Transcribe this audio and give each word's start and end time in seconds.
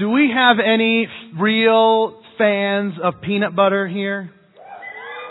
Do 0.00 0.08
we 0.08 0.32
have 0.34 0.56
any 0.64 1.08
real 1.38 2.22
fans 2.38 2.94
of 3.02 3.20
peanut 3.20 3.54
butter 3.54 3.86
here? 3.86 4.30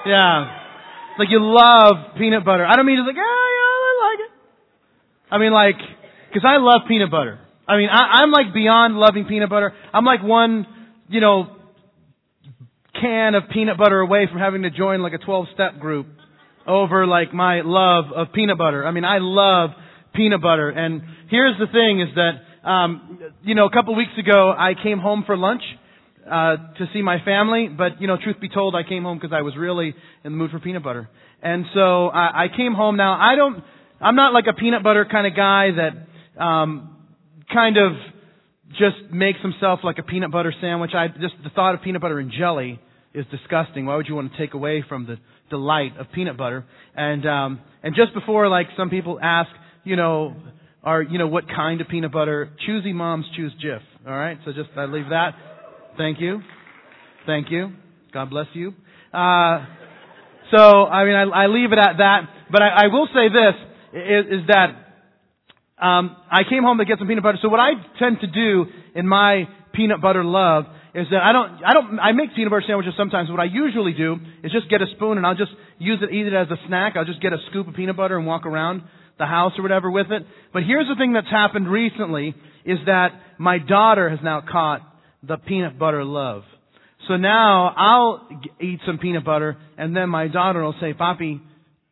Yeah. 0.05 0.57
Like 1.17 1.29
you 1.31 1.39
love 1.41 2.15
peanut 2.19 2.45
butter. 2.45 2.67
I 2.67 2.75
don't 2.75 2.85
mean 2.85 2.97
just 2.97 3.07
like, 3.07 3.17
oh 3.17 3.47
yeah, 3.57 3.79
I 3.89 4.01
like 4.05 4.19
it. 4.19 5.33
I 5.33 5.37
mean 5.39 5.51
like, 5.51 5.75
cause 6.33 6.43
I 6.45 6.57
love 6.57 6.81
peanut 6.87 7.09
butter. 7.09 7.39
I 7.67 7.77
mean, 7.77 7.89
I, 7.89 8.21
I'm 8.21 8.29
like 8.29 8.53
beyond 8.53 8.95
loving 8.95 9.25
peanut 9.25 9.49
butter. 9.49 9.73
I'm 9.91 10.05
like 10.05 10.21
one, 10.21 10.67
you 11.07 11.19
know, 11.19 11.47
can 13.01 13.33
of 13.33 13.49
peanut 13.51 13.79
butter 13.79 13.99
away 13.99 14.27
from 14.29 14.37
having 14.37 14.61
to 14.61 14.69
join 14.69 15.01
like 15.01 15.13
a 15.13 15.17
12 15.17 15.47
step 15.55 15.79
group 15.79 16.05
over 16.67 17.07
like 17.07 17.33
my 17.33 17.61
love 17.65 18.05
of 18.15 18.33
peanut 18.33 18.59
butter. 18.59 18.85
I 18.85 18.91
mean, 18.91 19.03
I 19.03 19.17
love 19.19 19.71
peanut 20.13 20.43
butter. 20.43 20.69
And 20.69 21.01
here's 21.31 21.57
the 21.57 21.65
thing 21.65 22.01
is 22.01 22.13
that, 22.13 22.33
um, 22.63 23.19
you 23.43 23.55
know, 23.55 23.65
a 23.65 23.71
couple 23.71 23.95
weeks 23.95 24.17
ago 24.17 24.51
I 24.57 24.73
came 24.81 24.99
home 24.99 25.23
for 25.25 25.37
lunch, 25.37 25.61
uh, 26.29 26.57
to 26.77 26.87
see 26.93 27.01
my 27.01 27.17
family, 27.25 27.67
but 27.67 28.01
you 28.01 28.07
know, 28.07 28.17
truth 28.21 28.39
be 28.39 28.49
told, 28.49 28.75
I 28.75 28.87
came 28.87 29.03
home 29.03 29.17
because 29.17 29.33
I 29.33 29.41
was 29.41 29.55
really 29.57 29.95
in 30.23 30.31
the 30.31 30.37
mood 30.37 30.51
for 30.51 30.59
peanut 30.59 30.83
butter. 30.83 31.09
And 31.41 31.65
so 31.73 32.07
I, 32.07 32.45
I 32.45 32.47
came 32.55 32.73
home 32.73 32.97
now. 32.97 33.13
I 33.19 33.35
don't, 33.35 33.63
I'm 33.99 34.15
not 34.15 34.33
like 34.33 34.45
a 34.47 34.53
peanut 34.53 34.83
butter 34.83 35.05
kind 35.09 35.25
of 35.25 35.35
guy 35.35 35.69
that, 35.71 36.41
um, 36.43 36.95
kind 37.51 37.77
of 37.77 37.93
just 38.71 39.11
makes 39.11 39.39
himself 39.41 39.79
like 39.83 39.97
a 39.97 40.03
peanut 40.03 40.31
butter 40.31 40.53
sandwich. 40.61 40.91
I 40.93 41.07
just 41.07 41.33
the 41.43 41.49
thought 41.49 41.75
of 41.75 41.81
peanut 41.81 42.01
butter 42.01 42.19
and 42.19 42.31
jelly 42.31 42.79
is 43.13 43.25
disgusting. 43.31 43.85
Why 43.85 43.95
would 43.95 44.07
you 44.07 44.15
want 44.15 44.31
to 44.31 44.37
take 44.37 44.53
away 44.53 44.83
from 44.87 45.05
the 45.05 45.17
delight 45.49 45.97
of 45.97 46.11
peanut 46.13 46.37
butter? 46.37 46.65
And 46.95 47.25
um 47.27 47.61
and 47.83 47.95
just 47.95 48.13
before 48.13 48.47
like 48.47 48.67
some 48.77 48.89
people 48.89 49.19
ask, 49.21 49.49
you 49.83 49.95
know, 49.95 50.35
are 50.89 51.03
you 51.03 51.19
know 51.19 51.27
what 51.27 51.45
kind 51.47 51.81
of 51.81 51.87
peanut 51.87 52.11
butter? 52.11 52.49
Choosy 52.65 52.93
moms 52.93 53.25
choose 53.35 53.53
Jif. 53.63 53.81
All 54.07 54.17
right, 54.17 54.37
so 54.43 54.51
just 54.51 54.69
I 54.75 54.85
leave 54.85 55.09
that. 55.09 55.31
Thank 55.97 56.19
you, 56.19 56.41
thank 57.25 57.51
you. 57.51 57.73
God 58.11 58.29
bless 58.31 58.47
you. 58.53 58.69
Uh, 59.13 59.65
so 60.51 60.85
I 60.85 61.05
mean 61.05 61.15
I, 61.15 61.43
I 61.43 61.45
leave 61.47 61.71
it 61.71 61.77
at 61.77 61.97
that. 61.97 62.21
But 62.51 62.63
I, 62.63 62.85
I 62.85 62.87
will 62.87 63.07
say 63.13 63.29
this 63.29 63.55
is, 63.93 64.41
is 64.41 64.47
that 64.47 64.89
um, 65.79 66.17
I 66.31 66.41
came 66.49 66.63
home 66.63 66.79
to 66.79 66.85
get 66.85 66.97
some 66.97 67.07
peanut 67.07 67.23
butter. 67.23 67.37
So 67.41 67.49
what 67.49 67.59
I 67.59 67.71
tend 67.99 68.21
to 68.21 68.27
do 68.27 68.65
in 68.95 69.07
my 69.07 69.47
peanut 69.73 70.01
butter 70.01 70.23
love 70.23 70.65
is 70.95 71.05
that 71.11 71.21
I 71.21 71.31
don't, 71.31 71.63
I 71.63 71.73
don't, 71.73 71.99
I 71.99 72.11
make 72.13 72.35
peanut 72.35 72.49
butter 72.49 72.63
sandwiches 72.65 72.93
sometimes. 72.97 73.29
What 73.29 73.39
I 73.39 73.45
usually 73.45 73.93
do 73.93 74.17
is 74.43 74.51
just 74.51 74.69
get 74.69 74.81
a 74.81 74.87
spoon 74.95 75.17
and 75.17 75.25
I'll 75.27 75.37
just 75.37 75.51
use 75.77 75.99
it, 76.01 76.11
eat 76.11 76.25
it 76.25 76.33
as 76.33 76.47
a 76.49 76.57
snack. 76.67 76.93
I'll 76.97 77.05
just 77.05 77.21
get 77.21 77.31
a 77.31 77.37
scoop 77.49 77.67
of 77.67 77.75
peanut 77.75 77.95
butter 77.95 78.17
and 78.17 78.25
walk 78.25 78.47
around 78.47 78.81
the 79.19 79.25
house 79.25 79.53
or 79.57 79.61
whatever 79.61 79.91
with 79.91 80.07
it. 80.09 80.23
But 80.51 80.63
here's 80.63 80.87
the 80.87 80.95
thing 80.95 81.13
that's 81.13 81.29
happened 81.29 81.69
recently 81.69 82.33
is 82.65 82.79
that 82.87 83.09
my 83.37 83.59
daughter 83.59 84.09
has 84.09 84.19
now 84.23 84.41
caught 84.49 84.81
the 85.21 85.37
peanut 85.37 85.77
butter 85.77 86.03
love. 86.03 86.43
So 87.07 87.17
now 87.17 87.73
I'll 87.75 88.27
eat 88.59 88.79
some 88.85 88.97
peanut 88.97 89.25
butter 89.25 89.57
and 89.77 89.95
then 89.95 90.09
my 90.09 90.27
daughter 90.27 90.63
will 90.63 90.75
say, 90.81 90.93
Papi, 90.93 91.41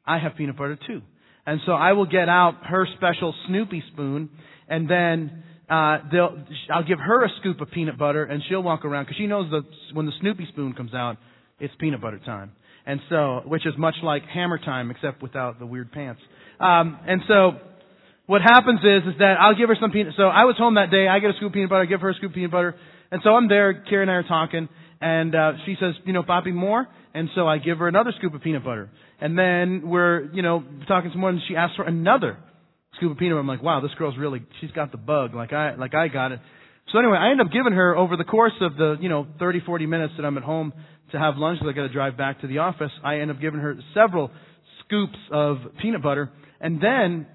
I 0.05 0.19
have 0.19 0.35
peanut 0.35 0.57
butter 0.57 0.79
too. 0.87 1.01
And 1.45 1.61
so 1.65 1.71
I 1.71 1.93
will 1.93 2.05
get 2.05 2.27
out 2.27 2.55
her 2.65 2.85
special 2.97 3.33
Snoopy 3.47 3.81
spoon, 3.93 4.29
and 4.67 4.89
then 4.89 5.43
uh, 5.69 5.99
they'll, 6.11 6.37
I'll 6.69 6.83
give 6.83 6.99
her 6.99 7.23
a 7.23 7.29
scoop 7.39 7.61
of 7.61 7.71
peanut 7.71 7.97
butter, 7.97 8.25
and 8.25 8.43
she'll 8.49 8.61
walk 8.61 8.83
around 8.83 9.05
because 9.05 9.15
she 9.17 9.27
knows 9.27 9.49
that 9.51 9.63
when 9.93 10.05
the 10.05 10.11
Snoopy 10.19 10.45
spoon 10.49 10.73
comes 10.73 10.93
out, 10.93 11.15
it's 11.59 11.73
peanut 11.79 12.01
butter 12.01 12.19
time. 12.19 12.51
And 12.85 12.99
so, 13.09 13.41
which 13.45 13.65
is 13.65 13.73
much 13.77 13.95
like 14.03 14.23
hammer 14.23 14.57
time, 14.57 14.91
except 14.91 15.21
without 15.21 15.57
the 15.57 15.65
weird 15.65 15.91
pants. 15.91 16.21
Um, 16.59 16.99
and 17.07 17.21
so, 17.27 17.51
what 18.25 18.41
happens 18.41 18.79
is, 18.81 19.13
is 19.13 19.19
that 19.19 19.35
I'll 19.39 19.55
give 19.55 19.69
her 19.69 19.77
some 19.79 19.91
peanut. 19.91 20.13
So 20.17 20.23
I 20.23 20.45
was 20.45 20.55
home 20.57 20.75
that 20.75 20.91
day. 20.91 21.07
I 21.07 21.19
get 21.19 21.29
a 21.29 21.33
scoop 21.37 21.49
of 21.49 21.53
peanut 21.53 21.69
butter. 21.69 21.83
I 21.83 21.85
give 21.85 22.01
her 22.01 22.09
a 22.09 22.13
scoop 22.15 22.31
of 22.31 22.35
peanut 22.35 22.51
butter. 22.51 22.75
And 23.11 23.21
so 23.23 23.29
I'm 23.29 23.47
there. 23.47 23.85
Carrie 23.89 24.01
and 24.03 24.11
I 24.11 24.15
are 24.15 24.23
talking, 24.23 24.67
and 24.99 25.33
uh, 25.33 25.53
she 25.65 25.75
says, 25.79 25.93
"You 26.05 26.13
know, 26.13 26.23
Papi, 26.23 26.53
more." 26.53 26.87
And 27.17 27.29
so 27.33 27.47
I 27.47 27.57
give 27.57 27.79
her 27.79 27.87
another 27.87 28.13
scoop 28.15 28.35
of 28.35 28.41
peanut 28.41 28.63
butter. 28.63 28.91
And 29.19 29.35
then 29.35 29.89
we're, 29.89 30.31
you 30.33 30.43
know, 30.43 30.63
talking 30.87 31.09
some 31.11 31.21
more 31.21 31.31
and 31.31 31.41
she 31.47 31.55
asks 31.55 31.75
for 31.75 31.83
another 31.83 32.37
scoop 32.95 33.11
of 33.11 33.17
peanut 33.17 33.33
butter. 33.33 33.39
I'm 33.39 33.47
like, 33.47 33.63
wow, 33.63 33.81
this 33.81 33.89
girl's 33.97 34.15
really, 34.19 34.43
she's 34.61 34.69
got 34.69 34.91
the 34.91 34.99
bug 34.99 35.33
like 35.33 35.51
I, 35.51 35.73
like 35.73 35.95
I 35.95 36.09
got 36.09 36.31
it. 36.31 36.39
So 36.91 36.99
anyway, 36.99 37.17
I 37.17 37.31
end 37.31 37.41
up 37.41 37.51
giving 37.51 37.73
her 37.73 37.97
over 37.97 38.17
the 38.17 38.23
course 38.23 38.53
of 38.61 38.77
the, 38.77 38.97
you 39.01 39.09
know, 39.09 39.25
30, 39.39 39.61
40 39.65 39.87
minutes 39.87 40.13
that 40.17 40.25
I'm 40.25 40.37
at 40.37 40.43
home 40.43 40.73
to 41.11 41.17
have 41.17 41.37
lunch 41.37 41.59
because 41.59 41.73
I 41.73 41.75
got 41.75 41.87
to 41.87 41.93
drive 41.93 42.17
back 42.17 42.41
to 42.41 42.47
the 42.47 42.59
office. 42.59 42.91
I 43.03 43.17
end 43.17 43.31
up 43.31 43.41
giving 43.41 43.61
her 43.61 43.75
several 43.95 44.29
scoops 44.85 45.17
of 45.31 45.57
peanut 45.81 46.03
butter. 46.03 46.29
And 46.59 46.81
then 46.81 47.27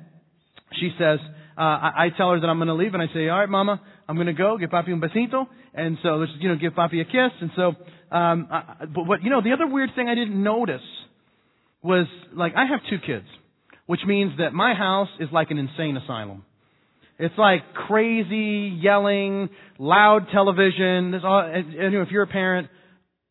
she 0.80 0.90
says, 0.98 1.18
uh, 1.56 1.60
I, 1.60 1.92
I 1.96 2.08
tell 2.16 2.30
her 2.30 2.40
that 2.40 2.46
I'm 2.46 2.58
going 2.58 2.68
to 2.68 2.74
leave 2.74 2.94
and 2.94 3.02
I 3.02 3.12
say, 3.12 3.28
all 3.28 3.38
right, 3.38 3.48
mama, 3.48 3.80
I'm 4.08 4.16
going 4.16 4.26
to 4.26 4.32
go, 4.32 4.58
give 4.58 4.70
papi 4.70 4.92
un 4.92 5.00
besito. 5.00 5.46
And 5.74 5.98
so 6.02 6.16
let's, 6.16 6.32
you 6.38 6.48
know, 6.48 6.56
give 6.56 6.72
papi 6.72 7.00
a 7.00 7.04
kiss. 7.04 7.32
And 7.40 7.50
so 7.56 7.74
um, 8.12 8.48
I, 8.50 8.84
but 8.94 9.06
what 9.06 9.22
you 9.22 9.30
know, 9.30 9.40
the 9.40 9.52
other 9.52 9.66
weird 9.66 9.90
thing 9.96 10.08
I 10.08 10.14
didn't 10.14 10.40
notice 10.42 10.82
was 11.82 12.06
like 12.34 12.52
I 12.54 12.66
have 12.66 12.80
two 12.90 12.98
kids, 13.04 13.24
which 13.86 14.00
means 14.06 14.32
that 14.38 14.52
my 14.52 14.74
house 14.74 15.08
is 15.18 15.28
like 15.32 15.50
an 15.50 15.58
insane 15.58 15.96
asylum. 15.96 16.44
It's 17.18 17.36
like 17.38 17.60
crazy 17.88 18.78
yelling, 18.80 19.48
loud 19.78 20.26
television. 20.32 21.12
There's 21.12 21.24
all, 21.24 21.40
and, 21.40 21.74
and, 21.74 21.92
you 21.92 21.98
know, 21.98 22.02
if 22.02 22.10
you're 22.10 22.24
a 22.24 22.26
parent, 22.26 22.68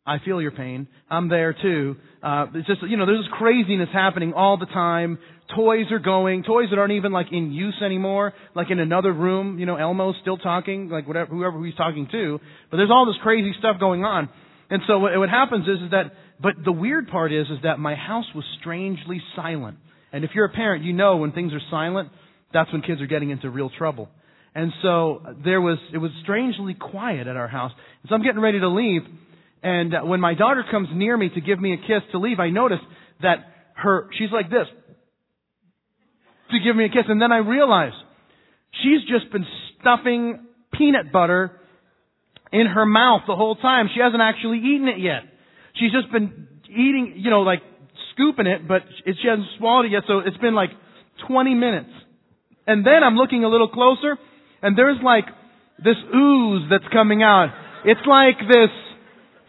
I 0.06 0.18
feel 0.24 0.42
your 0.42 0.52
pain. 0.52 0.88
I'm 1.10 1.30
there 1.30 1.54
too. 1.54 1.98
Uh, 2.24 2.48
it's 2.56 2.68
just 2.68 2.82
you 2.82 2.98
know, 2.98 3.06
there's 3.06 3.26
this 3.26 3.34
craziness 3.38 3.90
happening 3.94 4.34
all 4.34 4.58
the 4.58 4.66
time. 4.66 5.20
Toys 5.56 5.88
are 5.92 6.00
going, 6.00 6.44
toys 6.44 6.68
that 6.70 6.80
aren't 6.80 6.94
even 6.94 7.12
like 7.12 7.28
in 7.32 7.52
use 7.52 7.76
anymore, 7.84 8.34
like 8.56 8.72
in 8.72 8.80
another 8.80 9.12
room. 9.12 9.60
You 9.60 9.66
know, 9.66 9.76
Elmo's 9.76 10.16
still 10.22 10.38
talking, 10.38 10.90
like 10.90 11.08
whatever, 11.08 11.34
whoever 11.34 11.64
he's 11.66 11.76
talking 11.76 12.08
to. 12.12 12.40
But 12.70 12.78
there's 12.78 12.92
all 12.92 13.06
this 13.06 13.22
crazy 13.22 13.54
stuff 13.60 13.78
going 13.80 14.04
on. 14.06 14.30
And 14.70 14.82
so 14.88 15.00
what, 15.00 15.18
what 15.18 15.30
happens 15.30 15.68
is, 15.68 15.84
is 15.84 15.92
that, 15.92 16.14
but 16.42 16.54
the 16.64 16.72
weird 16.72 17.10
part 17.10 17.34
is, 17.34 17.48
is 17.48 17.60
that 17.64 17.80
my 17.80 17.96
house 17.96 18.26
was 18.34 18.46
strangely 18.60 19.22
silent. 19.36 19.78
And 20.14 20.24
if 20.24 20.32
you're 20.34 20.46
a 20.46 20.54
parent, 20.54 20.84
you 20.84 20.94
know 20.94 21.18
when 21.18 21.34
things 21.34 21.54
are 21.54 21.62
silent, 21.70 22.10
that's 22.54 22.72
when 22.72 22.82
kids 22.82 23.02
are 23.02 23.08
getting 23.08 23.30
into 23.30 23.50
real 23.50 23.70
trouble. 23.78 24.10
And 24.54 24.72
so 24.82 25.22
there 25.44 25.62
was, 25.62 25.78
it 25.94 25.98
was 25.98 26.12
strangely 26.24 26.74
quiet 26.74 27.28
at 27.28 27.36
our 27.38 27.48
house. 27.48 27.72
So 28.10 28.16
I'm 28.16 28.24
getting 28.24 28.42
ready 28.42 28.60
to 28.60 28.68
leave. 28.68 29.02
And 29.64 29.94
when 30.08 30.20
my 30.20 30.34
daughter 30.34 30.64
comes 30.70 30.90
near 30.94 31.16
me 31.16 31.30
to 31.30 31.42
give 31.42 31.60
me 31.60 31.74
a 31.74 31.78
kiss 31.78 32.04
to 32.12 32.18
leave, 32.18 32.40
I 32.40 32.50
notice 32.50 32.80
that 33.22 33.38
her, 33.76 34.10
she's 34.18 34.32
like 34.32 34.50
this. 34.50 34.68
To 36.52 36.60
give 36.60 36.76
me 36.76 36.86
a 36.86 36.90
kiss. 36.90 37.06
And 37.08 37.22
then 37.22 37.32
I 37.32 37.38
realize 37.38 37.94
she's 38.84 39.02
just 39.08 39.32
been 39.32 39.46
stuffing 39.80 40.40
peanut 40.74 41.12
butter 41.12 41.60
in 42.52 42.68
her 42.68 42.86
mouth 42.86 43.22
the 43.28 43.36
whole 43.36 43.56
time. 43.56 43.90
She 43.94 44.02
hasn't 44.02 44.22
actually 44.22 44.60
eaten 44.60 44.88
it 44.88 45.00
yet. 45.00 45.24
She's 45.76 45.92
just 45.92 46.12
been 46.12 46.48
eating, 46.70 47.14
you 47.18 47.30
know, 47.30 47.42
like 47.42 47.62
scooping 48.14 48.48
it, 48.48 48.68
but 48.68 48.82
she 49.06 49.28
hasn't 49.28 49.48
swallowed 49.58 49.86
it 49.86 49.92
yet, 49.92 50.04
so 50.08 50.20
it's 50.20 50.38
been 50.38 50.56
like 50.56 50.72
20 51.28 51.54
minutes. 51.56 51.90
And 52.68 52.86
then 52.86 53.04
I'm 53.04 53.16
looking 53.16 53.44
a 53.44 53.50
little 53.50 53.70
closer, 53.70 54.18
and 54.62 54.78
there's 54.78 54.98
like 55.04 55.26
this 55.84 55.98
ooze 56.14 56.70
that's 56.70 56.88
coming 56.92 57.24
out. 57.24 57.50
It's 57.86 58.06
like 58.06 58.38
this 58.40 58.70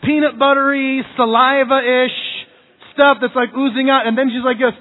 peanut 0.04 0.38
buttery, 0.38 1.02
saliva-ish 1.16 2.18
stuff 2.94 3.18
that's 3.20 3.34
like 3.34 3.50
oozing 3.56 3.90
out, 3.90 4.06
and 4.06 4.16
then 4.16 4.30
she's 4.30 4.44
like 4.44 4.58
this. 4.58 4.74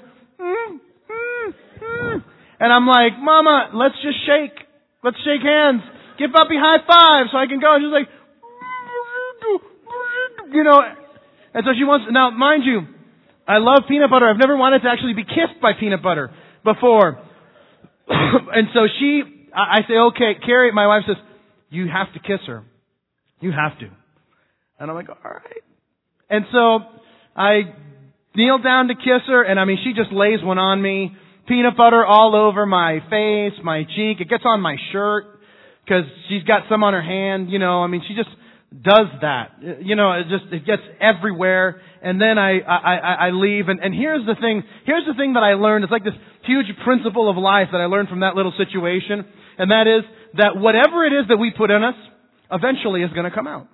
And 2.62 2.72
I'm 2.72 2.86
like, 2.86 3.18
Mama, 3.18 3.74
let's 3.74 3.98
just 4.06 4.22
shake. 4.22 4.54
Let's 5.02 5.18
shake 5.26 5.42
hands. 5.42 5.82
Give 6.16 6.30
Papi 6.30 6.54
high 6.54 6.78
five 6.86 7.26
so 7.32 7.36
I 7.36 7.50
can 7.50 7.58
go. 7.58 7.74
And 7.74 7.82
she's 7.82 7.90
like, 7.90 8.06
you 10.54 10.62
know, 10.62 10.78
and 11.54 11.64
so 11.66 11.72
she 11.76 11.82
wants, 11.82 12.06
now 12.12 12.30
mind 12.30 12.62
you, 12.64 12.82
I 13.48 13.58
love 13.58 13.82
peanut 13.88 14.10
butter. 14.10 14.30
I've 14.30 14.38
never 14.38 14.56
wanted 14.56 14.82
to 14.82 14.88
actually 14.88 15.14
be 15.14 15.24
kissed 15.24 15.60
by 15.60 15.72
peanut 15.74 16.04
butter 16.04 16.30
before. 16.62 17.18
and 18.08 18.68
so 18.72 18.86
she, 19.00 19.22
I 19.52 19.80
say, 19.88 19.94
okay, 20.14 20.38
Carrie, 20.46 20.70
my 20.70 20.86
wife 20.86 21.02
says, 21.08 21.16
you 21.68 21.88
have 21.88 22.12
to 22.14 22.20
kiss 22.20 22.46
her. 22.46 22.62
You 23.40 23.50
have 23.50 23.76
to. 23.80 23.90
And 24.78 24.88
I'm 24.88 24.94
like, 24.94 25.08
all 25.08 25.16
right. 25.24 25.62
And 26.30 26.44
so 26.52 26.78
I 27.34 27.74
kneel 28.36 28.58
down 28.58 28.86
to 28.86 28.94
kiss 28.94 29.26
her, 29.26 29.42
and 29.42 29.58
I 29.58 29.64
mean, 29.64 29.78
she 29.82 29.94
just 29.94 30.12
lays 30.12 30.38
one 30.44 30.58
on 30.58 30.80
me. 30.80 31.16
Peanut 31.46 31.76
butter 31.76 32.04
all 32.04 32.36
over 32.36 32.66
my 32.66 33.00
face, 33.10 33.58
my 33.64 33.84
cheek. 33.84 34.20
It 34.20 34.28
gets 34.28 34.44
on 34.46 34.60
my 34.60 34.76
shirt 34.92 35.24
because 35.84 36.04
she's 36.28 36.44
got 36.44 36.62
some 36.70 36.84
on 36.84 36.92
her 36.92 37.02
hand. 37.02 37.50
You 37.50 37.58
know, 37.58 37.82
I 37.82 37.88
mean, 37.88 38.02
she 38.06 38.14
just 38.14 38.30
does 38.70 39.08
that. 39.20 39.58
You 39.82 39.96
know, 39.96 40.12
it 40.12 40.26
just 40.30 40.52
it 40.52 40.64
gets 40.64 40.82
everywhere. 41.00 41.80
And 42.02 42.20
then 42.20 42.38
I 42.38 42.60
I 42.60 43.26
I 43.26 43.30
leave. 43.30 43.68
And 43.68 43.80
and 43.80 43.94
here's 43.94 44.24
the 44.26 44.34
thing. 44.40 44.62
Here's 44.86 45.06
the 45.06 45.14
thing 45.14 45.34
that 45.34 45.42
I 45.42 45.54
learned. 45.54 45.84
It's 45.84 45.92
like 45.92 46.04
this 46.04 46.18
huge 46.46 46.66
principle 46.84 47.28
of 47.28 47.36
life 47.36 47.68
that 47.72 47.80
I 47.80 47.86
learned 47.86 48.08
from 48.08 48.20
that 48.20 48.34
little 48.34 48.52
situation, 48.56 49.24
and 49.58 49.70
that 49.70 49.86
is 49.86 50.04
that 50.38 50.56
whatever 50.56 51.04
it 51.04 51.12
is 51.12 51.28
that 51.28 51.36
we 51.36 51.52
put 51.56 51.70
in 51.70 51.82
us, 51.82 51.94
eventually 52.50 53.02
is 53.02 53.10
going 53.12 53.28
to 53.28 53.34
come 53.34 53.46
out. 53.46 53.68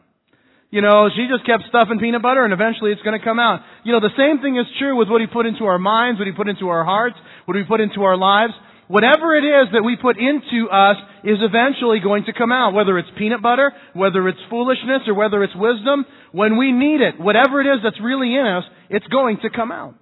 You 0.70 0.82
know, 0.82 1.08
she 1.08 1.24
just 1.32 1.46
kept 1.46 1.64
stuffing 1.70 1.98
peanut 1.98 2.20
butter 2.20 2.44
and 2.44 2.52
eventually 2.52 2.92
it's 2.92 3.00
going 3.00 3.18
to 3.18 3.24
come 3.24 3.38
out. 3.38 3.60
You 3.84 3.92
know, 3.92 4.00
the 4.00 4.12
same 4.18 4.42
thing 4.42 4.58
is 4.58 4.66
true 4.78 4.96
with 4.96 5.08
what 5.08 5.22
he 5.22 5.26
put 5.26 5.46
into 5.46 5.64
our 5.64 5.78
minds, 5.78 6.20
what 6.20 6.28
he 6.28 6.34
put 6.36 6.46
into 6.46 6.68
our 6.68 6.84
hearts, 6.84 7.16
what 7.48 7.56
we 7.56 7.64
put 7.64 7.80
into 7.80 8.02
our 8.02 8.18
lives. 8.18 8.52
Whatever 8.88 9.34
it 9.34 9.40
is 9.40 9.72
that 9.72 9.82
we 9.82 9.96
put 9.96 10.18
into 10.18 10.68
us 10.68 10.96
is 11.24 11.38
eventually 11.40 11.98
going 11.98 12.26
to 12.26 12.34
come 12.34 12.52
out, 12.52 12.74
whether 12.74 12.98
it's 12.98 13.08
peanut 13.16 13.40
butter, 13.40 13.72
whether 13.94 14.28
it's 14.28 14.38
foolishness, 14.50 15.08
or 15.08 15.14
whether 15.14 15.42
it's 15.42 15.56
wisdom. 15.56 16.04
When 16.32 16.58
we 16.58 16.72
need 16.72 17.00
it, 17.00 17.18
whatever 17.18 17.62
it 17.62 17.64
is 17.64 17.80
that's 17.82 18.00
really 18.02 18.34
in 18.34 18.46
us, 18.46 18.64
it's 18.90 19.06
going 19.06 19.38
to 19.42 19.50
come 19.50 19.72
out. 19.72 19.94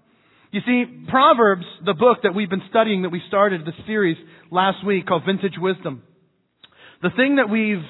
You 0.51 0.61
see, 0.67 0.85
Proverbs, 1.09 1.65
the 1.85 1.95
book 1.95 2.19
that 2.25 2.35
we've 2.35 2.51
been 2.51 2.67
studying, 2.69 3.03
that 3.03 3.11
we 3.11 3.23
started 3.29 3.65
the 3.65 3.73
series 3.87 4.17
last 4.51 4.85
week 4.85 5.07
called 5.07 5.23
Vintage 5.25 5.55
Wisdom. 5.57 6.03
The 7.01 7.11
thing 7.17 7.37
that 7.37 7.49
we've 7.49 7.85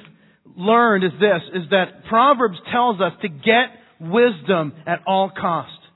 learned 0.55 1.03
is 1.03 1.11
this, 1.19 1.63
is 1.63 1.69
that 1.71 2.05
Proverbs 2.09 2.57
tells 2.71 3.01
us 3.01 3.13
to 3.23 3.27
get 3.27 3.73
wisdom 3.99 4.73
at 4.85 4.99
all 5.07 5.31
costs 5.31 5.86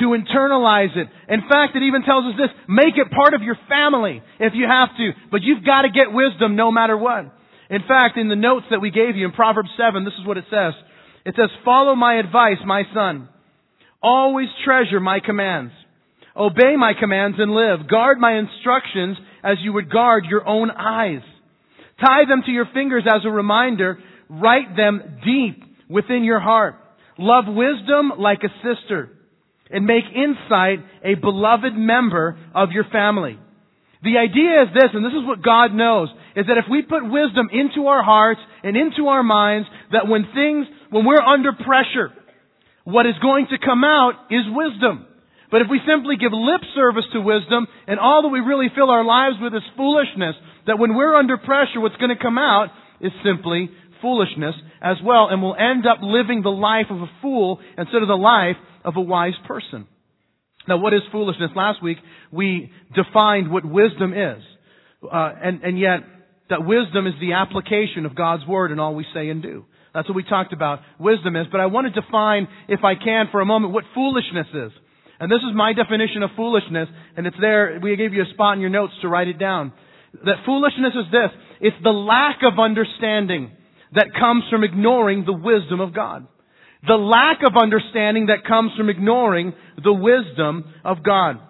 to 0.00 0.14
internalize 0.14 0.96
it. 0.96 1.08
In 1.28 1.40
fact, 1.48 1.74
it 1.74 1.82
even 1.82 2.02
tells 2.02 2.24
us 2.26 2.38
this, 2.38 2.50
make 2.68 2.94
it 2.96 3.10
part 3.10 3.34
of 3.34 3.42
your 3.42 3.56
family 3.68 4.22
if 4.38 4.52
you 4.54 4.66
have 4.68 4.90
to, 4.96 5.10
but 5.30 5.42
you've 5.42 5.64
got 5.64 5.82
to 5.82 5.90
get 5.90 6.12
wisdom 6.12 6.56
no 6.56 6.70
matter 6.70 6.96
what. 6.96 7.34
In 7.70 7.82
fact, 7.86 8.16
in 8.16 8.28
the 8.28 8.36
notes 8.36 8.66
that 8.70 8.80
we 8.80 8.90
gave 8.90 9.16
you 9.16 9.26
in 9.26 9.32
Proverbs 9.32 9.70
7, 9.76 10.04
this 10.04 10.14
is 10.20 10.26
what 10.26 10.38
it 10.38 10.44
says. 10.50 10.74
It 11.24 11.34
says, 11.36 11.50
follow 11.64 11.94
my 11.94 12.14
advice, 12.18 12.58
my 12.64 12.84
son. 12.94 13.28
Always 14.02 14.48
treasure 14.64 15.00
my 15.00 15.20
commands. 15.24 15.72
Obey 16.36 16.76
my 16.76 16.92
commands 16.98 17.36
and 17.40 17.50
live. 17.50 17.88
Guard 17.88 18.18
my 18.18 18.38
instructions 18.38 19.18
as 19.42 19.58
you 19.62 19.72
would 19.72 19.90
guard 19.90 20.24
your 20.30 20.46
own 20.46 20.70
eyes. 20.70 21.22
Tie 22.00 22.24
them 22.28 22.42
to 22.46 22.52
your 22.52 22.68
fingers 22.72 23.04
as 23.06 23.22
a 23.24 23.30
reminder. 23.30 23.98
Write 24.30 24.76
them 24.76 25.18
deep 25.24 25.62
within 25.88 26.22
your 26.22 26.40
heart. 26.40 26.76
Love 27.18 27.44
wisdom 27.48 28.12
like 28.18 28.44
a 28.44 28.54
sister 28.62 29.17
and 29.70 29.84
make 29.84 30.04
insight 30.14 30.80
a 31.04 31.14
beloved 31.14 31.74
member 31.74 32.38
of 32.54 32.70
your 32.72 32.84
family. 32.84 33.38
The 34.02 34.18
idea 34.18 34.62
is 34.62 34.68
this, 34.74 34.90
and 34.94 35.04
this 35.04 35.12
is 35.12 35.26
what 35.26 35.42
God 35.42 35.74
knows, 35.74 36.08
is 36.36 36.46
that 36.46 36.58
if 36.58 36.70
we 36.70 36.82
put 36.82 37.02
wisdom 37.02 37.50
into 37.50 37.88
our 37.88 38.02
hearts 38.02 38.40
and 38.62 38.76
into 38.76 39.08
our 39.08 39.24
minds, 39.24 39.66
that 39.90 40.06
when 40.06 40.22
things, 40.34 40.66
when 40.90 41.04
we're 41.04 41.20
under 41.20 41.52
pressure, 41.52 42.14
what 42.84 43.06
is 43.06 43.18
going 43.20 43.48
to 43.50 43.58
come 43.58 43.82
out 43.82 44.30
is 44.30 44.46
wisdom. 44.46 45.04
But 45.50 45.62
if 45.62 45.68
we 45.70 45.80
simply 45.82 46.16
give 46.16 46.32
lip 46.32 46.60
service 46.74 47.04
to 47.12 47.20
wisdom 47.20 47.66
and 47.86 47.98
all 47.98 48.22
that 48.22 48.28
we 48.28 48.40
really 48.40 48.68
fill 48.74 48.90
our 48.90 49.04
lives 49.04 49.36
with 49.40 49.54
is 49.54 49.66
foolishness, 49.76 50.36
that 50.66 50.78
when 50.78 50.94
we're 50.94 51.16
under 51.16 51.36
pressure, 51.36 51.80
what's 51.80 51.96
going 51.96 52.14
to 52.14 52.22
come 52.22 52.38
out 52.38 52.68
is 53.00 53.12
simply 53.24 53.70
foolishness 54.00 54.54
as 54.80 54.96
well, 55.02 55.28
and 55.28 55.42
we'll 55.42 55.56
end 55.56 55.86
up 55.86 55.98
living 56.02 56.42
the 56.42 56.54
life 56.54 56.86
of 56.90 57.02
a 57.02 57.10
fool 57.20 57.58
instead 57.76 58.02
of 58.02 58.08
the 58.08 58.14
life 58.14 58.56
of 58.88 58.96
a 58.96 59.00
wise 59.00 59.34
person. 59.46 59.86
Now, 60.66 60.78
what 60.78 60.94
is 60.94 61.02
foolishness? 61.12 61.50
Last 61.54 61.82
week, 61.82 61.98
we 62.32 62.72
defined 62.94 63.50
what 63.52 63.64
wisdom 63.64 64.12
is. 64.12 64.42
Uh, 65.04 65.32
and, 65.42 65.62
and 65.62 65.78
yet, 65.78 66.00
that 66.50 66.64
wisdom 66.64 67.06
is 67.06 67.12
the 67.20 67.34
application 67.34 68.06
of 68.06 68.16
God's 68.16 68.46
Word 68.46 68.72
in 68.72 68.80
all 68.80 68.94
we 68.94 69.06
say 69.14 69.28
and 69.28 69.42
do. 69.42 69.66
That's 69.94 70.08
what 70.08 70.16
we 70.16 70.24
talked 70.24 70.52
about 70.52 70.80
wisdom 70.98 71.36
is. 71.36 71.46
But 71.52 71.60
I 71.60 71.66
want 71.66 71.92
to 71.92 72.00
define, 72.00 72.48
if 72.68 72.80
I 72.82 72.94
can, 72.94 73.26
for 73.30 73.40
a 73.40 73.46
moment, 73.46 73.74
what 73.74 73.84
foolishness 73.94 74.46
is. 74.54 74.72
And 75.20 75.30
this 75.30 75.40
is 75.40 75.54
my 75.54 75.72
definition 75.74 76.22
of 76.22 76.30
foolishness, 76.36 76.88
and 77.16 77.26
it's 77.26 77.36
there. 77.40 77.78
We 77.82 77.96
gave 77.96 78.14
you 78.14 78.22
a 78.22 78.32
spot 78.34 78.54
in 78.54 78.60
your 78.60 78.70
notes 78.70 78.94
to 79.02 79.08
write 79.08 79.28
it 79.28 79.38
down. 79.38 79.72
That 80.24 80.44
foolishness 80.46 80.94
is 80.94 81.12
this. 81.12 81.30
It's 81.60 81.76
the 81.82 81.90
lack 81.90 82.38
of 82.42 82.58
understanding 82.58 83.50
that 83.94 84.08
comes 84.18 84.44
from 84.50 84.64
ignoring 84.64 85.24
the 85.24 85.32
wisdom 85.32 85.80
of 85.80 85.94
God. 85.94 86.26
The 86.86 86.94
lack 86.94 87.42
of 87.42 87.56
understanding 87.56 88.26
that 88.26 88.44
comes 88.46 88.72
from 88.76 88.88
ignoring 88.88 89.52
the 89.82 89.92
wisdom 89.92 90.64
of 90.84 91.02
God. 91.02 91.40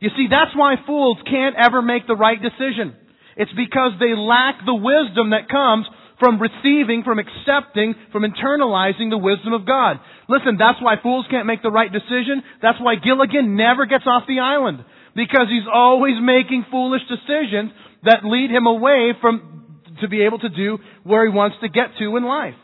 You 0.00 0.08
see, 0.16 0.28
that's 0.30 0.56
why 0.56 0.76
fools 0.86 1.18
can't 1.28 1.56
ever 1.56 1.82
make 1.82 2.06
the 2.06 2.16
right 2.16 2.40
decision. 2.40 2.96
It's 3.36 3.52
because 3.52 3.92
they 4.00 4.16
lack 4.16 4.64
the 4.64 4.74
wisdom 4.74 5.30
that 5.30 5.48
comes 5.48 5.86
from 6.18 6.40
receiving, 6.40 7.02
from 7.02 7.18
accepting, 7.18 7.94
from 8.12 8.24
internalizing 8.24 9.10
the 9.10 9.18
wisdom 9.18 9.52
of 9.52 9.66
God. 9.66 10.00
Listen, 10.28 10.56
that's 10.58 10.80
why 10.80 10.96
fools 11.02 11.26
can't 11.30 11.46
make 11.46 11.62
the 11.62 11.70
right 11.70 11.90
decision. 11.92 12.42
That's 12.62 12.80
why 12.80 12.96
Gilligan 12.96 13.56
never 13.56 13.86
gets 13.86 14.04
off 14.06 14.24
the 14.28 14.40
island. 14.40 14.84
Because 15.16 15.48
he's 15.48 15.68
always 15.72 16.14
making 16.20 16.66
foolish 16.70 17.02
decisions 17.08 17.72
that 18.04 18.24
lead 18.24 18.50
him 18.50 18.66
away 18.66 19.12
from, 19.20 19.82
to 20.00 20.08
be 20.08 20.22
able 20.22 20.38
to 20.38 20.48
do 20.48 20.78
where 21.02 21.24
he 21.24 21.32
wants 21.34 21.56
to 21.62 21.68
get 21.68 21.96
to 21.98 22.16
in 22.16 22.24
life. 22.24 22.54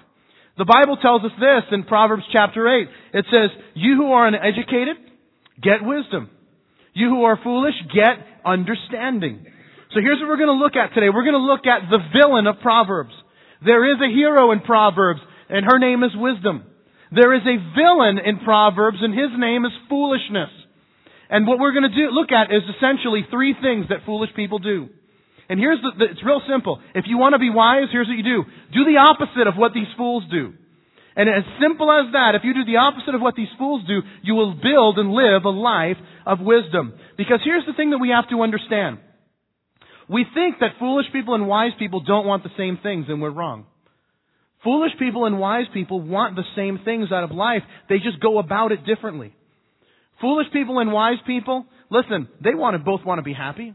The 0.56 0.64
Bible 0.64 0.97
tells 0.97 1.23
us 1.23 1.37
this 1.38 1.64
in 1.73 1.85
Proverbs 1.85 2.25
chapter 2.32 2.64
8. 2.67 2.88
It 3.12 3.26
says, 3.31 3.50
You 3.75 3.97
who 3.97 4.12
are 4.12 4.26
uneducated, 4.26 4.97
get 5.61 5.85
wisdom. 5.85 6.31
You 6.94 7.11
who 7.11 7.25
are 7.25 7.38
foolish, 7.43 7.75
get 7.93 8.25
understanding. 8.44 9.44
So 9.93 10.00
here's 10.00 10.19
what 10.19 10.29
we're 10.29 10.41
going 10.41 10.56
to 10.56 10.64
look 10.64 10.76
at 10.76 10.94
today. 10.94 11.12
We're 11.12 11.29
going 11.29 11.37
to 11.37 11.44
look 11.44 11.67
at 11.67 11.91
the 11.91 12.00
villain 12.08 12.47
of 12.47 12.61
Proverbs. 12.62 13.12
There 13.64 13.85
is 13.85 14.00
a 14.00 14.08
hero 14.08 14.53
in 14.53 14.61
Proverbs, 14.61 15.20
and 15.50 15.67
her 15.67 15.79
name 15.79 16.03
is 16.03 16.12
wisdom. 16.14 16.64
There 17.12 17.35
is 17.35 17.43
a 17.44 17.61
villain 17.76 18.17
in 18.19 18.41
Proverbs, 18.41 18.99
and 19.02 19.12
his 19.12 19.37
name 19.37 19.67
is 19.67 19.73
foolishness. 19.91 20.50
And 21.29 21.47
what 21.47 21.59
we're 21.59 21.73
going 21.73 21.91
to 21.91 21.94
do, 21.94 22.09
look 22.11 22.32
at 22.32 22.50
is 22.50 22.62
essentially 22.76 23.26
three 23.31 23.55
things 23.61 23.87
that 23.91 24.06
foolish 24.06 24.31
people 24.35 24.59
do. 24.59 24.88
And 25.48 25.60
here's 25.60 25.81
the, 25.81 25.93
the, 25.96 26.04
it's 26.10 26.25
real 26.25 26.43
simple. 26.48 26.81
If 26.94 27.04
you 27.06 27.19
want 27.19 27.34
to 27.34 27.38
be 27.38 27.50
wise, 27.50 27.88
here's 27.93 28.08
what 28.08 28.16
you 28.16 28.25
do. 28.25 28.44
Do 28.72 28.84
the 28.84 28.98
opposite 28.98 29.46
of 29.46 29.54
what 29.54 29.72
these 29.75 29.87
fools 29.96 30.25
do. 30.31 30.54
And 31.16 31.31
as 31.31 31.44
simple 31.62 31.90
as 31.90 32.12
that, 32.12 32.34
if 32.34 32.43
you 32.44 32.52
do 32.52 32.64
the 32.64 32.76
opposite 32.76 33.14
of 33.14 33.22
what 33.22 33.37
these 33.37 33.48
fools 33.56 33.82
do, 33.87 34.02
you 34.22 34.34
will 34.34 34.54
build 34.54 34.98
and 34.98 35.10
live 35.12 35.44
a 35.44 35.50
life 35.50 35.96
of 36.26 36.40
wisdom. 36.40 36.93
Because 37.16 37.40
here's 37.43 37.64
the 37.64 37.72
thing 37.72 37.90
that 37.90 37.98
we 37.98 38.10
have 38.10 38.28
to 38.28 38.43
understand. 38.43 38.98
We 40.08 40.26
think 40.34 40.56
that 40.60 40.78
foolish 40.78 41.06
people 41.12 41.34
and 41.34 41.49
wise 41.49 41.72
people 41.78 42.00
don't 42.00 42.26
want 42.26 42.42
the 42.42 42.50
same 42.56 42.78
things, 42.82 43.06
and 43.08 43.22
we're 43.22 43.31
wrong. 43.31 43.64
Foolish 44.62 44.92
people 44.99 45.25
and 45.25 45.38
wise 45.38 45.66
people 45.72 46.00
want 46.00 46.37
the 46.37 46.44
same 46.54 46.81
things 46.84 47.10
out 47.12 47.25
of 47.25 47.31
life. 47.31 47.62
They 47.88 47.99
just 47.99 48.20
go 48.20 48.38
about 48.38 48.72
it 48.72 48.84
differently. 48.84 49.34
Foolish 50.20 50.49
people 50.52 50.78
and 50.81 50.92
wise 50.92 51.19
people, 51.26 51.66
listen, 51.90 52.28
they 52.42 52.54
want 52.54 52.75
to 52.75 52.78
both 52.78 53.04
want 53.04 53.19
to 53.19 53.22
be 53.22 53.32
happy. 53.32 53.75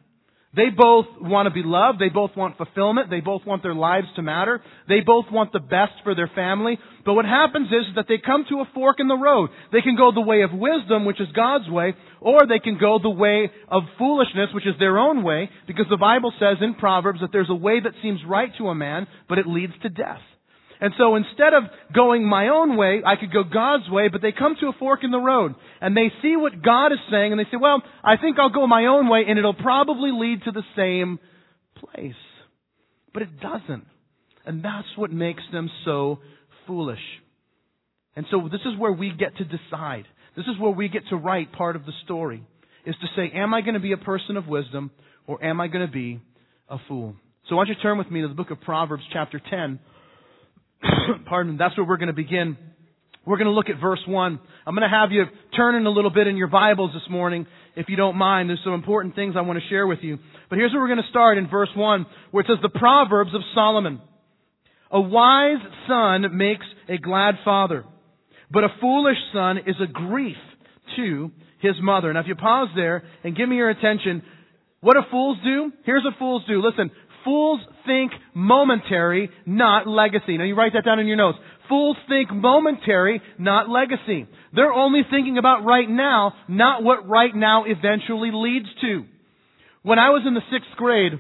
They 0.53 0.69
both 0.69 1.06
want 1.21 1.48
to 1.48 1.53
be 1.53 1.63
loved. 1.63 2.00
They 2.00 2.09
both 2.09 2.31
want 2.36 2.57
fulfillment. 2.57 3.09
They 3.09 3.21
both 3.21 3.45
want 3.45 3.63
their 3.63 3.74
lives 3.74 4.07
to 4.18 4.21
matter. 4.21 4.62
They 4.89 5.00
both 5.00 5.25
want 5.31 5.53
the 5.53 5.62
best 5.62 5.94
for 6.03 6.13
their 6.13 6.30
family. 6.36 6.77
But 7.06 7.13
what 7.13 7.24
happens 7.24 7.68
is 7.69 7.95
that 7.95 8.06
they 8.09 8.18
come 8.18 8.44
to 8.50 8.59
a 8.59 8.69
fork 8.74 9.00
in 9.00 9.07
the 9.07 9.15
road. 9.15 9.50
They 9.71 9.81
can 9.81 9.95
go 9.95 10.12
the 10.12 10.19
way 10.19 10.42
of 10.42 10.51
wisdom, 10.51 11.06
which 11.06 11.21
is 11.21 11.30
God's 11.33 11.69
way, 11.69 11.95
or 12.19 12.45
they 12.45 12.59
can 12.59 12.77
go 12.77 13.00
the 13.01 13.09
way 13.09 13.50
of 13.69 13.83
foolishness, 13.98 14.50
which 14.53 14.68
is 14.68 14.75
their 14.77 14.98
own 15.00 15.24
way, 15.24 15.50
because 15.68 15.86
the 15.89 15.95
Bible 15.95 16.33
says 16.38 16.57
in 16.59 16.75
Proverbs 16.75 17.21
that 17.21 17.30
there's 17.31 17.50
a 17.50 17.56
way 17.56 17.80
that 17.80 17.94
seems 18.01 18.19
right 18.27 18.51
to 18.57 18.68
a 18.68 18.75
man, 18.75 19.07
but 19.30 19.39
it 19.39 19.48
leads 19.48 19.74
to 19.83 19.89
death. 19.89 20.19
And 20.81 20.94
so 20.98 21.16
instead 21.16 21.54
of 21.54 21.63
going 21.94 22.28
my 22.28 22.48
own 22.48 22.75
way, 22.75 23.03
I 23.05 23.15
could 23.15 23.32
go 23.32 23.44
God's 23.44 23.88
way, 23.88 24.08
but 24.08 24.24
they 24.24 24.32
come 24.32 24.55
to 24.60 24.67
a 24.67 24.74
fork 24.79 25.03
in 25.03 25.12
the 25.12 25.20
road 25.20 25.53
and 25.79 25.96
they 25.96 26.12
see 26.24 26.36
what 26.36 26.63
God 26.63 26.91
is 26.91 26.98
saying 27.12 27.32
and 27.32 27.39
they 27.39 27.50
say, 27.51 27.58
well, 27.62 27.84
I 28.03 28.17
think 28.17 28.39
I'll 28.39 28.50
go 28.50 28.65
my 28.65 28.88
own 28.88 29.08
way 29.08 29.25
and 29.27 29.38
it'll 29.38 29.53
probably 29.53 30.10
lead 30.12 30.41
to 30.46 30.51
the 30.51 30.63
same 30.75 31.20
place. 31.75 32.15
But 33.13 33.22
it 33.22 33.39
doesn't. 33.39 33.86
And 34.44 34.65
that's 34.65 34.88
what 34.96 35.12
makes 35.12 35.44
them 35.51 35.70
so 35.86 36.17
foolish. 36.65 36.98
And 38.15 38.25
so 38.32 38.50
this 38.51 38.62
is 38.65 38.77
where 38.79 38.91
we 38.91 39.12
get 39.12 39.38
to 39.38 39.46
decide. 39.46 40.05
This 40.36 40.46
is 40.48 40.60
where 40.60 40.72
we 40.72 40.89
get 40.89 41.03
to 41.10 41.15
write 41.15 41.53
part 41.53 41.75
of 41.75 41.86
the 41.86 41.94
story. 42.05 42.44
Is 42.88 42.96
to 43.01 43.08
say, 43.15 43.32
am 43.36 43.53
I 43.53 43.62
going 43.62 43.75
to 43.75 43.79
be 43.79 43.91
a 43.91 43.98
person 43.98 44.36
of 44.36 44.48
wisdom 44.48 44.89
or 45.27 45.44
am 45.44 45.62
I 45.62 45.67
going 45.67 45.86
to 45.86 45.91
be 45.91 46.20
a 46.67 46.77
fool? 46.88 47.15
So 47.48 47.55
why 47.55 47.65
don't 47.65 47.75
you 47.75 47.82
turn 47.84 48.00
with 48.00 48.10
me 48.10 48.22
to 48.22 48.27
the 48.27 48.34
book 48.34 48.50
of 48.50 48.62
Proverbs 48.62 49.03
chapter 49.13 49.39
10 49.48 49.79
Pardon, 51.25 51.57
that's 51.57 51.77
where 51.77 51.85
we're 51.85 51.97
going 51.97 52.07
to 52.07 52.13
begin. 52.13 52.57
We're 53.25 53.38
going 53.38 53.47
to 53.47 53.53
look 53.53 53.69
at 53.69 53.79
verse 53.79 54.01
1. 54.07 54.39
I'm 54.65 54.75
going 54.75 54.89
to 54.89 54.95
have 54.95 55.11
you 55.11 55.25
turning 55.55 55.85
a 55.85 55.89
little 55.89 56.09
bit 56.09 56.27
in 56.27 56.38
your 56.38 56.47
Bibles 56.47 56.91
this 56.93 57.09
morning, 57.09 57.45
if 57.75 57.88
you 57.88 57.95
don't 57.95 58.15
mind. 58.15 58.50
There's 58.50 58.61
some 58.63 58.73
important 58.73 59.15
things 59.15 59.35
I 59.38 59.41
want 59.41 59.59
to 59.59 59.69
share 59.69 59.85
with 59.85 60.00
you. 60.01 60.17
But 60.50 60.57
here's 60.57 60.71
where 60.71 60.81
we're 60.81 60.88
going 60.88 61.03
to 61.03 61.09
start 61.09 61.38
in 61.38 61.47
verse 61.47 61.69
1, 61.75 62.05
where 62.31 62.41
it 62.41 62.47
says, 62.47 62.57
The 62.61 62.79
Proverbs 62.79 63.33
of 63.35 63.41
Solomon. 63.53 64.01
A 64.89 65.00
wise 65.00 65.61
son 65.88 66.35
makes 66.35 66.65
a 66.89 66.97
glad 66.97 67.35
father, 67.45 67.85
but 68.50 68.65
a 68.65 68.69
foolish 68.81 69.17
son 69.31 69.59
is 69.59 69.75
a 69.81 69.88
grief 69.88 70.35
to 70.97 71.31
his 71.61 71.75
mother. 71.81 72.11
Now, 72.11 72.19
if 72.21 72.27
you 72.27 72.35
pause 72.35 72.67
there 72.75 73.03
and 73.23 73.38
give 73.38 73.47
me 73.47 73.55
your 73.55 73.69
attention, 73.69 74.23
what 74.81 74.95
do 74.95 75.01
fools 75.09 75.38
do? 75.43 75.71
Here's 75.85 76.03
what 76.03 76.17
fools 76.17 76.43
do. 76.47 76.61
Listen, 76.61 76.91
Fools 77.24 77.62
think 77.86 78.12
momentary, 78.34 79.30
not 79.46 79.88
legacy. 79.88 80.38
Now 80.38 80.44
you 80.44 80.56
write 80.56 80.74
that 80.74 80.86
down 80.86 81.00
in 81.00 81.08
your 81.08 81.18
notes. 81.18 81.38
Fools 81.70 81.98
think 82.10 82.32
momentary, 82.32 83.22
not 83.38 83.70
legacy. 83.70 84.28
They're 84.54 84.74
only 84.74 85.01
thinking 85.10 85.38
about 85.38 85.63
right 85.63 85.90
now, 85.90 86.34
not 86.48 86.84
what 86.84 87.08
right 87.08 87.34
now 87.34 87.66
eventually 87.66 88.32
leads 88.34 88.68
to. 88.82 89.06
When 89.84 90.00
I 90.00 90.10
was 90.10 90.24
in 90.28 90.34
the 90.34 90.42
sixth 90.51 90.75
grade, 90.78 91.13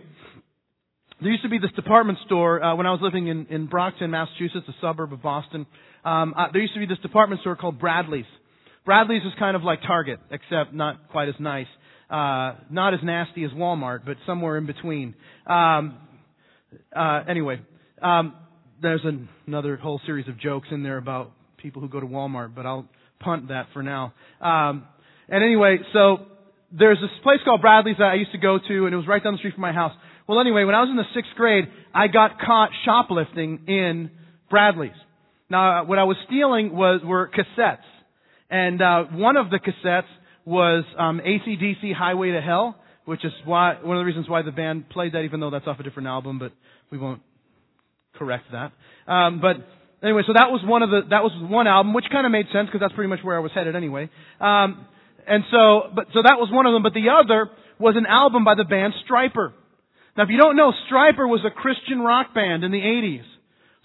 there 1.21 1.31
used 1.31 1.43
to 1.43 1.49
be 1.49 1.59
this 1.59 1.71
department 1.75 2.17
store 2.25 2.63
uh, 2.63 2.75
when 2.75 2.87
I 2.87 2.91
was 2.91 2.99
living 3.01 3.27
in, 3.27 3.45
in 3.47 3.67
Brockton, 3.67 4.09
Massachusetts, 4.09 4.65
a 4.67 4.73
suburb 4.81 5.13
of 5.13 5.21
Boston. 5.21 5.67
Um, 6.03 6.33
uh, 6.35 6.47
there 6.51 6.61
used 6.61 6.73
to 6.73 6.79
be 6.79 6.87
this 6.87 6.99
department 6.99 7.41
store 7.41 7.55
called 7.55 7.79
Bradley's. 7.79 8.25
Bradley's 8.85 9.21
is 9.21 9.33
kind 9.37 9.55
of 9.55 9.63
like 9.63 9.81
Target, 9.83 10.19
except 10.31 10.73
not 10.73 11.09
quite 11.09 11.29
as 11.29 11.35
nice. 11.39 11.67
Uh, 12.11 12.55
not 12.69 12.93
as 12.93 12.99
nasty 13.01 13.45
as 13.45 13.51
Walmart, 13.51 14.01
but 14.05 14.17
somewhere 14.25 14.57
in 14.57 14.65
between. 14.65 15.15
Um, 15.47 15.97
uh, 16.93 17.21
anyway, 17.29 17.61
um, 18.01 18.35
there's 18.81 18.99
an, 19.05 19.29
another 19.47 19.77
whole 19.77 20.01
series 20.05 20.27
of 20.27 20.37
jokes 20.37 20.67
in 20.71 20.83
there 20.83 20.97
about 20.97 21.31
people 21.55 21.81
who 21.81 21.87
go 21.87 22.01
to 22.01 22.05
Walmart, 22.05 22.53
but 22.53 22.65
I'll 22.65 22.85
punt 23.21 23.47
that 23.47 23.67
for 23.71 23.81
now. 23.81 24.13
Um, 24.41 24.83
and 25.29 25.41
anyway, 25.41 25.77
so 25.93 26.25
there's 26.77 26.97
this 26.99 27.09
place 27.23 27.39
called 27.45 27.61
Bradley's 27.61 27.95
that 27.97 28.11
I 28.11 28.15
used 28.15 28.33
to 28.33 28.39
go 28.39 28.59
to, 28.59 28.85
and 28.85 28.93
it 28.93 28.97
was 28.97 29.07
right 29.07 29.23
down 29.23 29.33
the 29.33 29.39
street 29.39 29.53
from 29.53 29.61
my 29.61 29.71
house. 29.71 29.93
Well, 30.27 30.41
anyway, 30.41 30.65
when 30.65 30.75
I 30.75 30.81
was 30.81 30.89
in 30.89 30.97
the 30.97 31.07
sixth 31.15 31.31
grade, 31.37 31.65
I 31.93 32.07
got 32.07 32.39
caught 32.39 32.71
shoplifting 32.83 33.67
in 33.67 34.11
Bradley's. 34.49 34.91
Now, 35.49 35.85
what 35.85 35.97
I 35.97 36.03
was 36.03 36.17
stealing 36.27 36.75
was 36.75 36.99
were 37.05 37.29
cassettes, 37.29 37.77
and 38.49 38.81
uh, 38.81 39.03
one 39.13 39.37
of 39.37 39.49
the 39.49 39.59
cassettes 39.59 40.03
was 40.45 40.83
um, 40.97 41.19
AC/DC 41.19 41.93
"Highway 41.93 42.31
to 42.31 42.41
Hell," 42.41 42.75
which 43.05 43.23
is 43.25 43.31
why 43.45 43.75
one 43.81 43.97
of 43.97 44.01
the 44.01 44.05
reasons 44.05 44.27
why 44.29 44.41
the 44.41 44.51
band 44.51 44.89
played 44.89 45.13
that, 45.13 45.21
even 45.21 45.39
though 45.39 45.49
that's 45.49 45.67
off 45.67 45.79
a 45.79 45.83
different 45.83 46.07
album. 46.07 46.39
But 46.39 46.51
we 46.91 46.97
won't 46.97 47.21
correct 48.15 48.45
that. 48.51 48.71
Um, 49.11 49.41
but 49.41 49.57
anyway, 50.03 50.23
so 50.27 50.33
that 50.33 50.51
was 50.51 50.61
one 50.63 50.83
of 50.83 50.89
the 50.89 51.01
that 51.09 51.23
was 51.23 51.31
one 51.49 51.67
album, 51.67 51.93
which 51.93 52.05
kind 52.11 52.25
of 52.25 52.31
made 52.31 52.47
sense 52.53 52.67
because 52.67 52.81
that's 52.81 52.93
pretty 52.93 53.09
much 53.09 53.19
where 53.23 53.35
I 53.35 53.39
was 53.39 53.51
headed 53.53 53.75
anyway. 53.75 54.09
Um, 54.39 54.85
and 55.27 55.43
so, 55.51 55.91
but 55.95 56.07
so 56.13 56.21
that 56.23 56.37
was 56.37 56.49
one 56.51 56.65
of 56.65 56.73
them. 56.73 56.83
But 56.83 56.93
the 56.93 57.09
other 57.09 57.49
was 57.79 57.95
an 57.97 58.05
album 58.05 58.43
by 58.43 58.55
the 58.55 58.63
band 58.63 58.93
Stryper. 59.07 59.53
Now, 60.17 60.23
if 60.23 60.29
you 60.29 60.37
don't 60.37 60.55
know, 60.55 60.73
Stryper 60.89 61.27
was 61.27 61.41
a 61.45 61.51
Christian 61.51 62.01
rock 62.01 62.33
band 62.33 62.63
in 62.63 62.71
the 62.71 62.79
80s. 62.79 63.23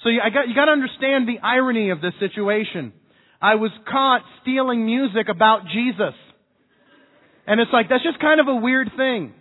So 0.03 0.09
you, 0.09 0.21
I 0.21 0.31
got, 0.31 0.49
you 0.49 0.55
got 0.55 0.67
to 0.67 0.73
understand 0.73 1.29
the 1.29 1.39
irony 1.43 1.91
of 1.91 2.01
this 2.01 2.15
situation. 2.19 2.93
I 3.41 3.55
was 3.55 3.71
caught 3.89 4.23
stealing 4.43 4.85
music 4.85 5.29
about 5.29 5.67
Jesus. 5.73 6.15
And 7.47 7.61
it's 7.61 7.71
like, 7.73 7.89
that's 7.89 8.03
just 8.03 8.21
kind 8.21 8.41
of 8.41 8.49
a 8.49 8.57
weird 8.57 8.91
thing. 8.97 9.33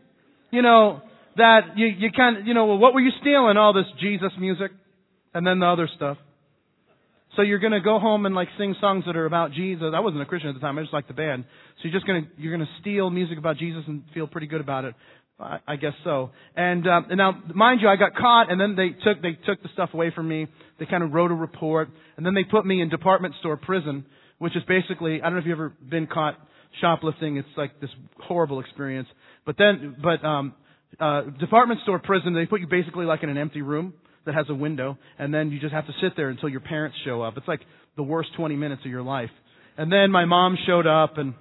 You 0.51 0.62
know, 0.62 1.01
that 1.38 1.75
you, 1.75 1.88
you 1.88 2.12
kind 2.15 2.38
of, 2.38 2.47
you 2.47 2.53
know, 2.53 2.65
well, 2.65 2.77
what 2.77 2.93
were 2.93 3.01
you 3.01 3.12
stealing? 3.21 3.57
All 3.57 3.74
this 3.74 3.85
Jesus 4.00 4.31
music. 4.39 4.71
And 5.33 5.45
then 5.45 5.59
the 5.59 5.65
other 5.65 5.89
stuff. 5.95 6.17
So 7.35 7.41
you're 7.41 7.59
going 7.59 7.74
to 7.74 7.81
go 7.81 8.00
home 8.00 8.25
and 8.25 8.33
like 8.33 8.47
sing 8.57 8.75
songs 8.79 9.03
that 9.07 9.17
are 9.17 9.25
about 9.25 9.51
Jesus. 9.51 9.91
I 9.93 10.00
wasn't 10.00 10.21
a 10.21 10.25
Christian 10.25 10.50
at 10.50 10.53
the 10.53 10.62
time. 10.62 10.77
I 10.77 10.81
just 10.81 10.93
liked 10.93 11.09
the 11.09 11.13
band. 11.13 11.43
So 11.77 11.89
you're 11.89 11.93
just 11.93 12.07
going 12.07 12.24
to 12.24 12.41
you're 12.41 12.55
going 12.55 12.65
to 12.65 12.81
steal 12.81 13.09
music 13.09 13.38
about 13.38 13.57
Jesus 13.57 13.83
and 13.88 14.03
feel 14.13 14.27
pretty 14.27 14.47
good 14.47 14.62
about 14.62 14.85
it. 14.85 14.95
I, 15.38 15.57
I 15.67 15.75
guess 15.75 15.91
so. 16.03 16.31
And, 16.55 16.88
uh, 16.88 17.01
and 17.09 17.17
now, 17.17 17.38
mind 17.53 17.81
you, 17.81 17.89
I 17.89 17.97
got 17.97 18.15
caught, 18.15 18.50
and 18.50 18.59
then 18.59 18.75
they 18.75 18.89
took 19.03 19.21
they 19.21 19.38
took 19.45 19.62
the 19.62 19.69
stuff 19.74 19.89
away 19.93 20.12
from 20.15 20.29
me. 20.29 20.47
They 20.79 20.85
kind 20.85 21.03
of 21.03 21.12
wrote 21.12 21.31
a 21.31 21.35
report, 21.35 21.89
and 22.15 22.25
then 22.25 22.33
they 22.33 22.45
put 22.45 22.65
me 22.65 22.81
in 22.81 22.89
department 22.89 23.35
store 23.41 23.57
prison, 23.57 24.05
which 24.38 24.55
is 24.55 24.63
basically 24.67 25.21
I 25.21 25.25
don't 25.25 25.33
know 25.33 25.39
if 25.39 25.45
you've 25.45 25.57
ever 25.57 25.74
been 25.89 26.07
caught 26.07 26.35
shoplifting. 26.82 27.38
It's 27.38 27.48
like 27.58 27.79
this 27.79 27.89
horrible 28.20 28.60
experience. 28.60 29.08
But 29.46 29.55
then, 29.58 29.96
but 30.01 30.25
um, 30.25 30.53
uh, 31.00 31.22
department 31.39 31.82
store 31.84 32.00
prison, 32.00 32.34
they 32.34 32.46
put 32.46 32.62
you 32.62 32.67
basically 32.67 33.05
like 33.05 33.24
in 33.24 33.29
an 33.29 33.38
empty 33.38 33.62
room 33.62 33.94
that 34.25 34.34
has 34.34 34.46
a 34.50 34.55
window, 34.55 34.98
and 35.20 35.34
then 35.34 35.51
you 35.51 35.60
just 35.60 35.74
have 35.74 35.86
to 35.86 35.94
sit 36.01 36.13
there 36.15 36.29
until 36.29 36.50
your 36.50 36.62
parents 36.62 36.98
show 37.05 37.22
up. 37.22 37.38
It's 37.38 37.48
like 37.48 37.62
the 37.96 38.03
worst 38.03 38.29
20 38.38 38.55
minutes 38.55 38.82
of 38.84 38.91
your 38.91 39.03
life. 39.03 39.29
And 39.77 39.91
then 39.91 40.10
my 40.10 40.25
mom 40.25 40.58
showed 40.65 40.88
up, 40.88 41.17
and 41.17 41.34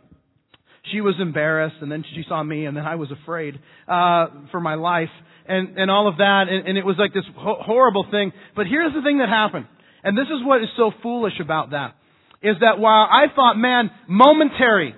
she 0.92 1.00
was 1.00 1.14
embarrassed, 1.20 1.76
and 1.80 1.90
then 1.90 2.04
she 2.14 2.24
saw 2.28 2.42
me, 2.42 2.66
and 2.66 2.76
then 2.76 2.84
I 2.84 2.96
was 2.96 3.10
afraid 3.10 3.54
uh, 3.88 4.26
for 4.50 4.60
my 4.60 4.74
life, 4.74 5.08
and 5.46 5.78
and 5.78 5.90
all 5.90 6.08
of 6.08 6.18
that, 6.18 6.44
and, 6.50 6.68
and 6.68 6.78
it 6.78 6.84
was 6.84 6.96
like 6.98 7.14
this 7.14 7.24
ho- 7.36 7.60
horrible 7.60 8.06
thing. 8.10 8.32
But 8.56 8.66
here's 8.66 8.92
the 8.92 9.02
thing 9.02 9.18
that 9.18 9.28
happened, 9.28 9.66
and 10.02 10.16
this 10.16 10.26
is 10.26 10.44
what 10.44 10.62
is 10.62 10.68
so 10.76 10.90
foolish 11.02 11.34
about 11.40 11.70
that, 11.70 11.94
is 12.42 12.56
that 12.60 12.78
while 12.78 13.08
I 13.10 13.26
thought, 13.34 13.54
man, 13.56 13.90
momentary, 14.08 14.94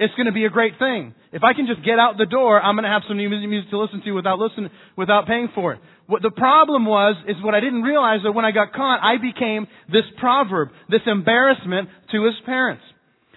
it's 0.00 0.14
going 0.14 0.26
to 0.26 0.32
be 0.32 0.46
a 0.46 0.50
great 0.50 0.78
thing. 0.78 1.14
If 1.30 1.44
I 1.44 1.52
can 1.52 1.66
just 1.66 1.84
get 1.84 1.98
out 1.98 2.16
the 2.16 2.24
door, 2.24 2.58
I'm 2.58 2.74
going 2.74 2.84
to 2.84 2.90
have 2.90 3.02
some 3.06 3.18
new 3.18 3.28
music 3.28 3.68
to 3.68 3.78
listen 3.78 4.00
to 4.02 4.12
without 4.12 4.38
listen 4.38 4.70
without 4.96 5.26
paying 5.26 5.50
for 5.54 5.74
it. 5.74 5.80
What 6.06 6.22
the 6.22 6.30
problem 6.30 6.86
was 6.86 7.16
is 7.28 7.36
what 7.44 7.54
I 7.54 7.60
didn't 7.60 7.82
realize 7.82 8.20
that 8.24 8.32
when 8.32 8.46
I 8.46 8.50
got 8.50 8.72
caught, 8.72 9.00
I 9.02 9.20
became 9.20 9.68
this 9.92 10.08
proverb, 10.18 10.70
this 10.88 11.02
embarrassment 11.06 11.90
to 12.12 12.24
his 12.24 12.34
parents. 12.46 12.82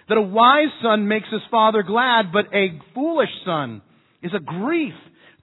That 0.08 0.16
a 0.16 0.22
wise 0.22 0.72
son 0.82 1.06
makes 1.06 1.28
his 1.30 1.42
father 1.50 1.82
glad, 1.82 2.32
but 2.32 2.46
a 2.54 2.80
foolish 2.94 3.30
son 3.44 3.82
is 4.22 4.32
a 4.34 4.40
grief 4.40 4.94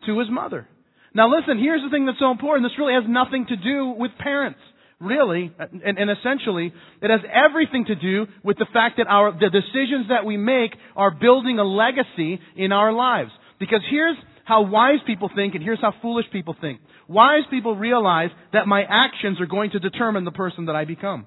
to 0.08 0.18
his 0.18 0.28
mother. 0.30 0.68
Now 1.14 1.30
listen, 1.30 1.60
here's 1.60 1.84
the 1.84 1.92
thing 1.92 2.08
that's 2.08 2.20
so 2.20 2.32
important. 2.32 2.66
This 2.66 2.80
really 2.80 2.94
has 2.94 3.04
nothing 3.08 3.46
to 3.46 3.56
do 3.56 3.94
with 3.96 4.10
parents. 4.18 4.60
Really, 5.02 5.52
and, 5.58 5.98
and 5.98 6.12
essentially, 6.12 6.72
it 7.02 7.10
has 7.10 7.22
everything 7.34 7.86
to 7.86 7.96
do 7.96 8.28
with 8.44 8.60
the 8.60 8.68
fact 8.72 8.98
that 8.98 9.08
our, 9.08 9.32
the 9.32 9.50
decisions 9.50 10.10
that 10.10 10.26
we 10.26 10.38
make 10.38 10.76
are 10.96 11.10
building 11.10 11.58
a 11.58 11.64
legacy 11.64 12.40
in 12.56 12.72
our 12.72 12.94
lives. 12.94 13.32
Because 13.60 13.82
here's 13.90 14.16
how 14.44 14.62
wise 14.62 15.00
people 15.08 15.32
think 15.36 15.56
and 15.56 15.64
here's 15.64 15.82
how 15.82 15.92
foolish 16.04 16.28
people 16.32 16.56
think. 16.62 16.82
Wise 17.08 17.46
people 17.50 17.76
realize 17.76 18.30
that 18.54 18.68
my 18.68 18.84
actions 18.84 19.42
are 19.42 19.48
going 19.48 19.72
to 19.72 19.80
determine 19.80 20.24
the 20.24 20.32
person 20.32 20.66
that 20.66 20.76
I 20.76 20.86
become. 20.86 21.26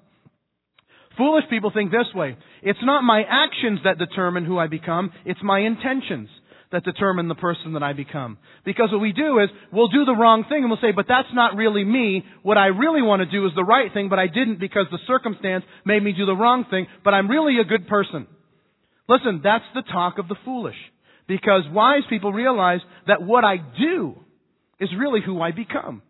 Foolish 1.16 1.44
people 1.50 1.72
think 1.72 1.90
this 1.90 2.14
way. 2.14 2.36
It's 2.62 2.78
not 2.82 3.02
my 3.02 3.24
actions 3.28 3.80
that 3.82 3.98
determine 3.98 4.44
who 4.44 4.56
I 4.56 4.68
become, 4.68 5.10
it's 5.24 5.42
my 5.42 5.58
intentions 5.58 6.28
that 6.73 6.85
determine 6.85 7.28
the 7.28 7.35
person 7.35 7.75
that 7.75 7.83
I 7.83 7.92
become. 7.92 8.38
Because 8.64 8.90
what 8.90 9.00
we 9.00 9.12
do 9.12 9.38
is, 9.38 9.49
we'll 9.73 9.88
do 9.88 10.04
the 10.04 10.14
wrong 10.14 10.44
thing 10.49 10.59
and 10.59 10.71
we'll 10.71 10.80
say, 10.80 10.92
but 10.92 11.06
that's 11.09 11.28
not 11.33 11.56
really 11.56 11.85
me. 11.85 12.25
What 12.42 12.59
I 12.59 12.66
really 12.66 13.02
want 13.02 13.21
to 13.21 13.26
do 13.26 13.47
is 13.47 13.52
the 13.54 13.64
right 13.64 13.92
thing, 13.92 14.09
but 14.09 14.18
I 14.18 14.26
didn't 14.26 14.61
because 14.61 14.87
the 14.90 14.99
circumstance 15.06 15.64
made 15.85 16.02
me 16.02 16.12
do 16.12 16.26
the 16.26 16.37
wrong 16.37 16.64
thing, 16.71 16.87
but 17.04 17.14
I'm 17.14 17.28
really 17.28 17.61
a 17.61 17.64
good 17.64 17.87
person. 17.87 18.26
Listen, 19.09 19.40
that's 19.44 19.64
the 19.75 19.83
talk 19.83 20.18
of 20.18 20.28
the 20.28 20.37
foolish. 20.44 20.76
Because 21.26 21.62
wise 21.71 22.02
people 22.11 22.33
realize 22.33 22.80
that 23.06 23.23
what 23.23 23.44
I 23.44 23.56
do 23.56 24.14
is 24.80 24.90
really 24.99 25.21
who 25.25 25.40
I 25.40 25.52
become. 25.52 26.02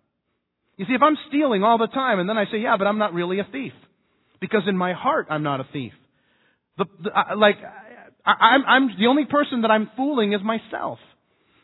You 0.77 0.87
see, 0.87 0.95
if 0.95 1.03
I'm 1.03 1.17
stealing 1.29 1.63
all 1.63 1.79
the 1.79 1.87
time 1.87 2.19
and 2.19 2.29
then 2.29 2.37
I 2.37 2.47
say, 2.47 2.59
yeah, 2.59 2.77
but 2.77 2.87
I'm 2.87 2.99
not 2.99 3.15
really 3.15 3.39
a 3.39 3.47
thief. 3.51 3.73
Because 4.41 4.63
in 4.67 4.77
my 4.77 4.93
heart, 4.93 5.29
I'm 5.31 5.43
not 5.43 5.61
a 5.61 5.67
thief. 5.73 5.93
The, 6.77 6.87
the, 7.05 7.11
I, 7.11 7.35
like, 7.35 7.57
I, 8.25 8.33
I'm, 8.33 8.65
I'm, 8.67 8.89
the 8.99 9.07
only 9.07 9.25
person 9.25 9.63
that 9.63 9.71
I'm 9.71 9.91
fooling 9.97 10.33
is 10.33 10.41
myself. 10.43 10.99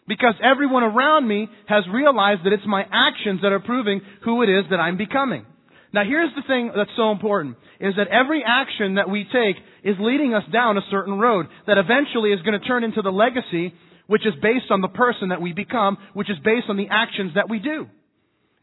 Because 0.07 0.35
everyone 0.43 0.83
around 0.83 1.29
me 1.29 1.49
has 1.69 1.85
realized 1.93 2.45
that 2.45 2.52
it's 2.52 2.67
my 2.67 2.83
actions 2.90 3.40
that 3.43 3.52
are 3.52 3.61
proving 3.61 4.00
who 4.25 4.43
it 4.43 4.49
is 4.49 4.64
that 4.71 4.81
I'm 4.81 4.97
becoming. 4.97 5.47
Now 5.93 6.02
here's 6.05 6.35
the 6.35 6.43
thing 6.47 6.73
that's 6.75 6.90
so 6.97 7.12
important, 7.12 7.57
is 7.81 7.95
that 7.97 8.09
every 8.09 8.43
action 8.47 8.97
that 8.97 9.09
we 9.09 9.25
take 9.25 9.57
is 9.85 9.97
leading 10.00 10.35
us 10.35 10.45
down 10.52 10.76
a 10.76 10.83
certain 10.90 11.19
road 11.19 11.47
that 11.67 11.79
eventually 11.79 12.33
is 12.33 12.43
going 12.43 12.59
to 12.59 12.67
turn 12.67 12.85
into 12.85 13.02
the 13.02 13.11
legacy 13.11 13.75
which 14.11 14.26
is 14.26 14.35
based 14.43 14.73
on 14.73 14.81
the 14.81 14.88
person 14.88 15.29
that 15.29 15.40
we 15.40 15.52
become, 15.52 15.97
which 16.14 16.29
is 16.29 16.37
based 16.45 16.67
on 16.69 16.76
the 16.76 16.88
actions 16.90 17.31
that 17.37 17.49
we 17.49 17.61
do. 17.61 17.87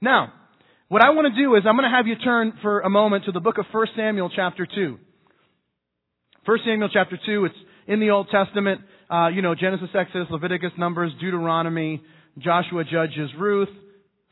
Now, 0.01 0.33
what 0.89 1.01
I 1.01 1.11
want 1.11 1.33
to 1.33 1.41
do 1.41 1.55
is 1.55 1.63
I'm 1.65 1.77
going 1.77 1.89
to 1.89 1.95
have 1.95 2.05
you 2.05 2.17
turn 2.21 2.51
for 2.61 2.81
a 2.81 2.89
moment 2.89 3.23
to 3.25 3.31
the 3.31 3.39
book 3.39 3.57
of 3.57 3.63
1 3.71 3.87
Samuel 3.95 4.29
chapter 4.35 4.67
2. 4.67 4.99
1 6.43 6.59
Samuel 6.65 6.89
chapter 6.91 7.17
2, 7.25 7.45
it's 7.45 7.55
in 7.87 7.99
the 7.99 8.11
Old 8.11 8.27
Testament, 8.29 8.81
uh, 9.09 9.27
you 9.27 9.41
know, 9.41 9.55
Genesis, 9.55 9.89
Exodus, 9.93 10.27
Leviticus, 10.29 10.71
Numbers, 10.77 11.11
Deuteronomy, 11.19 12.01
Joshua, 12.37 12.83
Judges, 12.83 13.29
Ruth, 13.39 13.69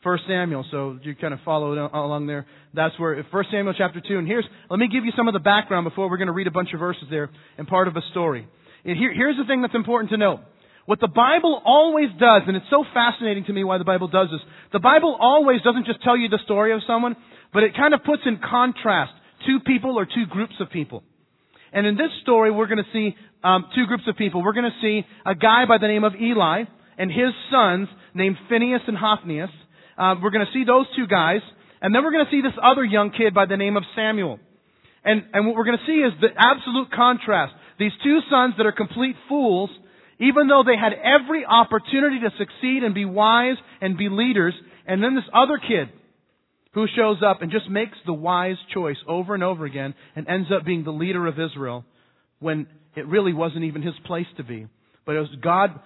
1 0.03 0.19
Samuel. 0.27 0.65
So 0.69 0.99
you 1.01 1.15
kind 1.15 1.33
of 1.33 1.39
follow 1.43 1.73
along 1.73 2.27
there. 2.27 2.45
That's 2.73 2.97
where 2.99 3.15
1 3.23 3.45
Samuel 3.51 3.73
chapter 3.75 4.01
2. 4.07 4.19
And 4.19 4.27
here's, 4.27 4.45
let 4.69 4.77
me 4.77 4.87
give 4.91 5.05
you 5.05 5.11
some 5.17 5.27
of 5.27 5.33
the 5.33 5.39
background 5.39 5.85
before 5.85 6.09
we're 6.09 6.17
going 6.17 6.27
to 6.27 6.33
read 6.33 6.47
a 6.47 6.51
bunch 6.51 6.69
of 6.73 6.79
verses 6.79 7.05
there 7.09 7.29
and 7.57 7.67
part 7.67 7.87
of 7.87 7.95
a 7.95 8.01
story. 8.11 8.47
Here, 8.83 9.13
here's 9.13 9.37
the 9.37 9.45
thing 9.45 9.61
that's 9.61 9.73
important 9.73 10.11
to 10.11 10.17
know. 10.17 10.41
What 10.85 10.99
the 10.99 11.07
Bible 11.07 11.59
always 11.65 12.09
does, 12.19 12.43
and 12.45 12.55
it's 12.55 12.69
so 12.69 12.83
fascinating 12.93 13.45
to 13.45 13.53
me 13.53 13.63
why 13.63 13.79
the 13.79 13.83
Bible 13.83 14.07
does 14.07 14.27
this, 14.31 14.41
the 14.71 14.79
Bible 14.79 15.17
always 15.19 15.61
doesn't 15.63 15.87
just 15.87 16.03
tell 16.03 16.15
you 16.15 16.29
the 16.29 16.37
story 16.45 16.73
of 16.73 16.81
someone, 16.85 17.15
but 17.51 17.63
it 17.63 17.75
kind 17.75 17.95
of 17.95 18.03
puts 18.03 18.21
in 18.27 18.37
contrast 18.37 19.13
two 19.47 19.59
people 19.65 19.97
or 19.97 20.05
two 20.05 20.27
groups 20.29 20.53
of 20.59 20.69
people. 20.69 21.01
And 21.75 21.85
in 21.85 21.95
this 21.95 22.09
story, 22.23 22.51
we're 22.51 22.67
going 22.67 22.83
to 22.83 22.91
see 22.93 23.15
um, 23.43 23.65
two 23.75 23.85
groups 23.85 24.03
of 24.07 24.15
people. 24.15 24.41
We're 24.41 24.53
going 24.53 24.71
to 24.71 24.81
see 24.81 25.05
a 25.25 25.35
guy 25.35 25.65
by 25.67 25.77
the 25.77 25.87
name 25.87 26.05
of 26.05 26.13
Eli 26.15 26.63
and 26.97 27.11
his 27.11 27.35
sons 27.51 27.89
named 28.13 28.37
Phineas 28.49 28.81
and 28.87 28.97
Hophnius. 28.97 29.51
Uh, 29.97 30.15
we're 30.23 30.31
going 30.31 30.45
to 30.45 30.53
see 30.53 30.63
those 30.63 30.85
two 30.95 31.05
guys, 31.05 31.41
and 31.81 31.93
then 31.93 32.03
we're 32.03 32.13
going 32.13 32.25
to 32.25 32.31
see 32.31 32.41
this 32.41 32.57
other 32.63 32.83
young 32.83 33.11
kid 33.11 33.33
by 33.33 33.45
the 33.45 33.57
name 33.57 33.75
of 33.75 33.83
Samuel. 33.93 34.39
And, 35.03 35.23
and 35.33 35.45
what 35.45 35.55
we're 35.55 35.65
going 35.65 35.77
to 35.77 35.85
see 35.85 35.99
is 35.99 36.13
the 36.21 36.29
absolute 36.35 36.91
contrast. 36.91 37.53
These 37.77 37.91
two 38.01 38.19
sons 38.31 38.53
that 38.57 38.65
are 38.65 38.71
complete 38.71 39.17
fools 39.27 39.69
even 40.19 40.47
though 40.47 40.63
they 40.65 40.77
had 40.79 40.93
every 40.93 41.43
opportunity 41.45 42.19
to 42.21 42.31
succeed 42.37 42.83
and 42.83 42.95
be 42.95 43.05
wise 43.05 43.57
and 43.81 43.97
be 43.97 44.07
leaders, 44.09 44.53
and 44.87 45.03
then 45.03 45.15
this 45.15 45.25
other 45.33 45.57
kid 45.57 45.89
who 46.75 46.85
shows 46.93 47.17
up 47.25 47.41
and 47.41 47.51
just 47.51 47.69
makes 47.69 47.97
the 48.05 48.13
wise 48.13 48.57
choice 48.73 48.97
over 49.07 49.33
and 49.33 49.41
over 49.41 49.65
again 49.65 49.95
and 50.15 50.27
ends 50.27 50.49
up 50.55 50.65
being 50.65 50.83
the 50.83 50.91
leader 50.91 51.25
of 51.25 51.39
Israel 51.39 51.85
when 52.39 52.67
it 52.95 53.07
really 53.07 53.33
wasn't 53.33 53.63
even 53.63 53.81
his 53.81 53.95
place 54.05 54.27
to 54.35 54.43
be. 54.43 54.67
But 55.05 55.15
it 55.15 55.19
was 55.19 55.29
God 55.41 55.79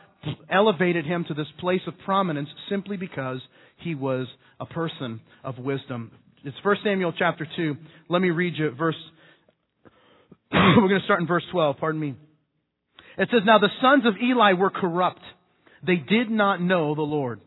elevated 0.50 1.06
him 1.06 1.26
to 1.28 1.36
this 1.36 1.48
place 1.60 1.82
of 1.86 1.94
prominence 2.04 2.50
simply 2.70 2.98
because 2.98 3.40
he 3.78 3.94
was 3.94 4.28
a 4.60 4.66
person 4.66 5.22
of 5.44 5.60
wisdom. 5.60 6.12
It's 6.44 6.58
1 6.64 6.78
Samuel 6.84 7.14
chapter 7.18 7.48
2. 7.56 7.78
Let 8.10 8.22
me 8.22 8.32
read 8.32 8.56
you 8.58 8.72
verse. 8.72 8.96
We're 10.52 10.76
going 10.76 11.00
to 11.00 11.06
start 11.06 11.22
in 11.22 11.28
verse 11.28 11.46
12, 11.52 11.78
pardon 11.78 12.02
me. 12.02 12.16
It 13.20 13.30
says, 13.32 13.42
Now 13.46 13.60
the 13.60 13.70
sons 13.80 14.06
of 14.08 14.14
Eli 14.22 14.54
were 14.54 14.72
corrupt. 14.72 15.22
They 15.86 15.98
did 15.98 16.32
not 16.32 16.60
know 16.62 16.96
the 16.96 17.02
Lord. 17.04 17.42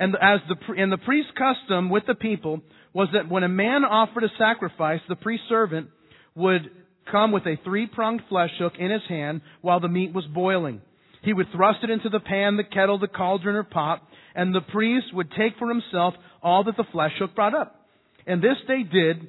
And 0.00 0.16
as 0.16 0.40
the, 0.48 0.56
and 0.72 0.90
the 0.90 0.96
priest's 0.96 1.32
custom 1.36 1.90
with 1.90 2.04
the 2.06 2.14
people 2.14 2.62
was 2.94 3.08
that 3.12 3.30
when 3.30 3.44
a 3.44 3.48
man 3.48 3.84
offered 3.84 4.24
a 4.24 4.30
sacrifice, 4.38 5.00
the 5.08 5.14
priest 5.14 5.42
servant 5.48 5.90
would 6.34 6.70
come 7.12 7.32
with 7.32 7.44
a 7.46 7.58
three-pronged 7.62 8.22
flesh 8.30 8.50
hook 8.58 8.72
in 8.78 8.90
his 8.90 9.02
hand 9.08 9.42
while 9.60 9.78
the 9.78 9.88
meat 9.88 10.14
was 10.14 10.24
boiling. 10.24 10.80
He 11.22 11.34
would 11.34 11.48
thrust 11.54 11.80
it 11.82 11.90
into 11.90 12.08
the 12.08 12.18
pan, 12.18 12.56
the 12.56 12.64
kettle, 12.64 12.98
the 12.98 13.08
cauldron, 13.08 13.56
or 13.56 13.62
pot, 13.62 14.02
and 14.34 14.54
the 14.54 14.62
priest 14.62 15.08
would 15.12 15.30
take 15.32 15.58
for 15.58 15.68
himself 15.68 16.14
all 16.42 16.64
that 16.64 16.78
the 16.78 16.84
flesh 16.90 17.12
hook 17.18 17.34
brought 17.34 17.54
up. 17.54 17.86
And 18.26 18.42
this 18.42 18.56
they 18.66 18.82
did 18.82 19.28